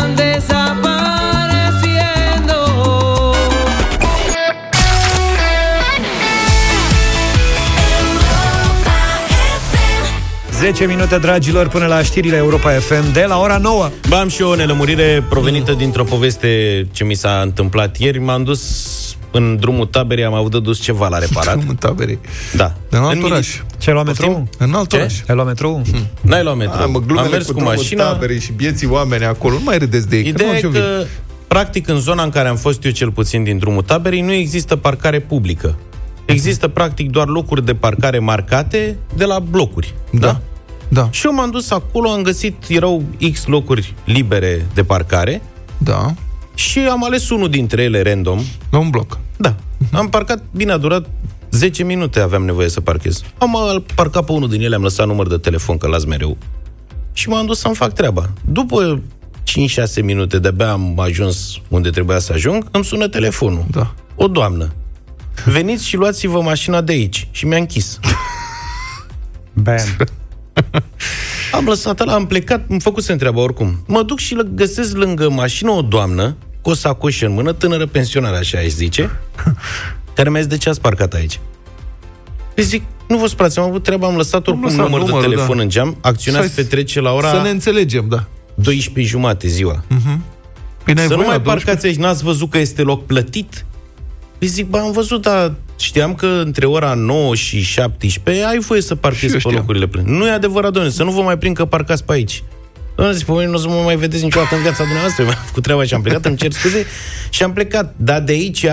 10 10.71 10.86
minute, 10.86 11.17
dragilor, 11.17 11.67
până 11.67 11.86
la 11.86 12.01
știrile 12.03 12.36
Europa 12.36 12.69
FM 12.71 13.12
de 13.13 13.25
la 13.27 13.39
ora 13.39 13.58
9. 13.58 13.89
Ba, 14.10 14.19
am 14.19 14.27
și 14.30 14.41
eu 14.41 14.49
o 14.49 14.56
nelămurire 14.56 15.23
provenită 15.30 15.73
dintr-o 15.73 16.03
poveste 16.03 16.47
ce 16.91 17.03
mi 17.03 17.13
s-a 17.13 17.39
întâmplat 17.43 17.97
ieri. 17.97 18.19
M-am 18.19 18.43
dus 18.43 18.62
în 19.32 19.58
drumul 19.60 19.86
taberei, 19.86 20.23
am 20.23 20.34
avut 20.34 20.51
de 20.51 20.60
dus 20.60 20.80
ceva 20.80 21.08
la 21.08 21.17
reparat. 21.17 21.56
Drumul 21.58 21.75
taberei. 21.75 22.19
Da. 22.56 22.73
În 22.89 22.99
alt 22.99 23.15
mili- 23.17 23.23
oraș. 23.32 23.47
Ce 23.77 23.89
ai 23.89 23.93
luat 23.93 24.06
Poftim? 24.06 24.27
metrou? 24.27 24.47
În 24.58 24.73
alt 24.73 24.89
Ce? 24.89 24.95
oraș. 24.97 25.13
Ai 25.27 25.36
luat 25.36 25.47
metrou? 25.47 25.82
N-ai 26.21 26.43
luat 26.43 26.56
metro. 26.58 26.82
A, 26.82 26.86
mă, 26.86 26.99
glumele 26.99 27.25
am 27.25 27.32
mers 27.32 27.45
cu, 27.45 27.51
cu, 27.51 27.58
drumul 27.58 27.75
mașina. 27.75 28.03
taberei 28.03 28.39
și 28.39 28.51
vieții 28.56 28.88
oameni 28.88 29.23
acolo. 29.25 29.53
Nu 29.53 29.63
mai 29.63 29.77
râdeți 29.77 30.10
de 30.10 30.15
ei. 30.17 30.21
că 30.23 30.27
Ideea 30.30 30.49
nu 30.51 30.56
e 30.58 30.62
au 30.63 30.71
ce 30.71 30.77
că, 30.80 31.03
practic, 31.47 31.88
în 31.88 31.99
zona 31.99 32.23
în 32.23 32.30
care 32.30 32.47
am 32.47 32.56
fost 32.56 32.84
eu 32.86 32.91
cel 32.91 33.12
puțin 33.12 33.43
din 33.43 33.58
drumul 33.58 33.82
taberei, 33.82 34.21
nu 34.21 34.32
există 34.32 34.75
parcare 34.75 35.19
publică. 35.19 35.77
Există, 36.25 36.67
practic, 36.67 37.10
doar 37.10 37.27
locuri 37.27 37.65
de 37.65 37.73
parcare 37.73 38.19
marcate 38.19 38.97
de 39.15 39.25
la 39.25 39.39
blocuri. 39.39 39.93
Da. 40.12 40.19
Da. 40.19 40.41
Și 41.10 41.26
eu 41.26 41.34
m-am 41.34 41.50
dus 41.52 41.71
acolo, 41.71 42.10
am 42.10 42.21
găsit, 42.21 42.56
erau 42.67 43.04
X 43.32 43.45
locuri 43.45 43.93
libere 44.06 44.65
de 44.73 44.84
parcare 44.84 45.41
Da. 45.78 46.13
și 46.56 46.80
am 46.80 47.04
ales 47.04 47.30
unul 47.30 47.50
dintre 47.50 47.82
ele 47.84 48.02
random. 48.02 48.39
La 48.71 48.78
un 48.80 48.89
bloc. 48.89 49.19
Da. 49.38 49.56
Am 49.91 50.10
parcat, 50.10 50.43
bine, 50.56 50.71
a 50.71 50.78
durat 50.78 51.06
10 51.52 51.84
minute 51.84 52.19
aveam 52.19 52.45
nevoie 52.45 52.69
să 52.69 52.82
parchez. 52.82 53.21
Am 53.38 53.54
uh, 53.54 53.82
parcat 53.95 54.26
pe 54.26 54.32
unul 54.32 54.50
din 54.50 54.62
ele, 54.62 54.76
am 54.76 54.82
lăsat 54.82 55.08
număr 55.08 55.28
de 55.28 55.38
telefon, 55.38 55.78
că 55.78 55.88
las 55.88 56.04
mereu. 56.06 56.38
Și 57.13 57.30
m-am 57.30 57.45
dus 57.45 57.60
să-mi 57.60 57.76
fac 57.76 57.93
treaba. 57.93 58.30
După 58.52 59.02
5-6 59.99 60.03
minute, 60.03 60.39
de-abia 60.39 60.72
am 60.72 60.99
ajuns 60.99 61.59
unde 61.68 61.89
trebuia 61.89 62.20
să 62.20 62.34
ajung, 62.34 62.68
îmi 62.72 62.84
sună 62.86 63.07
telefonul. 63.07 63.66
Da. 63.72 63.93
O 64.16 64.28
doamnă. 64.28 64.74
Veniți 65.45 65.88
și 65.88 65.95
luați-vă 65.95 66.41
mașina 66.41 66.82
de 66.82 66.91
aici. 66.91 67.28
Și 67.32 67.45
mi-a 67.45 67.57
închis. 67.57 67.99
Bam. 69.53 69.76
Am 71.51 71.66
lăsat 71.66 72.05
la, 72.05 72.14
am 72.14 72.26
plecat, 72.26 72.66
îmi 72.68 72.80
făcut 72.80 73.05
treaba 73.18 73.41
oricum. 73.41 73.84
Mă 73.88 74.03
duc 74.03 74.20
și 74.20 74.36
lă- 74.36 74.53
găsesc 74.55 74.95
lângă 74.95 75.30
mașină 75.30 75.72
o 75.72 75.82
doamnă, 75.82 76.36
cu 76.62 76.70
o 76.70 76.74
sacoșă 76.74 77.26
în 77.26 77.34
mână, 77.34 77.53
tânără 77.53 77.86
pensionară, 77.86 78.36
așa 78.36 78.58
aș 78.58 78.66
zice, 78.66 79.20
care 80.16 80.30
mi-a 80.30 80.39
zis, 80.39 80.49
de 80.49 80.58
ce 80.58 80.70
ați 80.70 80.82
parcat 80.82 81.14
aici? 81.14 81.39
Îi 82.55 82.64
zic, 82.64 82.84
nu 83.08 83.18
vă 83.18 83.28
supărați, 83.28 83.60
am 83.60 83.66
avut 83.66 83.84
treaba, 83.84 84.08
am 84.08 84.16
lăsat 84.16 84.47
oricum 84.47 84.64
lăsat 84.66 84.78
număr 84.80 84.99
de 84.99 85.05
numărul, 85.05 85.30
telefon 85.30 85.55
da. 85.58 85.62
în 85.64 85.70
geam, 85.70 85.97
acțiunea 86.01 86.41
Să- 86.41 86.47
se 86.47 86.62
petrece 86.62 87.01
la 87.01 87.12
ora 87.12 87.30
Să 87.32 87.41
ne 87.41 87.49
înțelegem, 87.49 88.05
da. 88.10 88.26
12 88.55 89.14
jumate 89.16 89.47
ziua. 89.47 89.84
Păi 90.84 90.93
n-ai 90.93 91.05
Să 91.05 91.10
nu 91.16 91.16
voie 91.22 91.28
mai 91.28 91.38
la 91.38 91.43
12? 91.43 91.66
parcați 91.66 91.86
aici, 91.86 91.95
n-ați 91.95 92.24
văzut 92.24 92.49
că 92.49 92.58
este 92.58 92.82
loc 92.82 93.05
plătit? 93.05 93.66
Îi 94.39 94.47
zic, 94.47 94.68
bă, 94.70 94.78
am 94.78 94.91
văzut, 94.91 95.22
dar 95.22 95.53
știam 95.80 96.15
că 96.15 96.25
între 96.45 96.65
ora 96.65 96.93
9 96.93 97.36
și 97.36 97.61
17 97.61 98.45
ai 98.45 98.59
voie 98.59 98.82
să 98.82 98.93
Și 98.93 98.99
parchezi 98.99 99.25
eu 99.25 99.32
pe 99.32 99.38
știam. 99.39 99.55
locurile 99.55 99.88
pline. 99.88 100.11
Nu 100.17 100.28
e 100.28 100.32
adevărat, 100.32 100.71
domnule, 100.71 100.93
să 100.93 101.03
nu 101.03 101.11
vă 101.11 101.21
mai 101.21 101.38
prind 101.38 101.55
că 101.55 101.65
parcați 101.65 102.03
pe 102.03 102.13
aici. 102.13 102.43
Domnule, 102.95 103.17
zic, 103.17 103.25
pe 103.25 103.32
mine 103.32 103.45
nu 103.45 103.53
o 103.53 103.57
să 103.57 103.67
mă 103.67 103.82
mai 103.86 103.95
vedeți 103.95 104.23
niciodată 104.23 104.55
în 104.55 104.61
viața 104.61 104.84
dumneavoastră. 104.84 105.23
Mi-am 105.23 105.38
făcut 105.45 105.63
treaba 105.63 105.84
și 105.84 105.93
am 105.93 106.01
plecat, 106.01 106.25
îmi 106.25 106.38
cer 106.38 106.51
scuze 106.51 106.86
și 107.30 107.43
am 107.43 107.53
plecat. 107.53 107.93
Dar 107.97 108.21
de 108.21 108.32
aici, 108.32 108.65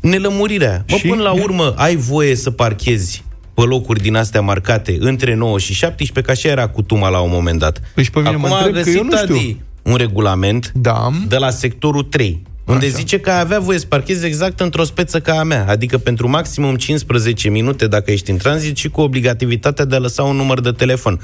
nelămurirea. 0.00 0.84
Mă, 0.88 0.96
Și? 0.96 1.06
până 1.06 1.22
la 1.22 1.32
urmă, 1.32 1.74
ai 1.76 1.96
voie 1.96 2.34
să 2.34 2.50
parchezi 2.50 3.24
pe 3.54 3.62
locuri 3.62 4.00
din 4.00 4.16
astea 4.16 4.40
marcate 4.40 4.96
între 5.00 5.34
9 5.34 5.58
și 5.58 5.72
17, 5.74 6.20
că 6.20 6.30
așa 6.30 6.48
era 6.48 6.68
cutuma 6.68 7.08
la 7.08 7.18
un 7.20 7.30
moment 7.32 7.58
dat. 7.58 7.80
Păi 7.94 8.04
și 8.04 8.10
pe 8.10 8.18
mine 8.18 8.36
mă 8.36 8.46
Acum 8.46 8.56
a 8.58 8.64
întreb 8.64 8.74
că 8.74 8.80
găsit 8.90 8.96
eu 8.98 9.04
nu 9.04 9.16
știu. 9.16 9.34
Adi 9.34 9.56
un 9.82 9.94
regulament 9.94 10.72
Da. 10.74 11.10
de 11.28 11.36
la 11.36 11.50
sectorul 11.50 12.02
3, 12.02 12.42
unde 12.66 12.86
Așa. 12.86 12.96
zice 12.96 13.20
că 13.20 13.30
ai 13.30 13.40
avea 13.40 13.60
voie 13.60 13.78
să 13.78 13.86
parchezi 13.88 14.26
exact 14.26 14.60
într-o 14.60 14.84
speță 14.84 15.20
ca 15.20 15.38
a 15.38 15.42
mea, 15.42 15.66
adică 15.68 15.98
pentru 15.98 16.28
maximum 16.28 16.76
15 16.76 17.48
minute 17.48 17.86
dacă 17.86 18.10
ești 18.10 18.30
în 18.30 18.36
tranzit 18.36 18.76
și 18.76 18.88
cu 18.88 19.00
obligativitatea 19.00 19.84
de 19.84 19.94
a 19.94 19.98
lăsa 19.98 20.22
un 20.22 20.36
număr 20.36 20.60
de 20.60 20.70
telefon. 20.70 21.20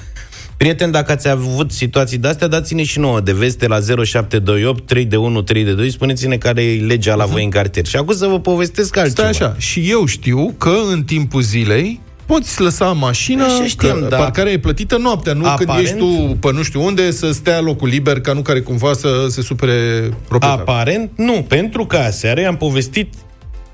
Prieten, 0.57 0.91
dacă 0.91 1.13
ați 1.13 1.29
avut 1.29 1.73
situații 1.73 2.19
de 2.19 2.29
astea, 2.29 2.47
dați-ne 2.47 2.83
și 2.83 2.99
nouă 2.99 3.21
de 3.21 3.33
veste 3.33 3.67
la 3.67 3.79
0728 4.05 4.87
3 4.87 5.05
de 5.05 5.17
1 5.17 5.43
3 5.43 5.65
de 5.65 5.73
2, 5.73 5.91
spuneți-ne 5.91 6.37
care 6.37 6.63
e 6.63 6.81
legea 6.81 7.15
la 7.15 7.25
voi 7.25 7.45
în 7.45 7.51
cartier. 7.51 7.87
Și 7.87 7.97
acum 7.97 8.15
să 8.15 8.27
vă 8.27 8.41
povestesc 8.41 8.97
altceva. 8.97 9.33
Stai 9.33 9.49
așa, 9.49 9.59
și 9.59 9.91
eu 9.91 10.07
știu 10.07 10.55
că 10.59 10.75
în 10.91 11.03
timpul 11.03 11.43
zilei 11.43 12.01
poți 12.33 12.61
lăsa 12.61 12.93
mașina, 12.93 13.45
Așa 13.45 13.67
știam, 13.67 14.01
că 14.01 14.07
da. 14.09 14.17
parcarea 14.17 14.53
e 14.53 14.59
plătită 14.59 14.97
noaptea, 14.97 15.33
nu 15.33 15.41
când 15.57 15.69
Aparent- 15.69 15.83
ești 15.87 15.97
tu 15.97 16.37
pe 16.41 16.53
nu 16.53 16.63
știu 16.63 16.85
unde, 16.85 17.11
să 17.11 17.33
stea 17.33 17.61
locul 17.61 17.89
liber, 17.89 18.21
ca 18.21 18.33
nu 18.33 18.43
care 18.43 18.61
cumva 18.61 18.93
să 18.93 19.27
se 19.29 19.43
supere 19.43 20.09
proprietarul. 20.29 20.61
Aparent, 20.69 21.11
nu, 21.17 21.45
pentru 21.49 21.87
că 21.87 21.97
aseară 21.97 22.47
am 22.47 22.57
povestit 22.57 23.15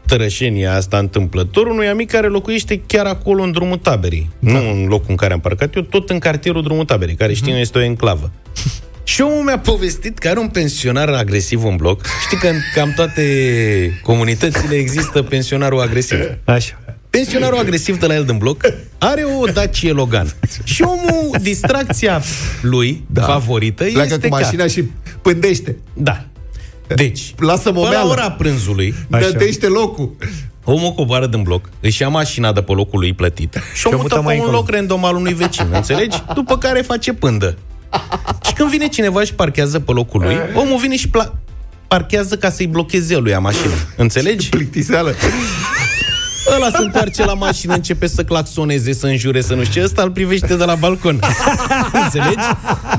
tărășenia 0.07 0.75
asta 0.75 0.99
întâmplător 0.99 1.67
unui 1.67 1.89
amic 1.89 2.11
care 2.11 2.27
locuiește 2.27 2.83
chiar 2.87 3.07
acolo 3.07 3.43
în 3.43 3.51
drumul 3.53 3.77
taberii. 3.77 4.31
Da. 4.39 4.53
Nu 4.53 4.71
în 4.71 4.85
locul 4.89 5.07
în 5.09 5.17
care 5.17 5.33
am 5.33 5.41
parcat 5.41 5.75
eu, 5.75 5.83
tot 5.83 6.11
în 6.11 6.19
cartierul 6.19 6.63
drumul 6.63 6.85
taberii, 6.85 7.15
care 7.15 7.33
știm 7.35 7.53
Mhm. 7.53 7.61
este 7.61 7.79
o 7.79 7.83
enclavă. 7.83 8.31
Și 9.05 9.21
omul 9.21 9.45
mi-a 9.45 9.59
povestit 9.59 10.19
că 10.19 10.29
are 10.29 10.39
un 10.39 10.49
pensionar 10.49 11.09
agresiv 11.09 11.65
în 11.65 11.77
bloc. 11.77 12.01
Știi 12.27 12.37
că 12.39 12.47
în 12.47 12.57
cam 12.75 12.93
toate 12.97 13.23
comunitățile 14.03 14.75
există 14.75 15.23
pensionarul 15.23 15.81
agresiv. 15.81 16.19
Așa. 16.45 16.79
Pensionarul 17.11 17.59
agresiv 17.59 17.99
de 17.99 18.07
la 18.07 18.15
el 18.15 18.25
din 18.25 18.39
bloc 18.39 18.61
are 18.99 19.25
o 19.41 19.45
Dacia 19.47 19.93
Logan. 19.93 20.33
Și 20.65 20.83
omul, 20.83 21.31
distracția 21.43 22.23
lui 22.63 23.05
da. 23.07 23.23
favorită 23.23 23.85
Pleacă 23.85 24.15
este 24.15 24.29
cu 24.29 24.35
mașina 24.35 24.63
ca... 24.63 24.69
și 24.69 24.85
pândește. 25.23 25.77
Da. 25.95 26.25
Deci, 26.95 27.35
Lasă 27.39 27.63
până 27.63 27.79
la 27.79 27.85
momeală. 27.85 28.11
ora 28.11 28.31
prânzului, 28.31 28.95
Așa. 29.11 29.27
Dădește 29.31 29.67
locul. 29.67 30.17
omul 30.65 30.93
coboară 30.93 31.27
din 31.27 31.43
bloc, 31.43 31.69
își 31.81 32.03
ia 32.03 32.09
mașina 32.09 32.53
de 32.53 32.63
pe 32.63 32.73
locul 32.73 32.99
lui 32.99 33.13
plătit 33.13 33.53
și 33.55 33.61
o 33.71 33.75
Și 33.75 33.87
o 33.87 33.91
mută 33.91 34.03
mută 34.03 34.15
pe 34.15 34.21
mai 34.21 34.35
un 34.35 34.41
încolo. 34.41 34.57
loc 34.59 34.71
random 34.71 35.05
al 35.05 35.15
unui 35.17 35.33
vecin, 35.35 35.67
înțelegi? 35.73 36.23
După 36.35 36.59
care 36.59 36.81
face 36.81 37.13
pândă. 37.13 37.57
Și 38.47 38.53
când 38.53 38.71
vine 38.71 38.89
cineva 38.89 39.23
și 39.25 39.35
parchează 39.35 39.81
pe 39.81 39.93
locul 39.93 40.21
lui, 40.21 40.37
omul 40.55 40.79
vine 40.79 40.97
și 40.97 41.09
pla- 41.09 41.33
parchează 41.89 42.37
ca 42.37 42.51
să-i 42.51 42.67
blocheze 42.67 43.17
lui 43.17 43.35
a 43.35 43.39
mașină. 43.39 43.73
Înțelegi? 43.97 44.49
Plictiseală. 44.49 45.15
Ăla 46.57 46.71
se 46.71 46.83
întoarce 46.83 47.25
la 47.25 47.35
mașină, 47.35 47.75
începe 47.75 48.07
să 48.07 48.25
claxoneze, 48.25 48.93
să 48.93 49.07
înjure, 49.07 49.41
să 49.41 49.55
nu 49.55 49.65
știu 49.65 49.81
ce, 49.81 49.87
ăsta 49.87 50.03
îl 50.03 50.11
privește 50.11 50.57
de 50.57 50.65
la 50.65 50.75
balcon. 50.75 51.21
Înțelegi? 52.03 52.45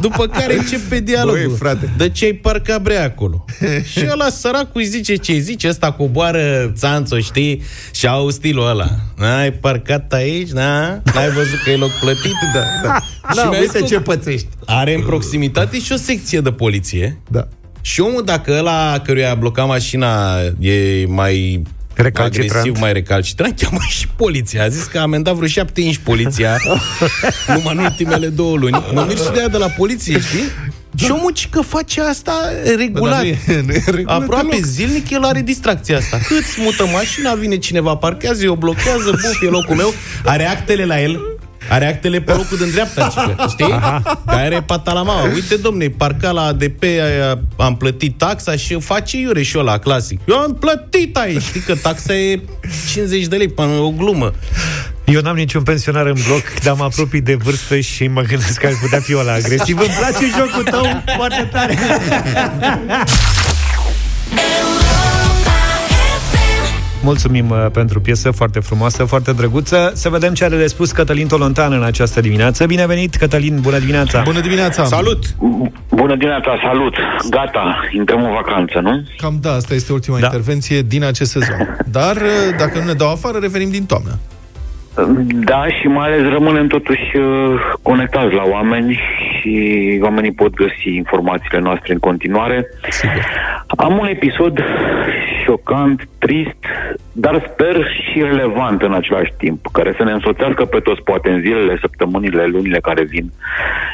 După 0.01 0.27
care 0.27 0.57
începe 0.57 0.99
dialogul. 0.99 1.47
Băi, 1.47 1.57
frate. 1.57 1.93
De 1.97 2.09
ce 2.09 2.25
ai 2.25 2.33
parcat 2.33 2.81
bre 2.81 2.97
acolo? 2.97 3.45
și 3.91 4.05
ăla 4.11 4.29
săracul 4.29 4.81
îi 4.81 4.85
zice 4.85 5.15
ce 5.15 5.31
îi 5.31 5.39
zice, 5.39 5.67
ăsta 5.67 5.91
coboară 5.91 6.71
țanțo, 6.75 7.19
știi? 7.19 7.61
Și 7.91 8.07
au 8.07 8.29
stilul 8.29 8.67
ăla. 8.67 8.89
N-ai 9.17 9.51
parcat 9.51 10.13
aici, 10.13 10.49
na? 10.49 10.87
N-ai 10.87 11.29
văzut 11.35 11.61
că 11.63 11.69
e 11.69 11.75
loc 11.75 11.91
plătit? 11.99 12.35
Da, 12.53 12.59
da. 12.83 12.95
Și 13.29 13.35
Da, 13.35 13.43
mi-a 13.49 13.59
uite 13.59 13.71
zis 13.71 13.79
că 13.79 13.85
ce 13.85 13.99
pățești. 13.99 14.47
Are 14.65 14.93
în 14.93 15.01
proximitate 15.01 15.79
și 15.79 15.91
o 15.91 15.95
secție 15.95 16.41
de 16.41 16.51
poliție. 16.51 17.21
Da. 17.27 17.47
Și 17.81 18.01
omul, 18.01 18.23
dacă 18.25 18.55
ăla 18.57 18.99
căruia 19.03 19.31
a 19.31 19.35
blocat 19.35 19.67
mașina 19.67 20.39
e 20.59 21.05
mai 21.07 21.63
Recalcitrant. 22.03 22.51
agresiv, 22.51 22.79
mai 22.81 22.93
recalcitrant, 22.93 23.59
cheamă 23.61 23.79
și 23.89 24.07
poliția. 24.15 24.63
A 24.63 24.67
zis 24.67 24.83
că 24.83 24.97
a 24.97 25.01
amendat 25.01 25.33
vreo 25.35 25.47
șapte 25.47 25.81
inși 25.81 25.99
poliția 25.99 26.57
numai 27.55 27.73
în 27.75 27.77
ultimele 27.77 28.27
două 28.27 28.57
luni. 28.57 28.83
Mă 28.93 29.03
mir 29.07 29.17
și 29.17 29.31
de 29.33 29.39
aia 29.39 29.47
de 29.47 29.57
la 29.57 29.67
poliție, 29.67 30.19
știi? 30.19 30.43
Și 30.95 31.11
omul 31.11 31.31
ci 31.31 31.47
că 31.49 31.61
face 31.61 32.01
asta 32.01 32.33
regulat. 32.77 33.23
Bă, 33.23 33.27
dar 33.47 33.47
nu 33.47 33.53
e- 33.53 33.61
nu 33.67 33.71
e 33.73 33.83
regulă 33.85 34.13
Aproape 34.13 34.47
deloc. 34.49 34.65
zilnic 34.65 35.09
el 35.09 35.23
are 35.23 35.41
distracția 35.41 35.97
asta. 35.97 36.17
Cât 36.27 36.43
mută 36.57 36.85
mașina, 36.93 37.33
vine 37.33 37.57
cineva, 37.57 37.95
parchează, 37.95 38.49
o 38.49 38.55
blochează, 38.55 39.09
buf, 39.09 39.41
e 39.41 39.45
locul 39.45 39.75
meu. 39.75 39.93
Are 40.25 40.45
actele 40.47 40.85
la 40.85 41.01
el, 41.01 41.19
are 41.69 41.87
actele 41.87 42.21
pe 42.21 42.31
locul 42.31 42.57
din 42.57 42.69
dreapta, 42.71 43.07
cică, 43.07 43.45
știi? 43.49 43.79
Care 44.25 44.45
are 44.45 44.61
patalama. 44.61 45.21
Uite, 45.33 45.55
domne, 45.55 45.87
parca 45.87 46.31
la 46.31 46.41
ADP, 46.41 46.83
aia, 46.83 47.39
am 47.57 47.77
plătit 47.77 48.17
taxa 48.17 48.55
și 48.55 48.79
face 48.79 49.17
iure 49.17 49.41
și 49.41 49.57
ăla, 49.57 49.77
clasic. 49.77 50.19
Eu 50.27 50.37
am 50.37 50.53
plătit 50.59 51.17
aici, 51.17 51.41
știi 51.41 51.61
că 51.61 51.75
taxa 51.75 52.13
e 52.13 52.39
50 52.91 53.25
de 53.25 53.35
lei, 53.35 53.47
până 53.47 53.71
o 53.71 53.89
glumă. 53.89 54.33
Eu 55.05 55.21
n-am 55.21 55.35
niciun 55.35 55.63
pensionar 55.63 56.05
în 56.05 56.17
bloc, 56.27 56.43
dar 56.63 56.75
mă 56.75 56.83
apropii 56.83 57.21
de 57.21 57.35
vârstă 57.35 57.79
și 57.79 58.07
mă 58.07 58.21
gândesc 58.21 58.59
că 58.59 58.67
ar 58.67 58.73
putea 58.81 58.99
fi 58.99 59.15
ăla 59.15 59.33
agresiv. 59.33 59.77
Îmi 59.79 59.95
place 59.99 60.25
jocul 60.37 60.63
tău 60.63 61.03
foarte 61.15 61.49
tare. 61.51 61.77
Mulțumim 67.03 67.49
uh, 67.49 67.65
pentru 67.71 68.01
piesă 68.01 68.31
foarte 68.31 68.59
frumoasă, 68.59 69.03
foarte 69.03 69.33
drăguță. 69.33 69.91
Să 69.95 70.09
vedem 70.09 70.33
ce 70.33 70.43
are 70.43 70.57
de 70.57 70.67
spus 70.67 70.91
Cătălin 70.91 71.27
Tolontan 71.27 71.73
în 71.73 71.83
această 71.83 72.21
dimineață. 72.21 72.65
Bine 72.65 72.85
venit, 72.85 73.15
Cătălin, 73.15 73.59
bună 73.61 73.79
dimineața! 73.79 74.21
Bună 74.21 74.39
dimineața! 74.39 74.83
Salut! 74.85 75.23
Bună 75.89 76.15
dimineața, 76.15 76.59
salut! 76.63 76.93
Gata, 77.29 77.79
intrăm 77.91 78.23
în 78.23 78.31
vacanță, 78.31 78.79
nu? 78.79 79.03
Cam 79.17 79.37
da, 79.41 79.53
asta 79.53 79.73
este 79.73 79.93
ultima 79.93 80.19
Da. 80.19 80.25
intervenție 80.25 80.81
din 80.81 81.03
acest 81.03 81.31
sezon. 81.31 81.77
Dar 81.85 82.17
dacă 82.57 82.79
nu 82.79 82.85
ne 82.85 82.93
dau 82.93 83.11
afară, 83.11 83.37
revenim 83.37 83.69
din 83.69 83.85
toamnă. 83.85 84.17
Da, 85.27 85.67
și 85.67 85.87
mai 85.87 86.07
ales 86.07 86.31
rămânem 86.31 86.67
totuși 86.67 87.17
uh, 87.17 87.59
conectați 87.81 88.33
la 88.33 88.43
oameni 88.45 88.99
și 89.39 89.99
oamenii 90.01 90.31
pot 90.31 90.53
găsi 90.53 90.95
informațiile 90.95 91.59
noastre 91.59 91.93
în 91.93 91.99
continuare. 91.99 92.65
Sigur. 92.89 93.25
Am 93.67 93.97
un 93.97 94.07
episod 94.07 94.63
șocant, 95.45 96.07
trist, 96.17 96.63
dar 97.11 97.49
sper 97.51 97.87
și 98.01 98.21
relevant 98.21 98.81
în 98.81 98.93
același 98.93 99.33
timp, 99.37 99.59
care 99.71 99.93
să 99.97 100.03
ne 100.03 100.11
însoțească 100.11 100.65
pe 100.65 100.79
toți, 100.79 101.01
poate 101.03 101.29
în 101.29 101.41
zilele, 101.41 101.77
săptămânile, 101.81 102.45
lunile 102.45 102.79
care 102.79 103.03
vin. 103.03 103.31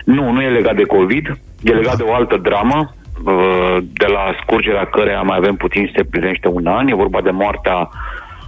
Nu, 0.05 0.31
nu 0.31 0.41
e 0.41 0.49
legat 0.49 0.75
de 0.75 0.83
COVID, 0.83 1.37
e 1.63 1.71
legat 1.71 1.97
de 1.97 2.03
o 2.03 2.13
altă 2.13 2.37
dramă, 2.37 2.93
uh, 3.25 3.77
de 3.93 4.05
la 4.05 4.35
scurgerea 4.41 4.85
căreia 4.85 5.21
mai 5.21 5.37
avem 5.37 5.55
puțin 5.55 5.85
și 5.85 5.93
se 5.95 6.03
plinește 6.03 6.47
un 6.47 6.67
an. 6.67 6.87
E 6.87 6.95
vorba 6.95 7.21
de 7.21 7.31
moartea 7.31 7.89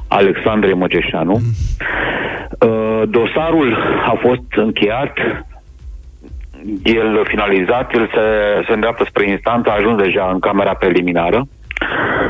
Alexandrei 0.07 0.73
Măgeșanu. 0.73 1.33
Uh, 1.33 3.01
Dosarul 3.09 3.77
a 4.05 4.17
fost 4.19 4.43
încheiat, 4.55 5.13
el 6.83 7.25
finalizat, 7.25 7.93
el 7.93 8.09
se, 8.13 8.21
se 8.67 8.73
îndreaptă 8.73 9.03
spre 9.03 9.29
instanță, 9.29 9.69
a 9.69 9.73
ajuns 9.73 10.01
deja 10.01 10.29
în 10.33 10.39
camera 10.39 10.73
preliminară 10.73 11.47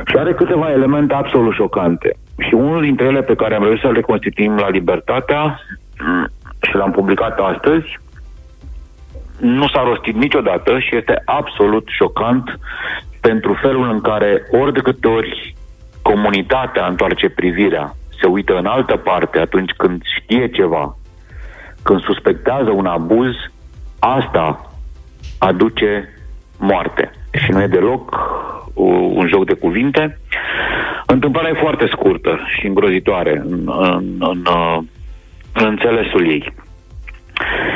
și 0.05 0.17
are 0.17 0.33
câteva 0.33 0.71
elemente 0.71 1.13
absolut 1.13 1.53
șocante. 1.53 2.17
Și 2.37 2.53
unul 2.53 2.81
dintre 2.81 3.05
ele 3.05 3.21
pe 3.21 3.35
care 3.35 3.55
am 3.55 3.63
reușit 3.63 3.81
să 3.81 3.91
le 3.91 4.01
constituim 4.01 4.55
la 4.55 4.69
Libertatea 4.69 5.59
mm, 5.99 6.27
și 6.61 6.75
l-am 6.75 6.91
publicat 6.91 7.39
astăzi, 7.39 7.99
nu 9.39 9.67
s-a 9.67 9.83
rostit 9.83 10.15
niciodată 10.15 10.79
și 10.79 10.95
este 10.95 11.21
absolut 11.25 11.87
șocant 11.87 12.59
pentru 13.21 13.57
felul 13.61 13.89
în 13.89 14.01
care 14.01 14.41
ori 14.51 14.73
de 14.73 14.79
câte 14.79 15.07
ori 15.07 15.55
comunitatea 16.11 16.85
întoarce 16.87 17.29
privirea 17.29 17.95
se 18.19 18.27
uită 18.27 18.53
în 18.57 18.65
altă 18.65 18.95
parte 18.95 19.39
atunci 19.39 19.71
când 19.77 20.01
știe 20.19 20.47
ceva, 20.49 20.95
când 21.83 22.01
suspectează 22.01 22.69
un 22.69 22.85
abuz, 22.85 23.33
asta 23.99 24.71
aduce 25.39 26.09
moarte. 26.57 27.11
Și 27.31 27.51
nu 27.51 27.61
e 27.61 27.67
deloc 27.67 28.03
uh, 28.73 29.11
un 29.13 29.27
joc 29.27 29.45
de 29.45 29.53
cuvinte. 29.53 30.19
Întâmplarea 31.05 31.49
e 31.49 31.59
foarte 31.61 31.87
scurtă 31.91 32.39
și 32.57 32.67
îngrozitoare 32.67 33.43
în, 33.45 33.61
în, 33.65 34.15
în, 34.19 34.45
uh, 34.45 34.77
în 35.53 35.65
înțelesul 35.65 36.27
ei. 36.27 36.53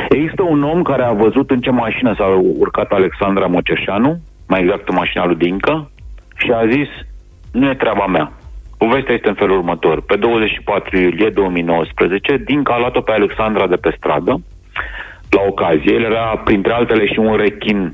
Există 0.09 0.43
un 0.43 0.63
om 0.63 0.81
care 0.81 1.03
a 1.03 1.11
văzut 1.13 1.49
în 1.49 1.59
ce 1.59 1.69
mașină 1.69 2.13
s-a 2.17 2.41
urcat 2.57 2.91
Alexandra 2.91 3.45
Moceșanu, 3.45 4.21
mai 4.47 4.61
exact 4.61 4.89
în 4.89 4.95
mașina 4.95 5.25
lui 5.25 5.35
Dincă, 5.35 5.91
și 6.35 6.51
a 6.51 6.67
zis, 6.67 6.89
nu 7.51 7.69
e 7.69 7.73
treaba 7.73 8.05
mea. 8.05 8.31
Povestea 8.77 9.13
este 9.13 9.27
în 9.27 9.33
felul 9.33 9.57
următor. 9.57 10.01
Pe 10.01 10.15
24 10.15 10.97
iulie 10.97 11.29
2019, 11.29 12.37
Dincă 12.45 12.71
a 12.71 12.79
luat-o 12.79 13.01
pe 13.01 13.11
Alexandra 13.11 13.67
de 13.67 13.75
pe 13.75 13.93
stradă, 13.97 14.41
la 15.29 15.41
ocazie. 15.47 15.93
El 15.93 16.03
era, 16.03 16.41
printre 16.43 16.73
altele, 16.73 17.05
și 17.05 17.19
un 17.19 17.35
rechin 17.35 17.93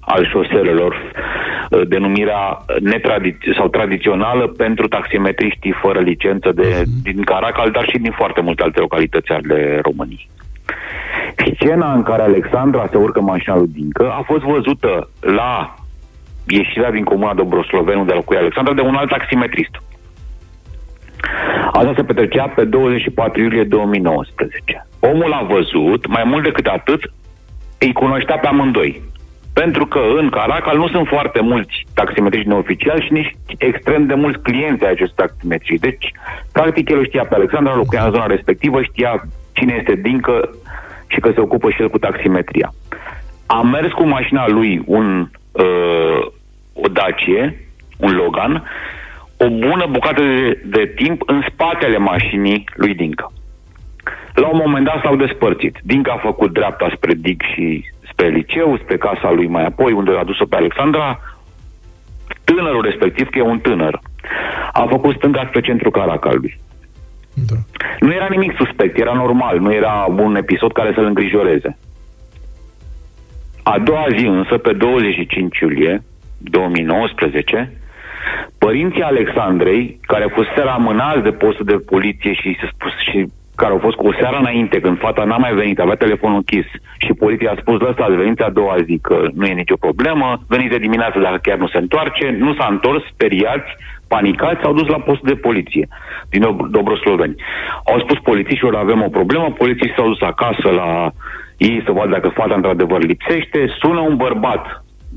al 0.00 0.26
șoselelor, 0.26 0.94
uh, 0.94 1.88
denumirea 1.88 2.64
netradiț- 2.80 3.56
sau 3.56 3.68
tradițională 3.68 4.46
pentru 4.46 4.88
taximetriștii 4.88 5.74
fără 5.82 6.00
licență 6.00 6.52
de, 6.52 6.82
din 7.02 7.22
Caracal, 7.22 7.70
dar 7.70 7.88
și 7.88 7.98
din 7.98 8.12
foarte 8.12 8.40
multe 8.40 8.62
alte 8.62 8.80
localități 8.80 9.30
ale 9.30 9.80
României. 9.82 10.28
Scena 11.54 11.92
în 11.92 12.02
care 12.02 12.22
Alexandra 12.22 12.88
se 12.90 12.96
urcă 12.96 13.18
în 13.18 13.24
mașina 13.24 13.56
lui 13.56 13.68
Dincă 13.72 14.10
a 14.10 14.22
fost 14.26 14.42
văzută 14.42 15.08
la 15.20 15.74
ieșirea 16.46 16.90
din 16.90 17.04
comuna 17.04 17.34
Dobroslovenu 17.34 18.04
de 18.04 18.12
locuia 18.12 18.38
Alexandra 18.38 18.74
de 18.74 18.80
un 18.80 18.94
alt 18.94 19.08
taximetrist. 19.08 19.74
Asta 21.72 21.92
se 21.96 22.02
petrecea 22.02 22.48
pe 22.48 22.64
24 22.64 23.40
iulie 23.40 23.64
2019. 23.64 24.86
Omul 25.00 25.32
a 25.32 25.46
văzut, 25.50 26.06
mai 26.06 26.22
mult 26.26 26.42
decât 26.42 26.66
atât, 26.66 27.12
îi 27.78 27.92
cunoștea 27.92 28.38
pe 28.38 28.46
amândoi. 28.46 29.02
Pentru 29.52 29.86
că 29.86 30.00
în 30.18 30.28
Caracal 30.28 30.76
nu 30.76 30.88
sunt 30.88 31.06
foarte 31.06 31.40
mulți 31.40 31.86
taximetriști 31.94 32.48
neoficiali 32.48 33.04
și 33.04 33.12
nici 33.12 33.34
extrem 33.58 34.06
de 34.06 34.14
mulți 34.14 34.38
clienți 34.38 34.84
ai 34.84 34.90
acestui 34.90 35.24
taximetriști. 35.24 35.86
Deci, 35.86 36.12
practic, 36.52 36.90
el 36.90 37.06
știa 37.06 37.24
pe 37.24 37.34
Alexandra, 37.34 37.74
locuia 37.74 38.04
în 38.04 38.10
zona 38.10 38.26
respectivă, 38.26 38.82
știa 38.82 39.22
cine 39.52 39.74
este 39.78 39.94
Dincă 39.94 40.50
și 41.06 41.20
că 41.20 41.30
se 41.34 41.40
ocupă 41.40 41.70
și 41.70 41.80
el 41.82 41.88
cu 41.88 41.98
taximetria. 41.98 42.74
A 43.46 43.62
mers 43.62 43.92
cu 43.92 44.06
mașina 44.06 44.48
lui 44.48 44.82
un, 44.86 45.28
uh, 45.52 46.26
o 46.72 46.88
Dacie, 46.88 47.66
un 47.98 48.14
Logan, 48.14 48.64
o 49.36 49.48
bună 49.48 49.86
bucată 49.90 50.22
de, 50.22 50.60
de 50.64 50.92
timp 50.96 51.22
în 51.26 51.42
spatele 51.50 51.98
mașinii 51.98 52.64
lui 52.74 52.94
Dincă. 52.94 53.32
La 54.34 54.48
un 54.48 54.60
moment 54.64 54.84
dat 54.84 55.00
s-au 55.02 55.16
despărțit. 55.16 55.78
Dincă 55.82 56.10
a 56.10 56.16
făcut 56.16 56.52
dreapta 56.52 56.92
spre 56.94 57.14
Dig 57.14 57.42
și 57.54 57.84
spre 58.10 58.28
liceu, 58.28 58.76
spre 58.76 58.96
casa 58.96 59.30
lui 59.30 59.46
mai 59.46 59.64
apoi, 59.64 59.92
unde 59.92 60.10
a 60.16 60.24
dus-o 60.24 60.44
pe 60.44 60.56
Alexandra. 60.56 61.20
Tânărul 62.44 62.82
respectiv, 62.82 63.28
că 63.28 63.38
e 63.38 63.42
un 63.42 63.58
tânăr, 63.58 64.00
a 64.72 64.86
făcut 64.88 65.16
stânga 65.16 65.46
spre 65.48 65.60
centrul 65.60 65.90
Caracalului. 65.90 66.60
Da. 67.34 67.54
Nu 68.00 68.12
era 68.12 68.26
nimic 68.30 68.56
suspect, 68.56 68.98
era 68.98 69.12
normal, 69.12 69.58
nu 69.58 69.72
era 69.72 70.06
un 70.16 70.36
episod 70.36 70.72
care 70.72 70.92
să-l 70.94 71.04
îngrijoreze. 71.04 71.78
A 73.62 73.78
doua 73.78 74.06
zi 74.16 74.26
însă, 74.26 74.58
pe 74.58 74.72
25 74.72 75.58
iulie 75.58 76.02
2019, 76.38 77.72
părinții 78.58 79.02
Alexandrei, 79.02 79.98
care 80.00 80.26
fusese 80.34 80.60
amânați 80.60 81.22
de 81.22 81.30
postul 81.30 81.64
de 81.64 81.76
poliție 81.86 82.32
și, 82.32 82.56
se 82.60 82.68
spus, 82.72 82.92
și 83.10 83.26
care 83.56 83.72
au 83.72 83.78
fost 83.78 83.96
cu 83.96 84.06
o 84.06 84.12
seară 84.20 84.36
înainte, 84.40 84.80
când 84.80 84.98
fata 84.98 85.24
n-a 85.24 85.36
mai 85.36 85.54
venit, 85.54 85.78
avea 85.78 85.94
telefonul 85.94 86.36
închis 86.36 86.66
și 86.98 87.12
poliția 87.12 87.50
a 87.50 87.60
spus, 87.60 87.80
lăsați, 87.80 88.16
veniți 88.16 88.42
a 88.42 88.50
doua 88.50 88.76
zi, 88.86 88.98
că 89.02 89.16
nu 89.34 89.46
e 89.46 89.52
nicio 89.52 89.76
problemă, 89.76 90.42
veniți 90.48 90.70
de 90.70 90.84
dimineață 90.86 91.18
dacă 91.18 91.38
chiar 91.42 91.58
nu 91.58 91.68
se 91.68 91.78
întoarce, 91.78 92.36
nu 92.38 92.54
s-a 92.54 92.66
întors, 92.70 93.02
speriați, 93.12 93.70
panicați, 94.08 94.60
s-au 94.62 94.72
dus 94.72 94.88
la 94.88 95.00
postul 95.00 95.28
de 95.28 95.40
poliție. 95.46 95.88
Din 96.30 96.42
Dob- 96.46 96.70
Dobrosloveni. 96.70 97.34
Au 97.84 97.98
spus 97.98 98.18
polițiștilor, 98.18 98.74
avem 98.74 99.02
o 99.02 99.08
problemă, 99.08 99.54
polițiștii 99.62 99.96
s-au 99.96 100.06
dus 100.06 100.20
acasă 100.20 100.68
la 100.70 101.10
ei 101.68 101.82
să 101.84 101.92
vadă 101.92 102.10
dacă 102.10 102.28
fata 102.28 102.54
într-adevăr 102.54 103.00
lipsește, 103.02 103.60
sună 103.80 104.00
un 104.00 104.16
bărbat 104.16 104.64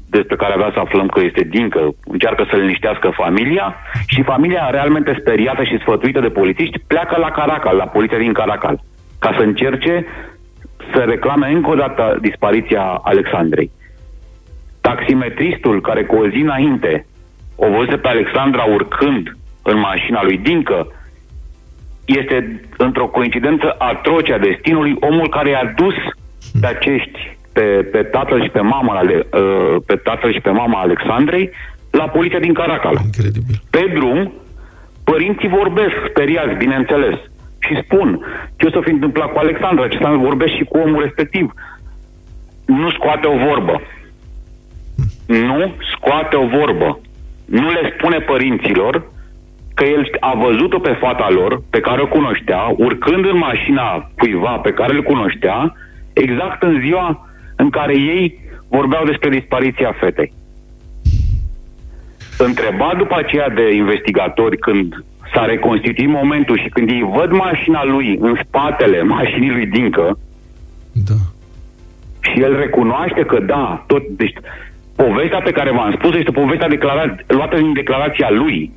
despre 0.09 0.35
care 0.35 0.53
avea 0.53 0.71
să 0.73 0.79
aflăm 0.79 1.07
că 1.07 1.19
este 1.23 1.43
Dincă, 1.43 1.81
încearcă 2.03 2.45
să 2.49 2.55
liniștească 2.55 3.09
familia 3.09 3.75
și 4.07 4.21
familia 4.23 4.69
realmente 4.69 5.17
speriată 5.19 5.63
și 5.63 5.79
sfătuită 5.79 6.19
de 6.19 6.29
polițiști 6.39 6.79
pleacă 6.87 7.15
la 7.19 7.31
Caracal, 7.31 7.75
la 7.75 7.87
poliția 7.95 8.17
din 8.17 8.33
Caracal, 8.33 8.79
ca 9.19 9.33
să 9.37 9.41
încerce 9.43 10.05
să 10.93 10.99
reclame 10.99 11.47
încă 11.47 11.69
o 11.69 11.75
dată 11.75 12.17
dispariția 12.21 12.83
Alexandrei. 13.03 13.71
Taximetristul 14.81 15.81
care 15.81 16.03
cu 16.03 16.15
o 16.15 16.27
zi 16.27 16.37
înainte 16.37 17.05
o 17.55 17.69
văzuse 17.69 17.97
pe 17.97 18.07
Alexandra 18.07 18.63
urcând 18.63 19.37
în 19.61 19.79
mașina 19.79 20.23
lui 20.23 20.37
Dincă 20.37 20.87
este 22.05 22.61
într-o 22.77 23.07
coincidență 23.07 23.75
atroce 23.77 24.33
a 24.33 24.39
destinului 24.39 24.95
omul 24.99 25.29
care 25.29 25.49
i-a 25.49 25.73
dus 25.75 25.95
pe 26.61 26.67
acești 26.67 27.37
pe, 27.53 27.87
pe 27.91 28.03
tatăl 28.03 28.43
și 28.43 28.49
pe 28.49 28.61
mama 28.61 28.93
ale, 28.95 29.15
uh, 29.15 29.75
pe 29.85 29.95
tatăl 29.95 30.33
și 30.33 30.41
pe 30.41 30.49
mama 30.49 30.79
Alexandrei 30.79 31.51
la 31.91 32.07
poliția 32.07 32.39
din 32.39 32.53
Caracal. 32.53 32.95
Incredibil. 33.03 33.61
Pe 33.69 33.91
drum, 33.93 34.33
părinții 35.03 35.55
vorbesc, 35.59 35.95
speriați, 36.09 36.55
bineînțeles, 36.55 37.15
și 37.65 37.81
spun 37.83 38.07
ce 38.57 38.65
o 38.65 38.69
să 38.69 38.79
fi 38.83 38.91
întâmplat 38.91 39.31
cu 39.31 39.39
Alexandra, 39.39 39.87
ce 39.87 39.97
să 40.01 40.27
vorbesc 40.29 40.53
și 40.53 40.63
cu 40.63 40.77
omul 40.77 41.01
respectiv. 41.01 41.53
Nu 42.65 42.91
scoate 42.91 43.27
o 43.27 43.37
vorbă. 43.47 43.81
Nu 45.27 45.73
scoate 45.93 46.35
o 46.35 46.47
vorbă. 46.47 46.99
Nu 47.45 47.69
le 47.69 47.93
spune 47.93 48.17
părinților 48.19 48.93
că 49.73 49.83
el 49.83 50.07
a 50.19 50.33
văzut-o 50.45 50.79
pe 50.79 50.97
fata 50.99 51.27
lor, 51.29 51.61
pe 51.69 51.79
care 51.79 52.01
o 52.01 52.07
cunoștea, 52.07 52.61
urcând 52.77 53.25
în 53.25 53.37
mașina 53.37 54.09
cuiva 54.17 54.53
pe 54.57 54.71
care 54.71 54.93
îl 54.93 55.03
cunoștea, 55.03 55.73
exact 56.15 56.63
în 56.63 56.79
ziua 56.79 57.29
în 57.55 57.69
care 57.69 57.93
ei 57.93 58.39
vorbeau 58.69 59.05
despre 59.05 59.29
dispariția 59.29 59.95
fetei. 59.99 60.33
Întrebat 62.37 62.97
după 62.97 63.15
aceea 63.17 63.49
de 63.49 63.73
investigatori 63.73 64.57
când 64.57 65.03
s-a 65.33 65.45
reconstituit 65.45 66.07
momentul 66.09 66.57
și 66.59 66.69
când 66.69 66.89
ei 66.89 67.09
văd 67.15 67.31
mașina 67.31 67.83
lui 67.83 68.17
în 68.19 68.37
spatele 68.43 69.01
mașinii 69.17 69.51
lui 69.51 69.65
Dincă 69.65 70.17
Da. 70.91 71.13
și 72.19 72.41
el 72.41 72.57
recunoaște 72.57 73.21
că 73.21 73.39
da, 73.39 73.83
tot, 73.87 74.07
deci 74.07 74.33
povestea 74.95 75.41
pe 75.41 75.51
care 75.51 75.71
v-am 75.71 75.93
spus 75.97 76.15
este 76.15 76.31
povestea 76.31 76.67
declarat, 76.67 77.23
luată 77.27 77.57
din 77.57 77.73
declarația 77.73 78.29
lui. 78.31 78.71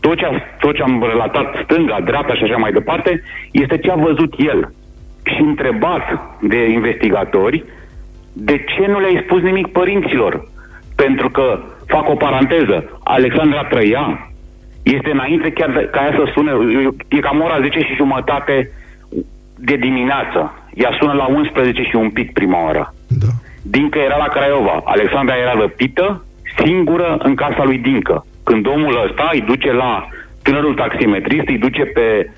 Tot 0.00 0.16
ce, 0.16 0.24
a, 0.24 0.30
tot 0.60 0.74
ce 0.74 0.82
am 0.82 1.04
relatat 1.08 1.54
stânga, 1.64 2.00
dreapta 2.04 2.34
și 2.34 2.42
așa 2.42 2.56
mai 2.56 2.72
departe, 2.72 3.22
este 3.50 3.78
ce 3.78 3.90
a 3.90 3.94
văzut 3.94 4.34
el. 4.38 4.72
Și 5.22 5.40
întrebat 5.40 6.02
de 6.40 6.68
investigatori, 6.70 7.64
de 8.32 8.64
ce 8.64 8.86
nu 8.86 9.00
le-ai 9.00 9.22
spus 9.24 9.42
nimic 9.42 9.66
părinților? 9.66 10.48
Pentru 10.96 11.30
că, 11.30 11.60
fac 11.86 12.08
o 12.08 12.14
paranteză, 12.14 13.00
Alexandra 13.04 13.64
trăia, 13.64 14.30
este 14.82 15.10
înainte 15.10 15.52
chiar 15.52 15.70
de, 15.70 15.88
ca 15.92 16.00
ea 16.04 16.14
să 16.16 16.30
sune, 16.34 16.52
e 17.08 17.18
cam 17.18 17.40
ora 17.40 17.60
10 17.60 17.78
și 17.78 17.94
jumătate 17.94 18.70
de 19.56 19.76
dimineață. 19.76 20.54
Ea 20.74 20.96
sună 21.00 21.12
la 21.12 21.26
11 21.26 21.82
și 21.82 21.96
un 21.96 22.10
pic 22.10 22.32
prima 22.32 22.68
oră. 22.68 22.94
Da. 23.08 23.26
Dincă 23.62 23.98
era 23.98 24.16
la 24.16 24.32
Craiova. 24.34 24.80
Alexandra 24.84 25.34
era 25.36 25.52
răpită, 25.60 26.24
singură 26.64 27.16
în 27.22 27.34
casa 27.34 27.64
lui 27.64 27.78
Dincă. 27.78 28.24
Când 28.44 28.66
omul 28.66 29.04
ăsta 29.06 29.30
îi 29.32 29.40
duce 29.40 29.72
la 29.72 30.08
tânărul 30.42 30.74
taximetrist, 30.74 31.48
îi 31.48 31.58
duce 31.58 31.84
pe 31.84 32.30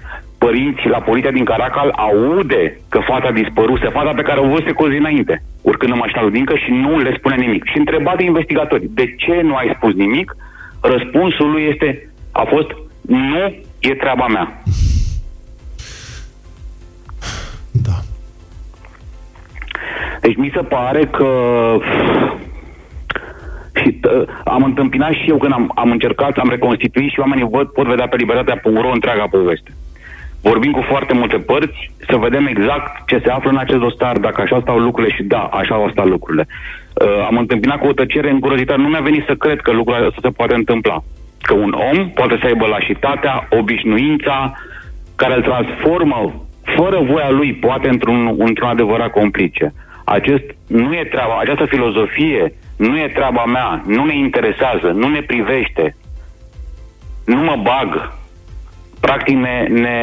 părinți 0.44 0.86
la 0.94 1.00
poliția 1.08 1.30
din 1.30 1.44
Caracal, 1.44 1.88
aude 1.96 2.80
că 2.88 2.98
fata 3.10 3.30
dispăruse, 3.30 3.88
fata 3.88 4.12
pe 4.14 4.22
care 4.22 4.40
o 4.40 4.48
văzuse 4.48 4.72
cu 4.72 4.82
o 4.84 4.90
zi 4.90 4.96
înainte, 4.96 5.42
urcând 5.62 5.92
în 5.92 5.98
mașina 5.98 6.22
lui 6.22 6.30
Dincă 6.30 6.54
și 6.56 6.70
nu 6.70 6.98
le 6.98 7.14
spune 7.18 7.36
nimic. 7.36 7.64
Și 7.64 7.78
întreba 7.78 8.12
de 8.16 8.24
investigatori, 8.24 8.88
de 8.88 9.14
ce 9.16 9.40
nu 9.42 9.54
ai 9.54 9.72
spus 9.76 9.94
nimic? 9.94 10.36
Răspunsul 10.80 11.50
lui 11.50 11.62
este, 11.72 12.10
a 12.32 12.44
fost, 12.52 12.70
nu 13.00 13.54
e 13.80 13.94
treaba 13.94 14.26
mea. 14.26 14.62
Da. 17.70 17.96
Deci 20.20 20.36
mi 20.36 20.52
se 20.54 20.62
pare 20.62 21.06
că 21.06 21.28
și 23.74 24.00
uh, 24.02 24.28
am 24.44 24.62
întâmpinat 24.62 25.12
și 25.12 25.30
eu 25.30 25.38
când 25.38 25.52
am, 25.52 25.72
am 25.74 25.90
încercat, 25.90 26.36
am 26.36 26.48
reconstituit 26.48 27.10
și 27.10 27.20
oamenii 27.20 27.48
văd, 27.50 27.66
pot 27.68 27.86
vedea 27.86 28.08
pe 28.08 28.16
libertatea.ro 28.16 28.90
întreaga 28.92 29.26
poveste. 29.30 29.70
Vorbim 30.42 30.72
cu 30.72 30.80
foarte 30.80 31.14
multe 31.14 31.36
părți, 31.36 31.90
să 32.08 32.16
vedem 32.16 32.46
exact 32.46 33.06
ce 33.06 33.20
se 33.24 33.30
află 33.30 33.50
în 33.50 33.56
acest 33.56 33.78
dosar, 33.78 34.18
dacă 34.18 34.40
așa 34.40 34.58
stau 34.60 34.78
lucrurile 34.78 35.14
și 35.14 35.22
da, 35.22 35.42
așa 35.42 35.74
au 35.74 35.90
stat 35.90 36.06
lucrurile. 36.06 36.46
Uh, 36.48 37.26
am 37.26 37.36
întâmpinat 37.36 37.78
cu 37.78 37.86
o 37.86 37.92
tăcere 37.92 38.30
îngrozitoare, 38.30 38.82
nu 38.82 38.88
mi-a 38.88 39.00
venit 39.00 39.24
să 39.26 39.34
cred 39.34 39.60
că 39.60 39.72
lucrurile 39.72 40.06
astea 40.06 40.20
se 40.22 40.36
poate 40.36 40.54
întâmpla. 40.54 41.02
Că 41.42 41.54
un 41.54 41.74
om 41.90 42.10
poate 42.10 42.36
să 42.40 42.46
aibă 42.46 42.66
lașitatea, 42.66 43.48
obișnuința, 43.50 44.52
care 45.16 45.34
îl 45.34 45.42
transformă 45.42 46.46
fără 46.76 46.98
voia 47.10 47.30
lui, 47.30 47.54
poate 47.54 47.88
într-un, 47.88 48.34
într-un 48.38 48.68
adevărat 48.68 49.10
complice. 49.10 49.72
Acest 50.04 50.44
nu 50.66 50.94
e 50.94 51.08
treaba, 51.10 51.38
această 51.38 51.64
filozofie 51.64 52.52
nu 52.76 52.98
e 52.98 53.08
treaba 53.14 53.44
mea, 53.44 53.82
nu 53.86 54.04
ne 54.04 54.16
interesează, 54.16 54.86
nu 54.86 55.08
ne 55.08 55.20
privește, 55.20 55.96
nu 57.24 57.42
mă 57.42 57.56
bag. 57.62 58.20
Practic 59.06 59.36
ne, 59.36 59.56
ne, 59.68 59.96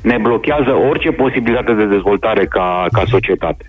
ne 0.00 0.16
blochează 0.26 0.72
orice 0.90 1.10
posibilitate 1.10 1.72
de 1.72 1.86
dezvoltare 1.86 2.44
ca, 2.46 2.86
ca 2.92 3.02
societate. 3.06 3.64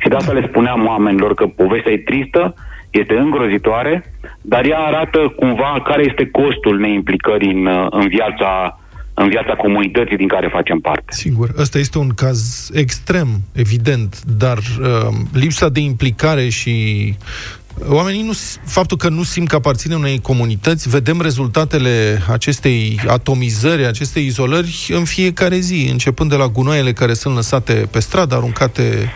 Și 0.00 0.08
de 0.08 0.14
asta 0.14 0.32
le 0.32 0.46
spuneam 0.48 0.86
oamenilor 0.86 1.34
că 1.34 1.46
povestea 1.46 1.92
e 1.92 1.98
tristă, 1.98 2.54
este 2.90 3.14
îngrozitoare, 3.14 3.94
dar 4.40 4.64
ea 4.64 4.78
arată 4.78 5.32
cumva 5.36 5.82
care 5.84 6.02
este 6.06 6.28
costul 6.30 6.78
neimplicării 6.78 7.52
în, 7.52 7.68
în 7.90 8.08
viața 8.08 8.78
în 9.14 9.28
viața 9.28 9.54
comunității 9.54 10.16
din 10.16 10.28
care 10.28 10.48
facem 10.48 10.78
parte. 10.78 11.04
Sigur, 11.08 11.50
ăsta 11.58 11.78
este 11.78 11.98
un 11.98 12.08
caz 12.08 12.70
extrem, 12.72 13.28
evident, 13.52 14.20
dar 14.38 14.58
uh, 14.58 14.86
lipsa 15.32 15.68
de 15.68 15.80
implicare 15.80 16.48
și 16.48 16.74
Oamenii 17.88 18.22
nu, 18.22 18.32
faptul 18.64 18.96
că 18.96 19.08
nu 19.08 19.22
simt 19.22 19.48
că 19.48 19.54
aparține 19.54 19.94
unei 19.94 20.20
comunități, 20.20 20.88
vedem 20.88 21.20
rezultatele 21.20 22.22
acestei 22.30 23.00
atomizări, 23.06 23.86
acestei 23.86 24.26
izolări 24.26 24.86
în 24.88 25.04
fiecare 25.04 25.58
zi, 25.58 25.88
începând 25.90 26.30
de 26.30 26.36
la 26.36 26.48
gunoaiele 26.48 26.92
care 26.92 27.14
sunt 27.14 27.34
lăsate 27.34 27.72
pe 27.90 28.00
stradă, 28.00 28.34
aruncate 28.34 29.12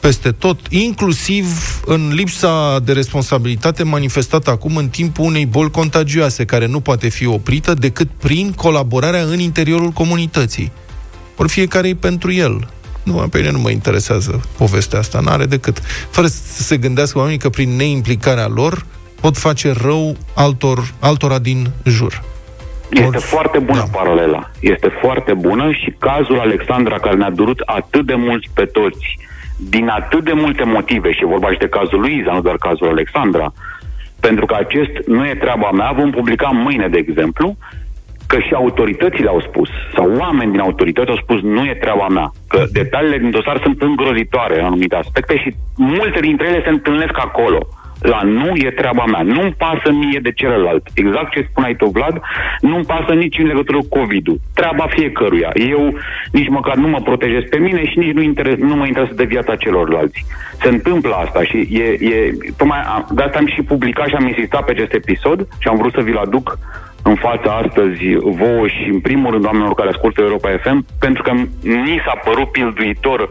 peste 0.00 0.30
tot, 0.30 0.60
inclusiv 0.68 1.46
în 1.86 2.12
lipsa 2.14 2.78
de 2.84 2.92
responsabilitate 2.92 3.82
manifestată 3.82 4.50
acum 4.50 4.76
în 4.76 4.88
timpul 4.88 5.24
unei 5.24 5.46
boli 5.46 5.70
contagioase, 5.70 6.44
care 6.44 6.66
nu 6.66 6.80
poate 6.80 7.08
fi 7.08 7.26
oprită 7.26 7.74
decât 7.74 8.08
prin 8.10 8.52
colaborarea 8.52 9.22
în 9.22 9.38
interiorul 9.38 9.90
comunității. 9.90 10.72
Ori 11.36 11.48
fiecare 11.48 11.94
pentru 11.94 12.32
el. 12.32 12.68
Nu, 13.10 13.28
pe 13.28 13.38
mine 13.38 13.50
nu 13.50 13.58
mă 13.58 13.70
interesează 13.70 14.40
povestea 14.58 14.98
asta, 14.98 15.20
n-are 15.20 15.44
decât. 15.44 15.78
Fără 16.10 16.26
să 16.26 16.62
se 16.62 16.76
gândească 16.76 17.18
oamenii 17.18 17.38
că 17.38 17.48
prin 17.48 17.76
neimplicarea 17.76 18.46
lor 18.46 18.84
pot 19.20 19.36
face 19.36 19.72
rău 19.82 20.16
altor, 20.34 20.78
altora 21.00 21.38
din 21.38 21.70
jur. 21.84 22.22
Este 22.90 23.06
Or... 23.06 23.16
foarte 23.16 23.58
bună 23.58 23.78
da. 23.78 23.98
paralela. 23.98 24.50
Este 24.60 24.88
foarte 25.00 25.34
bună 25.34 25.72
și 25.72 25.94
cazul 25.98 26.38
Alexandra 26.38 26.98
care 26.98 27.16
ne-a 27.16 27.30
durut 27.30 27.60
atât 27.64 28.06
de 28.06 28.14
mult 28.14 28.46
pe 28.54 28.64
toți, 28.64 29.18
din 29.56 29.88
atât 29.88 30.24
de 30.24 30.32
multe 30.32 30.64
motive, 30.64 31.12
și 31.12 31.24
vorba 31.24 31.52
și 31.52 31.58
de 31.58 31.68
cazul 31.68 32.00
lui 32.00 32.18
Iza, 32.20 32.32
nu 32.32 32.40
doar 32.40 32.56
cazul 32.56 32.88
Alexandra, 32.88 33.52
pentru 34.20 34.46
că 34.46 34.54
acest 34.58 35.06
nu 35.06 35.26
e 35.26 35.34
treaba 35.34 35.70
mea, 35.70 35.92
vom 35.96 36.10
publica 36.10 36.46
mâine, 36.46 36.88
de 36.88 36.98
exemplu, 36.98 37.56
că 38.30 38.38
și 38.38 38.54
autoritățile 38.54 39.28
au 39.28 39.40
spus, 39.48 39.68
sau 39.96 40.06
oameni 40.22 40.50
din 40.50 40.60
autorități 40.60 41.10
au 41.10 41.20
spus, 41.24 41.40
nu 41.40 41.64
e 41.64 41.82
treaba 41.84 42.08
mea, 42.08 42.28
că 42.48 42.64
detaliile 42.72 43.18
din 43.18 43.30
dosar 43.30 43.58
sunt 43.62 43.82
îngrozitoare 43.82 44.58
în 44.58 44.64
anumite 44.64 44.96
aspecte 44.96 45.34
și 45.42 45.54
multe 45.76 46.20
dintre 46.20 46.46
ele 46.46 46.62
se 46.62 46.74
întâlnesc 46.76 47.16
acolo. 47.18 47.60
La 48.00 48.20
nu 48.22 48.50
e 48.54 48.70
treaba 48.70 49.04
mea. 49.04 49.22
Nu-mi 49.22 49.54
pasă 49.58 49.92
mie 49.92 50.20
de 50.22 50.32
celălalt. 50.32 50.84
Exact 50.94 51.30
ce 51.30 51.46
spuneai 51.50 51.74
tu, 51.76 51.86
Vlad, 51.86 52.20
nu-mi 52.60 52.84
pasă 52.84 53.12
nici 53.12 53.38
în 53.38 53.46
legătură 53.46 53.78
cu 53.78 53.98
COVID-ul. 53.98 54.40
Treaba 54.54 54.86
fiecăruia. 54.88 55.50
Eu 55.54 55.82
nici 56.32 56.48
măcar 56.48 56.74
nu 56.74 56.88
mă 56.88 57.00
protejez 57.00 57.42
pe 57.50 57.58
mine 57.58 57.90
și 57.90 57.98
nici 57.98 58.14
nu, 58.18 58.22
interes, 58.22 58.56
nu 58.58 58.74
mă 58.76 58.86
interesează 58.86 59.22
de 59.22 59.32
viața 59.34 59.56
celorlalți. 59.56 60.24
Se 60.62 60.68
întâmplă 60.68 61.14
asta 61.14 61.42
și 61.42 61.56
e, 61.70 61.86
e 62.14 62.32
tocmai 62.56 62.80
de 63.10 63.22
asta 63.22 63.38
am 63.38 63.46
și 63.46 63.62
publicat 63.62 64.06
și 64.08 64.14
am 64.14 64.26
insistat 64.26 64.64
pe 64.64 64.70
acest 64.70 64.92
episod 64.92 65.46
și 65.58 65.68
am 65.68 65.76
vrut 65.76 65.92
să 65.92 66.00
vi-l 66.00 66.16
aduc 66.16 66.58
în 67.02 67.14
fața 67.14 67.50
astăzi 67.64 68.02
vouă 68.22 68.66
și 68.66 68.88
în 68.92 69.00
primul 69.00 69.30
rând 69.30 69.44
oamenilor 69.44 69.74
care 69.74 69.88
ascultă 69.88 70.20
Europa 70.20 70.48
FM, 70.62 70.86
pentru 70.98 71.22
că 71.22 71.32
mi 71.62 72.02
s-a 72.04 72.20
părut 72.24 72.50
pilduitor 72.50 73.28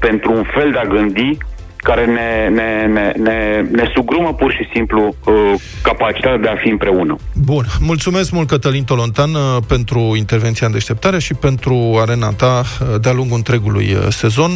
pentru 0.00 0.32
un 0.32 0.42
fel 0.42 0.70
de 0.70 0.78
a 0.78 0.84
gândi 0.84 1.38
care 1.88 2.04
ne, 2.06 2.30
ne, 2.58 2.68
ne, 2.96 3.12
ne, 3.16 3.38
ne 3.70 3.90
sugrumă 3.94 4.34
pur 4.34 4.52
și 4.52 4.68
simplu 4.74 5.14
uh, 5.24 5.34
capacitatea 5.82 6.38
de 6.38 6.48
a 6.48 6.56
fi 6.62 6.68
împreună. 6.68 7.16
Bun. 7.32 7.64
Mulțumesc 7.80 8.30
mult, 8.30 8.48
Cătălin 8.48 8.84
Tolontan, 8.84 9.34
uh, 9.34 9.56
pentru 9.66 10.12
intervenția 10.16 10.66
în 10.66 10.72
deșteptare 10.72 11.18
și 11.18 11.34
pentru 11.34 11.96
arena 12.00 12.28
ta 12.28 12.62
uh, 12.62 13.00
de-a 13.00 13.12
lungul 13.12 13.36
întregului 13.36 13.92
uh, 13.92 14.06
sezon. 14.08 14.50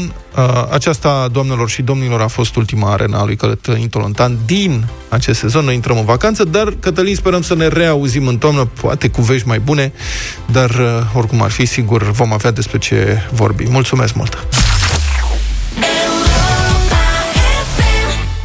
Aceasta, 0.70 1.28
doamnelor 1.32 1.68
și 1.68 1.82
domnilor, 1.82 2.20
a 2.20 2.26
fost 2.26 2.56
ultima 2.56 2.92
arena 2.92 3.18
a 3.18 3.24
lui 3.24 3.36
Cătălin 3.36 3.88
Tolontan 3.88 4.36
din 4.46 4.84
acest 5.08 5.38
sezon. 5.38 5.64
Noi 5.64 5.74
intrăm 5.74 5.98
în 5.98 6.04
vacanță, 6.04 6.44
dar, 6.44 6.74
Cătălin, 6.80 7.14
sperăm 7.14 7.42
să 7.42 7.54
ne 7.54 7.66
reauzim 7.66 8.26
în 8.26 8.38
toamnă, 8.38 8.64
poate 8.80 9.08
cu 9.08 9.22
vești 9.22 9.48
mai 9.48 9.58
bune, 9.58 9.92
dar, 10.52 10.70
oricum 11.14 11.42
ar 11.42 11.50
fi, 11.50 11.66
sigur, 11.66 12.02
vom 12.02 12.32
avea 12.32 12.50
despre 12.50 12.78
ce 12.78 13.18
vorbi. 13.32 13.64
Mulțumesc 13.70 14.14
mult! 14.14 14.46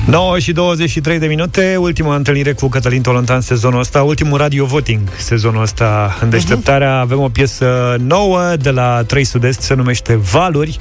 9 0.06 0.40
și 0.40 0.52
23 0.52 1.20
de 1.20 1.28
minute, 1.28 1.76
ultima 1.80 2.16
întâlnire 2.16 2.54
cu 2.54 2.70
Cătălin 2.70 3.02
Tolontan 3.02 3.42
sezonul 3.42 3.80
ăsta, 3.80 4.04
ultimul 4.04 4.38
radio 4.38 4.66
voting 4.66 5.02
sezonul 5.18 5.62
ăsta 5.62 6.18
în 6.22 6.30
deșteptarea. 6.30 6.98
Uh-huh. 6.98 7.02
Avem 7.02 7.20
o 7.20 7.30
piesă 7.30 7.96
nouă 8.00 8.56
de 8.60 8.70
la 8.70 9.04
3 9.04 9.24
Sud-Est, 9.24 9.62
se 9.62 9.74
numește 9.74 10.16
Valuri. 10.16 10.78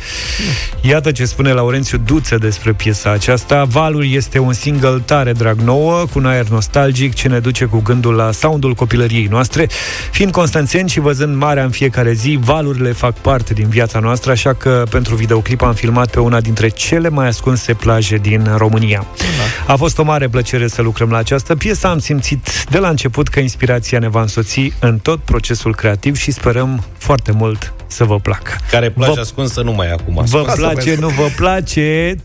Iată 0.80 1.12
ce 1.12 1.24
spune 1.24 1.52
Laurențiu 1.52 1.98
Duță 1.98 2.36
despre 2.36 2.72
piesa 2.72 3.10
aceasta. 3.10 3.64
Valuri 3.64 4.14
este 4.14 4.38
un 4.38 4.52
single 4.52 5.02
tare 5.04 5.32
drag 5.32 5.60
nouă, 5.60 6.04
cu 6.12 6.18
un 6.18 6.26
aer 6.26 6.48
nostalgic, 6.48 7.14
ce 7.14 7.28
ne 7.28 7.38
duce 7.38 7.64
cu 7.64 7.80
gândul 7.80 8.14
la 8.14 8.32
soundul 8.32 8.74
copilăriei 8.74 9.26
noastre. 9.26 9.68
Fiind 10.10 10.32
constanțeni 10.32 10.88
și 10.88 11.00
văzând 11.00 11.36
marea 11.36 11.64
în 11.64 11.70
fiecare 11.70 12.12
zi, 12.12 12.38
valurile 12.40 12.92
fac 12.92 13.14
parte 13.14 13.52
din 13.54 13.68
viața 13.68 13.98
noastră, 13.98 14.30
așa 14.30 14.52
că 14.52 14.84
pentru 14.90 15.14
videoclip 15.14 15.62
am 15.62 15.74
filmat 15.74 16.10
pe 16.10 16.20
una 16.20 16.40
dintre 16.40 16.68
cele 16.68 17.08
mai 17.08 17.26
ascunse 17.26 17.74
plaje 17.74 18.16
din 18.16 18.54
România. 18.56 19.06
Da. 19.16 19.72
A 19.72 19.76
fost 19.76 19.98
o 19.98 20.02
mare 20.02 20.28
plăcere 20.28 20.66
să 20.66 20.82
lucrăm 20.82 21.10
la 21.10 21.16
această 21.16 21.56
piesă. 21.56 21.86
Am 21.86 21.98
simțit 21.98 22.66
de 22.70 22.78
la 22.78 22.88
început 22.88 23.28
că 23.28 23.40
inspirația 23.40 23.98
ne 23.98 24.08
va 24.08 24.20
însoți 24.20 24.72
în 24.78 24.98
tot 24.98 25.20
procesul 25.20 25.74
creativ 25.74 26.16
și 26.16 26.30
sperăm 26.30 26.84
foarte 26.98 27.32
mult 27.32 27.72
să 27.86 28.04
vă 28.04 28.18
placă. 28.18 28.56
Care 28.70 28.90
plajă 28.90 29.12
vă... 29.14 29.20
ascunsă 29.20 29.62
nu 29.62 29.72
mai 29.72 29.90
acum. 29.90 30.24
Vă 30.24 30.52
place, 30.56 30.96
nu 31.00 31.08
vă 31.08 31.28
place? 31.36 32.16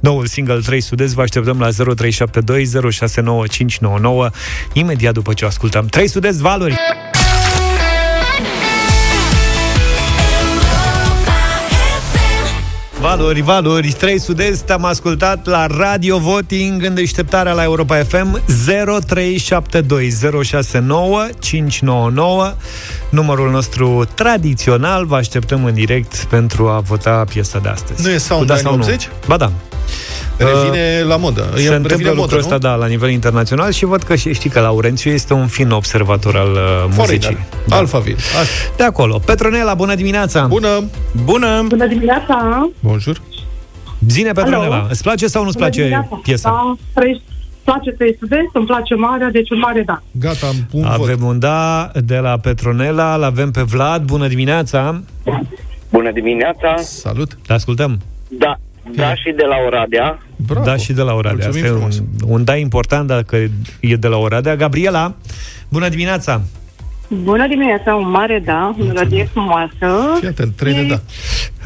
Noul 0.00 0.26
single 0.26 0.60
3 0.64 0.80
Sudez 0.80 1.12
vă 1.12 1.22
așteptăm 1.22 1.58
la 1.58 1.68
0372 1.94 2.68
imediat 4.72 5.12
după 5.12 5.32
ce 5.32 5.44
o 5.44 5.48
ascultăm. 5.48 5.86
3 5.86 6.08
Sudez 6.08 6.38
Valori! 6.38 6.78
Valori, 13.00 13.40
valori, 13.40 13.92
3 13.92 14.18
Sud-Est 14.18 14.70
Am 14.70 14.84
ascultat 14.84 15.46
la 15.46 15.66
Radio 15.66 16.18
Voting 16.18 16.84
În 16.84 16.94
deșteptarea 16.94 17.52
la 17.52 17.62
Europa 17.62 17.96
FM 17.96 18.40
0372069599 18.40 18.42
Numărul 23.10 23.50
nostru 23.50 24.04
tradițional 24.14 25.06
Vă 25.06 25.16
așteptăm 25.16 25.64
în 25.64 25.74
direct 25.74 26.24
pentru 26.24 26.68
a 26.68 26.80
vota 26.80 27.24
piesa 27.28 27.58
de 27.58 27.68
astăzi 27.68 28.06
Nu 28.06 28.10
e 28.10 28.18
Sound 28.18 28.46
da, 28.46 28.70
80? 28.70 29.08
Ba 29.26 29.36
da 29.36 29.52
Revine 30.44 31.00
uh, 31.02 31.08
la 31.08 31.16
modă. 31.16 31.48
Se 31.54 31.62
e 31.62 31.74
întâmplă 31.74 32.12
lucrul 32.14 32.38
ăsta, 32.38 32.58
da, 32.58 32.74
la 32.74 32.86
nivel 32.86 33.10
internațional 33.10 33.72
și 33.72 33.84
văd 33.84 34.02
că 34.02 34.14
știi 34.14 34.50
că 34.50 34.60
Laurențiu 34.60 35.10
este 35.10 35.32
un 35.32 35.46
fin 35.46 35.70
observator 35.70 36.36
al 36.36 36.50
uh, 36.52 36.94
muzicii. 36.96 37.38
Da. 37.66 37.76
Alphaville. 37.76 38.18
De 38.76 38.82
acolo. 38.82 39.20
Petronela, 39.24 39.74
bună 39.74 39.94
dimineața! 39.94 40.46
Bună! 40.46 40.84
Bună! 41.24 41.64
Bună 41.68 41.86
dimineața! 41.86 42.68
Bonjour! 42.90 43.20
Zine, 44.08 44.32
Petronela, 44.32 44.76
Alo. 44.76 44.86
îți 44.90 45.02
place 45.02 45.26
sau 45.26 45.44
nu-ți 45.44 45.56
place 45.56 45.78
dimineața. 45.80 46.20
piesa? 46.22 46.50
Da, 46.50 47.00
trei, 47.00 47.22
place 47.64 47.90
trei 47.90 48.14
studenți, 48.16 48.50
îmi 48.54 48.66
place 48.66 48.94
marea, 48.94 49.30
deci 49.30 49.50
un 49.50 49.58
mare 49.58 49.82
da. 49.82 50.02
Gata, 50.10 50.46
am 50.46 50.54
un 50.72 50.84
Avem 50.84 51.16
vot. 51.16 51.28
un 51.30 51.38
da 51.38 51.90
de 52.04 52.16
la 52.16 52.38
Petronela, 52.38 53.16
l 53.16 53.22
avem 53.22 53.50
pe 53.50 53.62
Vlad. 53.62 54.02
Bună 54.02 54.28
dimineața! 54.28 55.02
Bună 55.90 56.10
dimineața! 56.12 56.76
Salut! 56.76 57.38
Te 57.46 57.52
ascultăm! 57.52 58.00
Da, 58.28 58.56
da 58.94 59.14
și 59.14 59.32
de 59.36 59.44
la 59.48 59.56
Oradea. 59.66 60.18
Bravo. 60.46 60.64
Da 60.64 60.76
și 60.76 60.92
de 60.92 61.02
la 61.02 61.12
Oradea. 61.12 61.48
Asta 61.48 61.66
e 61.66 61.70
un, 61.70 61.90
un 62.26 62.44
da 62.44 62.56
important 62.56 63.06
dacă 63.06 63.36
e 63.80 63.96
de 63.96 64.08
la 64.08 64.16
Oradea. 64.16 64.56
Gabriela, 64.56 65.14
bună 65.68 65.88
dimineața! 65.88 66.42
Bună 67.12 67.46
dimineața, 67.46 67.94
un 67.94 68.10
mare 68.10 68.42
da, 68.44 68.74
melodie 68.78 69.28
frumoasă. 69.32 70.16
Fii 70.18 70.28
atent, 70.28 70.56
trei 70.56 70.74
de 70.74 70.82
da. 70.82 71.00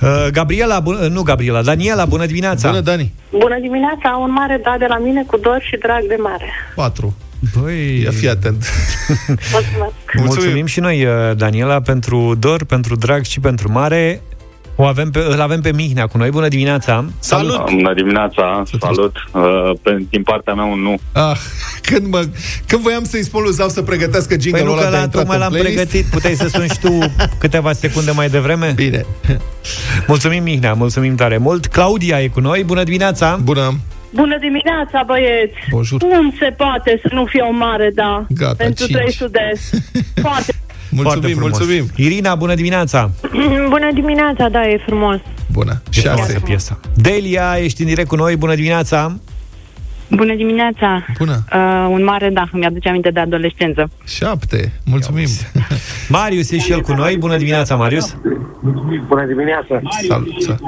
Uh, 0.02 0.26
Gabriela, 0.32 0.80
bun, 0.80 0.98
uh, 1.02 1.10
nu 1.10 1.22
Gabriela, 1.22 1.62
Daniela, 1.62 2.04
bună 2.04 2.26
dimineața! 2.26 2.68
Bună, 2.68 2.80
Dani! 2.80 3.12
Bună 3.30 3.58
dimineața, 3.60 4.16
un 4.20 4.32
mare 4.32 4.60
da 4.62 4.76
de 4.78 4.86
la 4.88 4.98
mine 4.98 5.24
cu 5.26 5.36
dor 5.36 5.58
și 5.62 5.76
drag 5.76 6.06
de 6.08 6.16
mare. 6.18 6.44
Patru. 6.74 7.14
Băi... 7.60 8.00
Ia 8.02 8.10
fi 8.10 8.28
atent. 8.28 8.72
Mulțumesc. 9.28 9.92
Mulțumim 10.14 10.66
și 10.66 10.80
noi, 10.80 11.04
uh, 11.04 11.36
Daniela, 11.36 11.80
pentru 11.80 12.34
dor, 12.38 12.64
pentru 12.64 12.96
drag 12.96 13.24
și 13.24 13.40
pentru 13.40 13.72
mare. 13.72 14.20
O 14.76 14.84
avem 14.84 15.10
pe, 15.10 15.18
îl 15.28 15.40
avem 15.40 15.60
pe 15.60 15.72
Mihnea 15.72 16.06
cu 16.06 16.18
noi. 16.18 16.30
Bună 16.30 16.48
dimineața! 16.48 17.04
Salut! 17.18 17.70
Bună 17.70 17.94
dimineața, 17.94 18.62
salut. 18.80 19.16
Uh, 19.32 19.42
pe, 19.82 20.04
din 20.10 20.22
partea 20.22 20.54
mea 20.54 20.64
un 20.64 20.80
nu. 20.80 20.94
Ah, 21.12 21.36
când, 21.82 22.06
mă, 22.06 22.24
când 22.66 22.82
voiam 22.82 23.04
să-i 23.04 23.22
spun 23.24 23.42
lui 23.42 23.52
Zaf 23.52 23.68
să 23.70 23.82
pregătească 23.82 24.34
jingle-ul 24.40 24.66
Păi 24.66 24.74
nu 24.74 24.80
ăla 24.80 24.84
că 24.84 24.90
de 24.90 24.96
a 24.96 24.98
la, 24.98 25.04
intrat 25.04 25.20
tocmai 25.22 25.36
în 25.36 25.42
l-am 25.42 25.52
playlist. 25.52 25.74
pregătit. 25.74 26.10
Puteai 26.10 26.34
să 26.34 26.48
suni 26.48 26.68
și 26.68 26.78
tu 26.80 26.98
câteva 27.38 27.72
secunde 27.72 28.10
mai 28.10 28.28
devreme? 28.28 28.72
Bine. 28.76 29.04
Mulțumim, 30.06 30.42
Mihnea, 30.42 30.72
mulțumim 30.72 31.14
tare 31.14 31.36
mult. 31.38 31.66
Claudia 31.66 32.20
e 32.22 32.28
cu 32.28 32.40
noi. 32.40 32.64
Bună 32.64 32.82
dimineața! 32.82 33.38
Bună! 33.42 33.78
Bună 34.14 34.38
dimineața, 34.40 35.02
băieți! 35.06 35.54
Bonjour. 35.70 36.00
Cum 36.00 36.34
se 36.38 36.54
poate 36.56 37.00
să 37.02 37.08
nu 37.14 37.24
fie 37.24 37.40
o 37.42 37.52
mare 37.52 37.90
da 37.94 38.26
Gata, 38.28 38.54
pentru 38.56 38.86
cinci. 38.86 38.98
trei 38.98 39.12
sud-est? 39.12 39.74
Foarte. 40.26 40.52
Foarte 41.02 41.26
Mulțumim, 41.26 41.36
frumos. 41.36 41.58
mulțumim. 41.58 41.86
Irina, 41.96 42.34
bună 42.34 42.54
dimineața! 42.54 43.10
Bună 43.74 43.88
dimineața, 43.94 44.48
da, 44.48 44.68
e 44.68 44.82
frumos. 44.86 45.18
Bună. 45.52 45.82
Ce 45.90 46.00
frumoasă 46.00 46.32
Șase. 46.32 46.44
piesa. 46.44 46.80
Delia, 46.94 47.54
ești 47.58 47.80
în 47.80 47.86
direct 47.86 48.08
cu 48.08 48.16
noi. 48.16 48.36
Bună 48.36 48.54
dimineața! 48.54 49.16
Bună 50.10 50.34
dimineața. 50.34 51.06
Bună. 51.18 51.44
Uh, 51.54 51.86
un 51.90 52.04
mare 52.04 52.30
da, 52.30 52.48
îmi 52.52 52.66
aduce 52.66 52.88
aminte 52.88 53.10
de 53.10 53.20
adolescență. 53.20 53.90
Șapte. 54.06 54.72
Mulțumim. 54.84 55.26
Marius 56.08 56.50
e 56.50 56.58
și 56.58 56.72
el 56.72 56.80
cu 56.80 56.92
noi. 56.92 57.16
Bună 57.16 57.36
dimineața, 57.36 57.76
Marius! 57.76 58.16
Bună 59.08 59.24
dimineața! 59.26 59.80
Salut. 60.08 60.42
salut. 60.42 60.60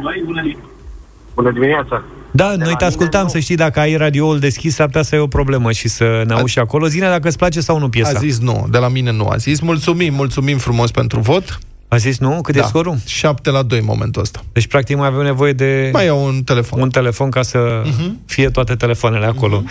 Bună 1.34 1.50
dimineața! 1.50 2.04
Da, 2.36 2.54
noi 2.56 2.74
te 2.78 2.84
ascultam, 2.84 3.28
să 3.28 3.38
știi, 3.38 3.56
dacă 3.56 3.80
ai 3.80 3.96
radioul 3.96 4.38
deschis, 4.38 4.74
s-ar 4.74 4.86
putea 4.86 5.02
să 5.02 5.14
ai 5.14 5.20
o 5.20 5.26
problemă 5.26 5.72
și 5.72 5.88
să 5.88 6.22
ne 6.26 6.34
auzi 6.34 6.52
și 6.52 6.58
acolo. 6.58 6.86
Zine 6.86 7.06
dacă 7.08 7.28
îți 7.28 7.36
place 7.36 7.60
sau 7.60 7.78
nu 7.78 7.84
A 7.84 7.88
piesa. 7.88 8.18
zis 8.18 8.38
nu, 8.38 8.66
de 8.70 8.78
la 8.78 8.88
mine 8.88 9.10
nu 9.12 9.28
a 9.28 9.36
zis. 9.36 9.60
Mulțumim, 9.60 10.14
mulțumim 10.14 10.58
frumos 10.58 10.90
pentru 10.90 11.20
vot. 11.20 11.58
A 11.88 11.96
zis 11.96 12.18
nu? 12.18 12.40
Cât 12.40 12.54
da. 12.54 12.60
e 12.62 12.66
scorul? 12.66 12.96
7 13.06 13.50
la 13.50 13.62
2 13.62 13.78
în 13.78 13.84
momentul 13.84 14.22
ăsta. 14.22 14.40
Deci, 14.52 14.66
practic, 14.66 14.96
mai 14.96 15.06
avem 15.06 15.22
nevoie 15.22 15.52
de 15.52 15.90
Mai 15.92 16.04
iau 16.04 16.24
un 16.26 16.42
telefon. 16.42 16.80
un 16.80 16.90
telefon 16.90 17.30
ca 17.30 17.42
să 17.42 17.82
fie 18.26 18.50
toate 18.50 18.74
telefoanele 18.74 19.26
acolo. 19.26 19.62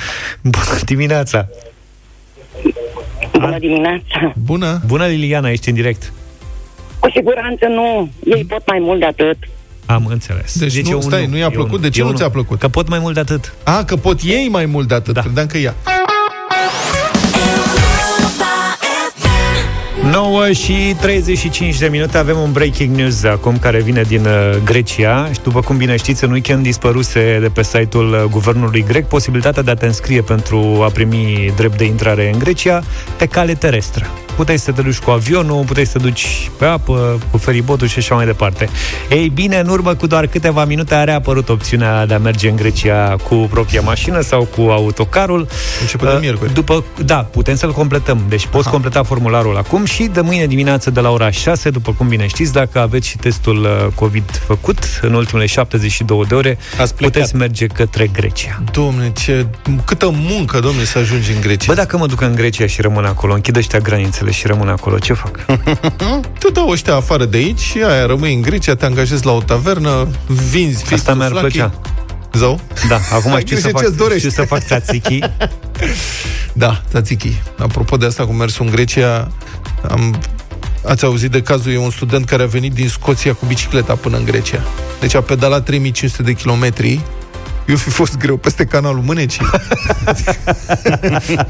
Bună 0.41 0.79
dimineața! 0.85 1.47
Bună 3.31 3.59
dimineața! 3.59 4.33
Bună. 4.35 4.81
Bună, 4.85 5.05
Liliana, 5.05 5.49
ești 5.51 5.69
în 5.69 5.75
direct. 5.75 6.13
Cu 6.99 7.09
siguranță 7.15 7.65
nu. 7.67 8.09
Ei 8.35 8.45
pot 8.45 8.61
mai 8.67 8.79
mult 8.81 8.99
de 8.99 9.05
atât. 9.05 9.37
Am 9.85 10.05
înțeles. 10.05 10.59
Deci, 10.59 10.75
e 10.75 10.81
nu, 10.83 10.95
un 10.95 11.01
stai, 11.01 11.25
nu 11.25 11.37
i-a 11.37 11.45
e 11.45 11.49
plăcut? 11.49 11.73
un- 11.75 11.81
De 11.81 11.89
ce 11.89 11.99
e 11.99 12.03
nu 12.03 12.09
un 12.09 12.15
ți-a 12.15 12.29
plăcut? 12.29 12.59
Că 12.59 12.67
pot 12.67 12.87
mai 12.87 12.99
mult 12.99 13.13
de 13.13 13.19
atât. 13.19 13.53
A, 13.63 13.83
că 13.83 13.95
pot 13.95 14.19
ei 14.23 14.47
mai 14.51 14.65
mult 14.65 14.87
de 14.87 14.93
atât. 14.95 15.13
Da. 15.13 15.21
Credeam 15.21 15.47
că 15.47 15.57
ea. 15.57 15.75
9 20.11 20.51
și 20.51 20.95
35 21.01 21.77
de 21.77 21.87
minute 21.87 22.17
avem 22.17 22.37
un 22.39 22.51
breaking 22.51 22.95
news 22.95 23.23
acum 23.23 23.57
care 23.57 23.81
vine 23.81 24.01
din 24.01 24.25
uh, 24.25 24.55
Grecia 24.63 25.29
și 25.33 25.39
după 25.43 25.59
cum 25.59 25.77
bine 25.77 25.95
știți, 25.95 26.23
în 26.23 26.31
weekend 26.31 26.63
dispăruse 26.63 27.37
de 27.41 27.47
pe 27.49 27.63
site-ul 27.63 28.11
uh, 28.11 28.23
guvernului 28.29 28.83
grec 28.87 29.07
posibilitatea 29.07 29.61
de 29.63 29.71
a 29.71 29.75
te 29.75 29.85
înscrie 29.85 30.21
pentru 30.21 30.81
a 30.87 30.89
primi 30.89 31.53
drept 31.55 31.77
de 31.77 31.85
intrare 31.85 32.29
în 32.33 32.39
Grecia 32.39 32.83
pe 33.17 33.25
cale 33.25 33.53
terestră. 33.53 34.07
Puteai 34.35 34.57
să 34.59 34.71
te 34.71 34.81
duci 34.81 34.97
cu 34.97 35.09
avionul, 35.11 35.63
puteai 35.63 35.85
să 35.85 35.91
te 35.97 36.03
duci 36.03 36.51
pe 36.57 36.65
apă, 36.65 37.19
cu 37.31 37.37
feribotul 37.37 37.87
și 37.87 37.97
așa 37.97 38.15
mai 38.15 38.25
departe. 38.25 38.69
Ei 39.09 39.29
bine, 39.29 39.57
în 39.59 39.67
urmă 39.67 39.93
cu 39.95 40.07
doar 40.07 40.27
câteva 40.27 40.65
minute 40.65 40.95
a 40.95 41.03
reapărut 41.03 41.49
opțiunea 41.49 42.05
de 42.05 42.13
a 42.13 42.17
merge 42.17 42.49
în 42.49 42.55
Grecia 42.55 43.15
cu 43.29 43.35
propria 43.35 43.81
mașină 43.81 44.21
sau 44.21 44.43
cu 44.43 44.61
autocarul. 44.61 45.47
Începe 45.81 46.05
de 46.05 46.11
Uh, 46.11 46.17
miercuri. 46.19 46.53
După, 46.53 46.83
da, 47.05 47.15
putem 47.15 47.55
să-l 47.55 47.71
completăm. 47.71 48.21
Deci 48.29 48.45
poți 48.47 48.69
completa 48.69 49.03
formularul 49.03 49.57
acum 49.57 49.85
și 49.85 50.03
de 50.03 50.21
mâine 50.21 50.45
dimineață 50.45 50.89
de 50.89 50.99
la 50.99 51.09
ora 51.09 51.31
6, 51.31 51.69
după 51.69 51.93
cum 51.97 52.07
bine 52.07 52.27
știți, 52.27 52.51
dacă 52.53 52.79
aveți 52.79 53.07
și 53.07 53.17
testul 53.17 53.57
uh, 53.63 53.87
COVID 53.95 54.41
făcut 54.47 54.99
în 55.01 55.13
ultimele 55.13 55.45
72 55.47 56.23
de 56.27 56.35
ore, 56.35 56.57
Ați 56.79 56.95
plecat. 56.95 57.13
puteți 57.13 57.35
merge 57.35 57.67
către 57.67 58.07
Grecia. 58.07 58.61
Domne, 58.71 59.11
ce, 59.17 59.45
câtă 59.85 60.09
muncă, 60.13 60.59
domne, 60.59 60.83
să 60.83 60.97
ajungi 60.97 61.31
în 61.31 61.41
Grecia. 61.41 61.65
Bă, 61.67 61.73
dacă 61.73 61.97
mă 61.97 62.05
duc 62.05 62.21
în 62.21 62.35
Grecia 62.35 62.65
și 62.67 62.81
rămân 62.81 63.05
acolo, 63.05 63.33
închid 63.33 63.55
ăștia 63.55 63.79
granițele 63.79 64.24
și 64.31 64.47
rămân 64.47 64.67
acolo, 64.69 64.97
ce 64.99 65.13
fac? 65.13 65.45
Te 66.39 66.47
dau 66.53 66.69
ăștia 66.69 66.95
afară 66.95 67.25
de 67.25 67.37
aici 67.37 67.59
și 67.59 67.77
aia 67.77 68.05
rămâi 68.05 68.33
în 68.33 68.41
Grecia, 68.41 68.75
te 68.75 68.85
angajezi 68.85 69.25
la 69.25 69.31
o 69.31 69.41
tavernă, 69.41 70.07
vinzi 70.49 70.75
Asta 70.75 70.87
fistul 70.95 71.15
mi-ar 71.15 71.29
flachii. 71.29 71.49
plăcea. 71.49 71.73
Zău? 72.33 72.59
Da, 72.87 72.99
acum 73.13 73.33
Ai 73.33 73.41
știu 73.41 73.55
să, 73.55 73.61
grijă 73.61 73.77
fac, 73.77 73.81
ce-ți 73.85 73.97
dorești. 73.97 74.17
știu 74.27 74.29
să 74.43 74.47
fac 74.47 74.63
tzatziki. 74.63 75.19
Da, 76.53 76.81
tzatziki. 76.89 77.41
Apropo 77.57 77.97
de 77.97 78.05
asta 78.05 78.25
cu 78.25 78.31
mersul 78.33 78.65
în 78.65 78.71
Grecia, 78.71 79.31
am, 79.89 80.19
ați 80.85 81.05
auzit 81.05 81.31
de 81.31 81.41
cazul, 81.41 81.71
e 81.71 81.77
un 81.77 81.89
student 81.89 82.25
care 82.25 82.43
a 82.43 82.45
venit 82.45 82.73
din 82.73 82.89
Scoția 82.89 83.33
cu 83.33 83.45
bicicleta 83.45 83.95
până 83.95 84.17
în 84.17 84.25
Grecia. 84.25 84.63
Deci 84.99 85.13
a 85.15 85.21
pedalat 85.21 85.63
3500 85.63 86.23
de 86.23 86.33
kilometri 86.33 86.99
eu 87.65 87.75
fi 87.75 87.89
fost 87.89 88.17
greu 88.17 88.37
peste 88.37 88.65
canalul 88.65 89.01
Mânecii. 89.01 89.45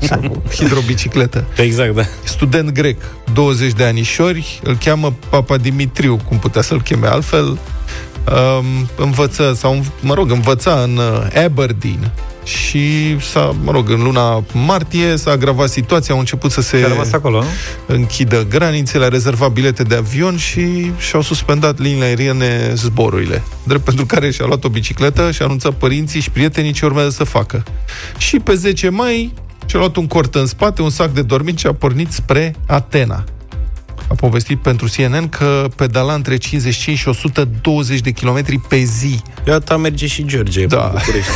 Și 0.03 0.09
am 0.11 0.31
o 0.35 0.49
Hidrobicicletă. 0.49 1.45
Exact, 1.57 1.95
da. 1.95 2.03
Student 2.23 2.71
grec, 2.71 3.01
20 3.33 3.73
de 3.73 3.83
anișori, 3.83 4.59
îl 4.63 4.77
cheamă 4.77 5.13
Papa 5.29 5.57
Dimitriu, 5.57 6.19
cum 6.27 6.39
putea 6.39 6.61
să-l 6.61 6.81
cheme 6.81 7.07
altfel. 7.07 7.45
Um, 7.45 8.89
învăță, 8.97 9.53
sau, 9.57 9.85
mă 10.01 10.13
rog, 10.13 10.31
învăța 10.31 10.81
în 10.81 10.97
uh, 10.97 11.43
Aberdeen 11.43 12.11
și 12.45 13.19
s-a, 13.19 13.55
mă 13.63 13.71
rog, 13.71 13.89
în 13.89 14.03
luna 14.03 14.43
martie 14.53 15.15
s-a 15.15 15.31
agravat 15.31 15.69
situația, 15.69 16.13
au 16.13 16.19
început 16.19 16.51
să 16.51 16.61
se 16.61 16.77
Și 16.77 16.83
a 16.83 16.87
rămas 16.87 17.11
acolo, 17.11 17.41
nu? 17.41 17.47
închidă 17.85 18.45
granițele, 18.49 19.05
a 19.05 19.07
rezervat 19.07 19.51
bilete 19.51 19.83
de 19.83 19.95
avion 19.95 20.37
și 20.37 20.91
și-au 20.97 21.21
suspendat 21.21 21.79
liniile 21.79 22.05
aeriene 22.05 22.71
zborurile. 22.73 23.43
Drept 23.63 23.83
pentru 23.83 24.05
care 24.05 24.31
și-a 24.31 24.45
luat 24.45 24.63
o 24.63 24.69
bicicletă 24.69 25.31
și 25.31 25.41
a 25.41 25.45
anunțat 25.45 25.73
părinții 25.73 26.19
și 26.19 26.29
prietenii 26.29 26.71
ce 26.71 26.85
urmează 26.85 27.09
să 27.09 27.23
facă. 27.23 27.63
Și 28.17 28.39
pe 28.39 28.53
10 28.53 28.89
mai 28.89 29.33
și-a 29.65 29.79
luat 29.79 29.95
un 29.95 30.07
cort 30.07 30.35
în 30.35 30.45
spate, 30.45 30.81
un 30.81 30.89
sac 30.89 31.11
de 31.11 31.21
dormit 31.21 31.57
și 31.57 31.67
a 31.67 31.73
pornit 31.73 32.11
spre 32.11 32.55
Atena. 32.67 33.23
A 34.15 34.17
povestit 34.17 34.57
pentru 34.59 34.87
CNN 34.97 35.29
că 35.29 35.67
pedala 35.75 36.13
între 36.13 36.37
55 36.37 36.97
și 36.97 37.07
120 37.07 37.99
de 37.99 38.11
kilometri 38.11 38.59
pe 38.59 38.77
zi. 38.77 39.21
Iată, 39.47 39.77
merge 39.77 40.07
și 40.07 40.25
George 40.25 40.65
Da. 40.65 40.77
pe 40.77 40.97
București. 40.97 41.31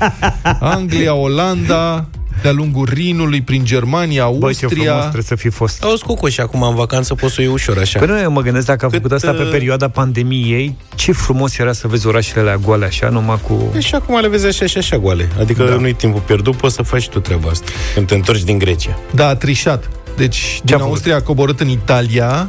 Anglia, 0.76 1.14
Olanda, 1.14 2.06
de-a 2.42 2.52
lungul 2.52 2.88
Rinului, 2.92 3.42
prin 3.42 3.64
Germania, 3.64 4.28
Bă, 4.28 4.52
ce 4.52 4.66
frumos 4.66 4.86
Austria... 4.86 5.00
trebuie 5.00 5.22
să 5.22 5.34
fi 5.34 5.48
fost. 5.48 5.84
Auzi, 5.84 6.02
Cucu, 6.02 6.28
și 6.28 6.40
acum 6.40 6.62
în 6.62 6.74
vacanță 6.74 7.14
poți 7.14 7.34
să 7.34 7.40
o 7.40 7.42
iei 7.42 7.52
ușor 7.52 7.78
așa. 7.78 7.98
Păi 7.98 8.08
nu, 8.08 8.20
eu 8.20 8.30
mă 8.30 8.40
gândesc 8.40 8.66
dacă 8.66 8.86
a 8.86 8.88
făcut 8.88 9.12
asta 9.12 9.32
pe 9.32 9.42
uh, 9.42 9.50
perioada 9.50 9.88
pandemiei, 9.88 10.76
ce 10.94 11.12
frumos 11.12 11.58
era 11.58 11.72
să 11.72 11.88
vezi 11.88 12.06
orașele 12.06 12.40
alea 12.40 12.56
goale 12.56 12.84
așa, 12.84 13.08
numai 13.08 13.38
cu... 13.46 13.52
Păi 13.52 13.80
și 13.82 13.94
acum 13.94 14.20
le 14.20 14.28
vezi 14.28 14.46
așa 14.46 14.66
și 14.66 14.78
așa 14.78 14.96
goale. 14.98 15.28
Adică 15.40 15.64
Da. 15.64 15.74
nu-i 15.74 15.92
timpul 15.94 16.20
pierdut, 16.20 16.56
poți 16.56 16.74
să 16.74 16.82
faci 16.82 17.08
tu 17.08 17.18
treaba 17.20 17.48
asta. 17.48 17.70
Când 17.94 18.06
te 18.06 18.14
întorci 18.14 18.42
din 18.42 18.58
Grecia. 18.58 18.98
Da, 19.14 19.28
a 19.28 19.34
trișat. 19.34 19.90
Deci, 20.16 20.60
din 20.64 20.76
făcut? 20.76 20.90
Austria 20.92 21.16
a 21.16 21.20
coborât 21.20 21.60
în 21.60 21.68
Italia 21.68 22.48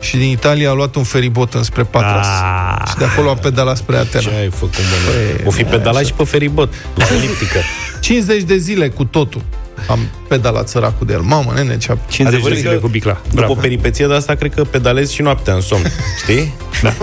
și 0.00 0.16
din 0.16 0.28
Italia 0.28 0.70
a 0.70 0.72
luat 0.72 0.94
un 0.94 1.02
feribot 1.02 1.54
înspre 1.54 1.82
Patras. 1.82 2.26
Ah. 2.26 2.88
Și 2.88 2.96
de 2.96 3.04
acolo 3.04 3.30
a 3.30 3.34
pedalat 3.34 3.76
spre 3.76 3.96
Atena. 3.96 4.22
Ce 4.22 4.36
ai 4.40 4.50
făcut, 4.50 4.74
bă? 4.74 5.10
Păi, 5.36 5.44
O 5.46 5.50
fi 5.50 5.62
da, 5.62 5.68
pedalat 5.68 5.94
așa. 5.94 6.06
și 6.06 6.12
pe 6.12 6.24
feribot, 6.24 6.72
pe 6.94 7.04
eliptică. 7.16 7.58
50 8.00 8.42
de 8.42 8.56
zile 8.56 8.88
cu 8.88 9.04
totul. 9.04 9.42
Am 9.88 9.98
pedalat 10.28 10.68
săracul 10.68 11.06
de 11.06 11.12
el. 11.12 11.20
Mamă, 11.20 11.52
nene, 11.54 11.76
ce 11.76 11.86
50 11.86 12.16
de 12.16 12.26
Adevărul 12.26 12.56
zile 12.56 12.72
că 12.72 12.78
cu 12.78 12.88
bicla. 12.88 13.12
După 13.22 13.34
Bravo. 13.34 13.52
o 13.52 13.54
peripeție 13.54 14.06
de 14.06 14.14
asta, 14.14 14.34
cred 14.34 14.54
că 14.54 14.64
pedalezi 14.64 15.14
și 15.14 15.22
noaptea 15.22 15.54
în 15.54 15.60
somn. 15.60 15.82
Știi? 16.22 16.54
Da. 16.82 16.94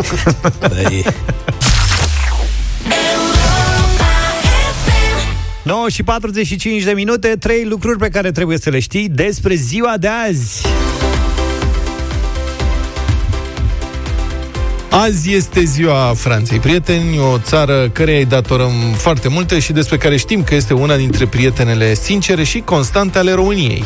da 0.59 0.81
e. 0.91 1.03
9 5.63 5.89
și 5.89 6.03
45 6.03 6.83
de 6.83 6.91
minute, 6.91 7.27
trei 7.27 7.65
lucruri 7.65 7.97
pe 7.97 8.09
care 8.09 8.31
trebuie 8.31 8.57
să 8.57 8.69
le 8.69 8.79
știi 8.79 9.09
despre 9.09 9.55
ziua 9.55 9.93
de 9.99 10.07
azi. 10.27 10.65
Azi 14.89 15.33
este 15.33 15.63
ziua 15.63 16.13
Franței, 16.15 16.59
prieteni, 16.59 17.19
o 17.19 17.37
țară 17.37 17.89
care 17.89 18.17
îi 18.17 18.25
datorăm 18.25 18.71
foarte 18.95 19.27
multe 19.27 19.59
și 19.59 19.71
despre 19.71 19.97
care 19.97 20.17
știm 20.17 20.43
că 20.43 20.55
este 20.55 20.73
una 20.73 20.95
dintre 20.95 21.25
prietenele 21.25 21.93
sincere 21.93 22.43
și 22.43 22.59
constante 22.59 23.17
ale 23.17 23.31
României. 23.31 23.83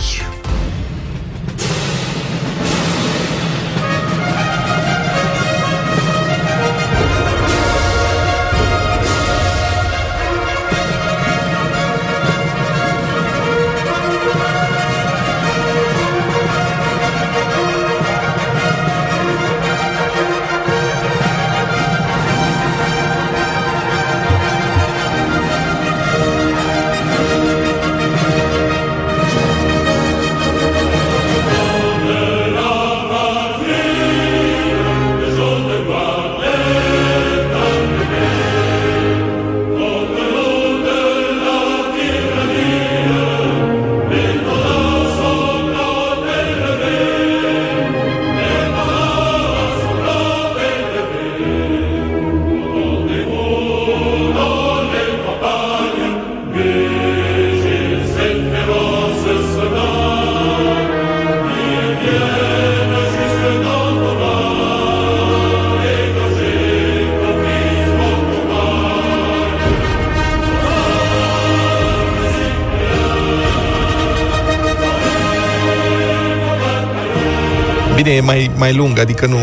Bine, 78.07 78.19
e 78.19 78.21
mai, 78.21 78.51
mai 78.55 78.73
lung, 78.73 78.99
adică 78.99 79.25
nu 79.25 79.37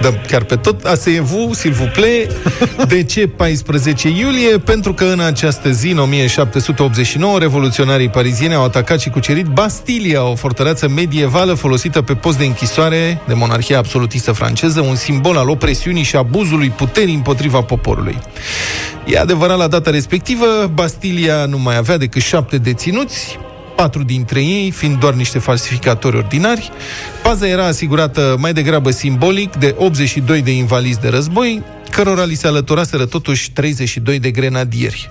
dăm 0.00 0.20
chiar 0.26 0.42
pe 0.42 0.56
tot. 0.56 0.84
Asseyez-vous, 0.84 1.58
s'il 1.58 1.72
vous 1.72 1.90
plaît. 1.92 2.30
De 2.88 3.02
ce 3.02 3.26
14 3.26 4.08
iulie? 4.08 4.58
Pentru 4.58 4.94
că 4.94 5.04
în 5.04 5.20
această 5.20 5.70
zi, 5.70 5.90
în 5.90 5.98
1789, 5.98 7.38
revoluționarii 7.38 8.08
parizieni 8.08 8.54
au 8.54 8.64
atacat 8.64 9.00
și 9.00 9.10
cucerit 9.10 9.46
Bastilia, 9.46 10.24
o 10.24 10.34
fortăreață 10.34 10.88
medievală 10.88 11.54
folosită 11.54 12.02
pe 12.02 12.14
post 12.14 12.38
de 12.38 12.44
închisoare 12.44 13.20
de 13.26 13.34
monarhia 13.34 13.78
absolutistă 13.78 14.32
franceză, 14.32 14.80
un 14.80 14.96
simbol 14.96 15.36
al 15.36 15.48
opresiunii 15.48 16.02
și 16.02 16.16
abuzului 16.16 16.68
puterii 16.68 17.14
împotriva 17.14 17.60
poporului. 17.60 18.18
E 19.06 19.18
adevărat, 19.18 19.58
la 19.58 19.68
data 19.68 19.90
respectivă, 19.90 20.70
Bastilia 20.74 21.44
nu 21.44 21.58
mai 21.58 21.76
avea 21.76 21.96
decât 21.96 22.22
șapte 22.22 22.58
deținuți, 22.58 23.38
patru 23.76 24.02
dintre 24.02 24.42
ei 24.42 24.70
fiind 24.70 24.98
doar 24.98 25.14
niște 25.14 25.38
falsificatori 25.38 26.16
ordinari. 26.16 26.70
Paza 27.22 27.48
era 27.48 27.66
asigurată 27.66 28.36
mai 28.38 28.52
degrabă 28.52 28.90
simbolic 28.90 29.56
de 29.56 29.74
82 29.78 30.42
de 30.42 30.50
invalizi 30.50 31.00
de 31.00 31.08
război, 31.08 31.62
cărora 31.90 32.24
li 32.24 32.34
se 32.34 32.46
alăturaseră 32.46 33.06
totuși 33.06 33.50
32 33.50 34.18
de 34.18 34.30
grenadieri. 34.30 35.10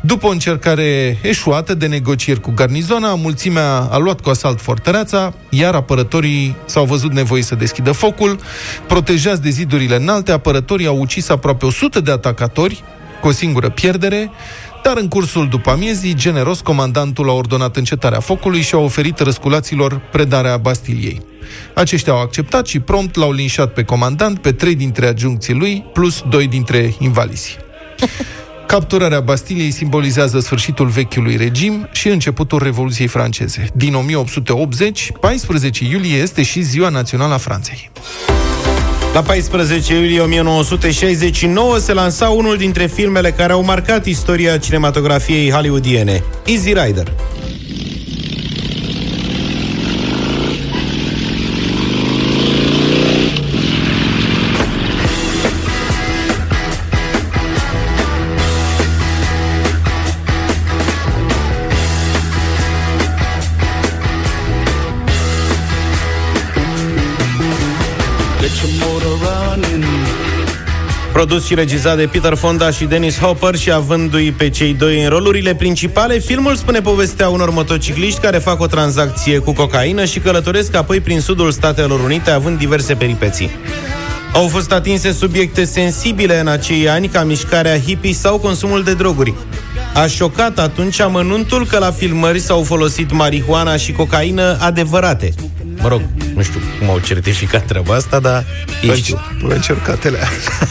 După 0.00 0.26
o 0.26 0.30
încercare 0.30 1.18
eșuată 1.22 1.74
de 1.74 1.86
negocieri 1.86 2.40
cu 2.40 2.52
garnizona, 2.54 3.14
mulțimea 3.14 3.88
a 3.90 3.96
luat 3.96 4.20
cu 4.20 4.28
asalt 4.28 4.60
fortăreața, 4.60 5.34
iar 5.50 5.74
apărătorii 5.74 6.56
s-au 6.64 6.84
văzut 6.84 7.12
nevoi 7.12 7.42
să 7.42 7.54
deschidă 7.54 7.92
focul. 7.92 8.38
Protejați 8.86 9.42
de 9.42 9.50
zidurile 9.50 9.96
înalte, 9.96 10.32
apărătorii 10.32 10.86
au 10.86 11.00
ucis 11.00 11.28
aproape 11.28 11.66
100 11.66 12.00
de 12.00 12.10
atacatori, 12.10 12.82
cu 13.20 13.28
o 13.28 13.30
singură 13.30 13.68
pierdere, 13.68 14.30
dar 14.86 14.96
în 14.96 15.08
cursul 15.08 15.48
după 15.48 15.70
amiezii, 15.70 16.14
generos, 16.14 16.60
comandantul 16.60 17.28
a 17.28 17.32
ordonat 17.32 17.76
încetarea 17.76 18.20
focului 18.20 18.60
și 18.60 18.74
a 18.74 18.78
oferit 18.78 19.18
răsculaților 19.18 20.00
predarea 20.12 20.56
Bastiliei. 20.56 21.22
Aceștia 21.74 22.12
au 22.12 22.20
acceptat 22.20 22.66
și 22.66 22.80
prompt 22.80 23.16
l-au 23.16 23.32
linșat 23.32 23.72
pe 23.72 23.82
comandant, 23.82 24.38
pe 24.38 24.52
trei 24.52 24.74
dintre 24.74 25.06
adjuncții 25.06 25.54
lui, 25.54 25.84
plus 25.92 26.24
doi 26.28 26.46
dintre 26.46 26.94
invalizi. 26.98 27.56
Capturarea 28.66 29.20
Bastiliei 29.20 29.70
simbolizează 29.70 30.40
sfârșitul 30.40 30.86
vechiului 30.86 31.36
regim 31.36 31.88
și 31.92 32.08
începutul 32.08 32.58
Revoluției 32.58 33.06
franceze. 33.06 33.68
Din 33.74 33.94
1880, 33.94 35.12
14 35.20 35.84
iulie 35.84 36.16
este 36.16 36.42
și 36.42 36.60
Ziua 36.60 36.88
Națională 36.88 37.34
a 37.34 37.38
Franței. 37.38 37.90
La 39.16 39.22
14 39.22 39.92
iulie 39.92 40.26
1969 40.26 41.78
se 41.78 41.92
lansa 41.92 42.28
unul 42.28 42.56
dintre 42.56 42.86
filmele 42.86 43.32
care 43.32 43.52
au 43.52 43.62
marcat 43.62 44.06
istoria 44.06 44.58
cinematografiei 44.58 45.50
hollywoodiene, 45.50 46.22
Easy 46.44 46.72
Rider. 46.72 47.12
Produs 71.16 71.46
și 71.46 71.54
regizat 71.54 71.96
de 71.96 72.06
Peter 72.06 72.34
Fonda 72.34 72.70
și 72.70 72.84
Dennis 72.84 73.18
Hopper 73.18 73.54
și 73.54 73.72
avându-i 73.72 74.32
pe 74.32 74.50
cei 74.50 74.74
doi 74.74 75.02
în 75.02 75.08
rolurile 75.08 75.54
principale, 75.54 76.18
filmul 76.18 76.56
spune 76.56 76.80
povestea 76.80 77.28
unor 77.28 77.50
motocicliști 77.50 78.20
care 78.20 78.38
fac 78.38 78.60
o 78.60 78.66
tranzacție 78.66 79.38
cu 79.38 79.52
cocaină 79.52 80.04
și 80.04 80.18
călătoresc 80.18 80.74
apoi 80.74 81.00
prin 81.00 81.20
sudul 81.20 81.50
Statelor 81.50 82.00
Unite, 82.00 82.30
având 82.30 82.58
diverse 82.58 82.94
peripeții. 82.94 83.50
Au 84.32 84.48
fost 84.48 84.72
atinse 84.72 85.12
subiecte 85.12 85.64
sensibile 85.64 86.40
în 86.40 86.46
acei 86.46 86.88
ani, 86.88 87.08
ca 87.08 87.24
mișcarea 87.24 87.80
hippie 87.80 88.12
sau 88.12 88.38
consumul 88.38 88.82
de 88.82 88.94
droguri. 88.94 89.34
A 89.96 90.06
șocat 90.06 90.58
atunci 90.58 91.00
amănuntul 91.00 91.66
că 91.66 91.78
la 91.78 91.90
filmări 91.90 92.38
s-au 92.38 92.62
folosit 92.62 93.12
marihuana 93.12 93.76
și 93.76 93.92
cocaină 93.92 94.56
adevărate. 94.60 95.34
Mă 95.80 95.88
rog, 95.88 96.00
nu 96.34 96.42
știu 96.42 96.60
cum 96.78 96.90
au 96.90 96.98
certificat 96.98 97.64
treaba 97.66 97.94
asta, 97.94 98.18
dar 98.18 98.44
ei 98.82 98.96
știu. 98.96 99.20
Încercatele. 99.48 100.18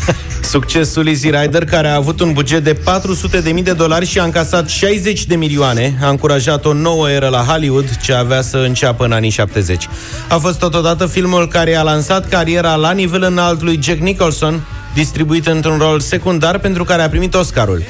Succesul 0.51 1.07
Easy 1.07 1.29
Rider, 1.29 1.65
care 1.65 1.87
a 1.87 1.95
avut 1.95 2.19
un 2.19 2.33
buget 2.33 2.63
de 2.63 2.73
400 2.73 3.39
de 3.39 3.51
mii 3.51 3.63
de 3.63 3.73
dolari 3.73 4.05
și 4.05 4.19
a 4.19 4.23
încasat 4.23 4.69
60 4.69 5.25
de 5.25 5.35
milioane, 5.35 5.97
a 6.01 6.09
încurajat 6.09 6.65
o 6.65 6.73
nouă 6.73 7.09
eră 7.09 7.27
la 7.27 7.41
Hollywood, 7.41 7.97
ce 7.97 8.13
avea 8.13 8.41
să 8.41 8.57
înceapă 8.57 9.05
în 9.05 9.11
anii 9.11 9.29
70. 9.29 9.87
A 10.29 10.37
fost 10.37 10.59
totodată 10.59 11.05
filmul 11.05 11.47
care 11.47 11.75
a 11.75 11.83
lansat 11.83 12.29
cariera 12.29 12.75
la 12.75 12.91
nivel 12.91 13.23
înalt 13.23 13.61
lui 13.61 13.79
Jack 13.83 13.99
Nicholson, 13.99 14.61
distribuit 14.93 15.47
într-un 15.47 15.77
rol 15.77 15.99
secundar 15.99 16.57
pentru 16.57 16.83
care 16.83 17.01
a 17.01 17.09
primit 17.09 17.33
Oscarul. 17.33 17.83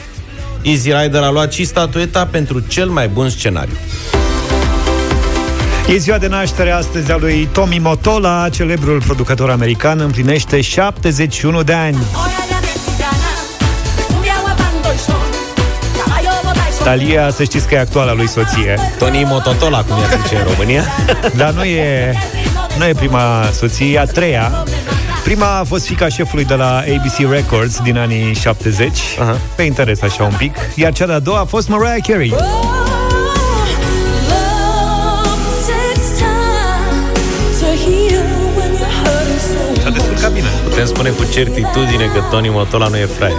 Easy 0.66 0.92
Rider 0.92 1.22
a 1.22 1.30
luat 1.30 1.54
și 1.54 1.64
statueta 1.64 2.26
pentru 2.26 2.60
cel 2.60 2.90
mai 2.90 3.08
bun 3.08 3.30
scenariu. 3.30 3.74
E 5.88 5.98
ziua 5.98 6.18
de 6.18 6.28
naștere 6.28 6.72
astăzi 6.72 7.12
a 7.12 7.18
lui 7.18 7.50
Tommy 7.52 7.80
Motola, 7.80 8.50
celebrul 8.50 9.02
producător 9.02 9.50
american, 9.50 10.00
împlinește 10.00 10.62
71 10.62 11.64
de 11.64 11.74
ani. 11.74 11.98
Talia, 16.84 17.30
să 17.32 17.44
știți 17.44 17.68
că 17.68 17.76
e 17.76 17.80
actuala 17.80 18.14
lui 18.14 18.28
soție. 18.28 18.80
Tony 18.98 19.24
Mototola, 19.24 19.84
cum 19.84 19.96
ea 20.02 20.20
zice 20.22 20.36
în 20.36 20.44
România. 20.44 20.84
Dar 21.38 21.54
nu 21.54 21.64
e, 21.64 22.14
nu 22.78 22.86
e 22.86 22.94
prima 22.94 23.50
soție, 23.54 23.94
e 23.94 24.00
a 24.00 24.06
treia. 24.06 24.64
Prima 25.26 25.58
a 25.58 25.64
fost 25.64 25.86
fica 25.86 26.08
șefului 26.08 26.46
de 26.46 26.54
la 26.54 26.78
ABC 26.78 27.30
Records 27.30 27.80
din 27.80 27.98
anii 27.98 28.34
70, 28.34 28.90
uh-huh. 28.90 29.38
pe 29.56 29.64
interes 29.64 30.02
așa 30.02 30.24
un 30.24 30.34
pic, 30.38 30.56
iar 30.76 30.94
cea 30.94 31.06
de-a 31.06 31.20
doua 31.20 31.40
a 31.40 31.46
fost 31.46 31.68
Mariah 31.70 32.04
Carey. 32.08 32.34
S-a 39.84 39.90
descurcat 39.90 40.32
bine. 40.32 40.48
Putem 40.64 40.86
spune 40.86 41.10
cu 41.10 41.24
certitudine 41.34 42.06
că 42.14 42.22
Tony 42.32 42.50
Motola 42.50 42.88
nu 42.88 42.98
e 42.98 43.06
fraier. 43.06 43.38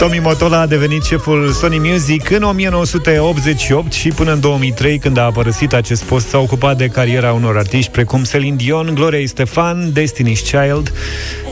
Tommy 0.00 0.18
Motola 0.18 0.60
a 0.60 0.66
devenit 0.66 1.04
șeful 1.04 1.50
Sony 1.50 1.78
Music 1.78 2.30
în 2.30 2.42
1988 2.42 3.92
și 3.92 4.08
până 4.08 4.32
în 4.32 4.40
2003, 4.40 4.98
când 4.98 5.16
a 5.16 5.30
părăsit 5.30 5.72
acest 5.72 6.02
post, 6.02 6.28
s-a 6.28 6.38
ocupat 6.38 6.76
de 6.76 6.88
cariera 6.88 7.32
unor 7.32 7.56
artiști 7.56 7.90
precum 7.90 8.22
Celine 8.22 8.56
Dion, 8.56 8.94
Gloria 8.94 9.18
Estefan, 9.18 9.92
Destiny's 9.92 10.40
Child, 10.50 10.92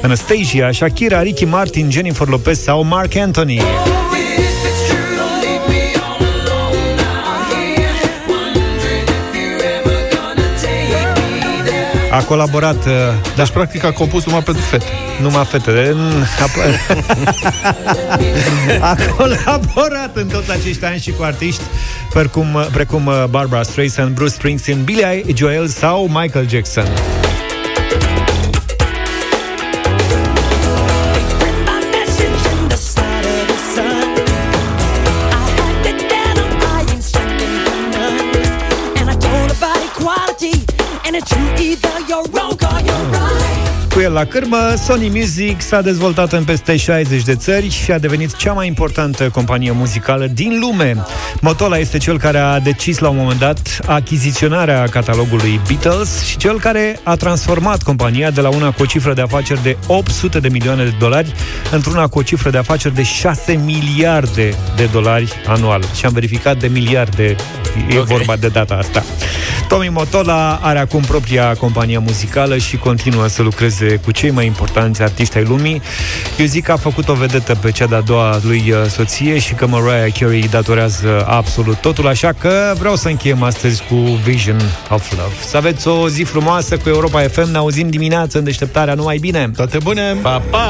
Anastasia, 0.03 0.73
Shakira, 0.73 1.23
Ricky 1.23 1.45
Martin, 1.45 1.91
Jennifer 1.91 2.27
Lopez 2.27 2.63
sau 2.63 2.83
Mark 2.83 3.17
Anthony. 3.17 3.61
A 12.11 12.23
colaborat... 12.23 12.87
Uh, 12.87 12.93
Deci, 13.37 13.51
practic, 13.51 13.85
a 13.85 13.93
compus 13.93 14.25
numai 14.25 14.43
pentru 14.43 14.63
fete. 14.63 15.08
Numai 15.21 15.45
fete. 15.45 15.89
În- 15.89 16.25
A, 18.81 18.89
a 18.91 18.97
colaborat 19.17 20.11
în 20.17 20.27
toți 20.27 20.51
acești 20.51 20.85
ani 20.85 21.01
și 21.01 21.11
cu 21.11 21.23
artiști 21.23 21.63
precum, 22.13 22.67
precum 22.73 23.07
uh, 23.07 23.25
Barbara 23.31 23.63
Streisand, 23.63 24.15
Bruce 24.15 24.33
Springsteen, 24.33 24.85
Billy 24.85 25.25
Joel 25.35 25.67
sau 25.67 26.09
Michael 26.13 26.49
Jackson. 26.49 26.85
El 44.09 44.15
la 44.15 44.25
cârmă, 44.25 44.57
Sony 44.87 45.09
Music 45.09 45.61
s-a 45.61 45.81
dezvoltat 45.81 46.33
în 46.33 46.45
peste 46.45 46.77
60 46.77 47.23
de 47.23 47.35
țări 47.35 47.71
și 47.71 47.93
a 47.93 47.99
devenit 47.99 48.37
cea 48.37 48.53
mai 48.53 48.67
importantă 48.67 49.29
companie 49.29 49.71
muzicală 49.71 50.27
din 50.27 50.59
lume. 50.61 50.97
Motola 51.41 51.79
este 51.79 51.99
cel 51.99 52.19
care 52.19 52.39
a 52.39 52.61
decis 52.61 52.99
la 52.99 53.09
un 53.09 53.17
moment 53.17 53.39
dat 53.39 53.79
achiziționarea 53.87 54.85
catalogului 54.91 55.61
Beatles 55.67 56.25
și 56.25 56.37
cel 56.37 56.61
care 56.61 57.01
a 57.03 57.15
transformat 57.15 57.83
compania 57.83 58.31
de 58.31 58.41
la 58.41 58.49
una 58.49 58.71
cu 58.71 58.83
o 58.83 58.87
cifră 58.87 59.13
de 59.13 59.21
afaceri 59.21 59.63
de 59.63 59.77
800 59.87 60.41
de 60.41 60.49
milioane 60.49 60.85
de 60.85 60.95
dolari 60.99 61.33
într-una 61.71 62.07
cu 62.07 62.19
o 62.19 62.23
cifră 62.23 62.51
de 62.51 62.59
afaceri 62.59 62.95
de 62.95 63.03
6 63.03 63.61
miliarde 63.65 64.55
de 64.77 64.89
dolari 64.93 65.33
anual. 65.47 65.83
Și 65.97 66.05
am 66.05 66.13
verificat 66.13 66.57
de 66.57 66.67
miliarde, 66.67 67.37
e 67.91 67.99
Ok. 67.99 68.07
vorba 68.07 68.37
de 68.37 68.49
data 68.49 68.75
asta. 68.75 69.05
Tommy 69.69 69.89
Motola 69.89 70.59
are 70.63 70.79
acum 70.79 71.01
propria 71.01 71.55
companie 71.55 71.99
muzicală 71.99 72.57
și 72.57 72.77
continuă 72.77 73.27
să 73.27 73.43
lucreze 73.43 73.97
cu 74.09 74.15
cei 74.15 74.31
mai 74.31 74.47
importanți 74.47 75.03
artiști 75.03 75.37
ai 75.37 75.45
lumii. 75.45 75.83
Eu 76.39 76.47
zic 76.47 76.65
că 76.65 76.73
a 76.73 76.77
făcut 76.77 77.09
o 77.09 77.15
vedetă 77.15 77.55
pe 77.55 77.71
cea 77.71 77.87
de-a 77.87 78.01
doua 78.01 78.41
lui 78.43 78.65
uh, 78.71 78.91
soție 78.91 79.39
și 79.39 79.53
că 79.53 79.67
Mariah 79.67 80.13
Carey 80.19 80.41
îi 80.41 80.49
datorează 80.49 81.25
absolut 81.27 81.77
totul, 81.77 82.07
așa 82.07 82.33
că 82.33 82.75
vreau 82.79 82.97
să 82.97 83.09
încheiem 83.09 83.43
astăzi 83.43 83.83
cu 83.89 83.95
Vision 83.95 84.61
of 84.91 85.11
Love. 85.11 85.35
Să 85.47 85.57
aveți 85.57 85.89
o 85.89 86.09
zi 86.09 86.23
frumoasă 86.23 86.77
cu 86.77 86.89
Europa 86.89 87.21
FM, 87.21 87.51
ne 87.51 87.57
auzim 87.57 87.89
dimineața 87.89 88.39
în 88.39 88.45
deșteptarea, 88.45 88.95
numai 88.95 89.17
bine! 89.17 89.51
Toate 89.57 89.79
bune! 89.83 90.17
Pa, 90.23 90.43
pa! 90.51 90.69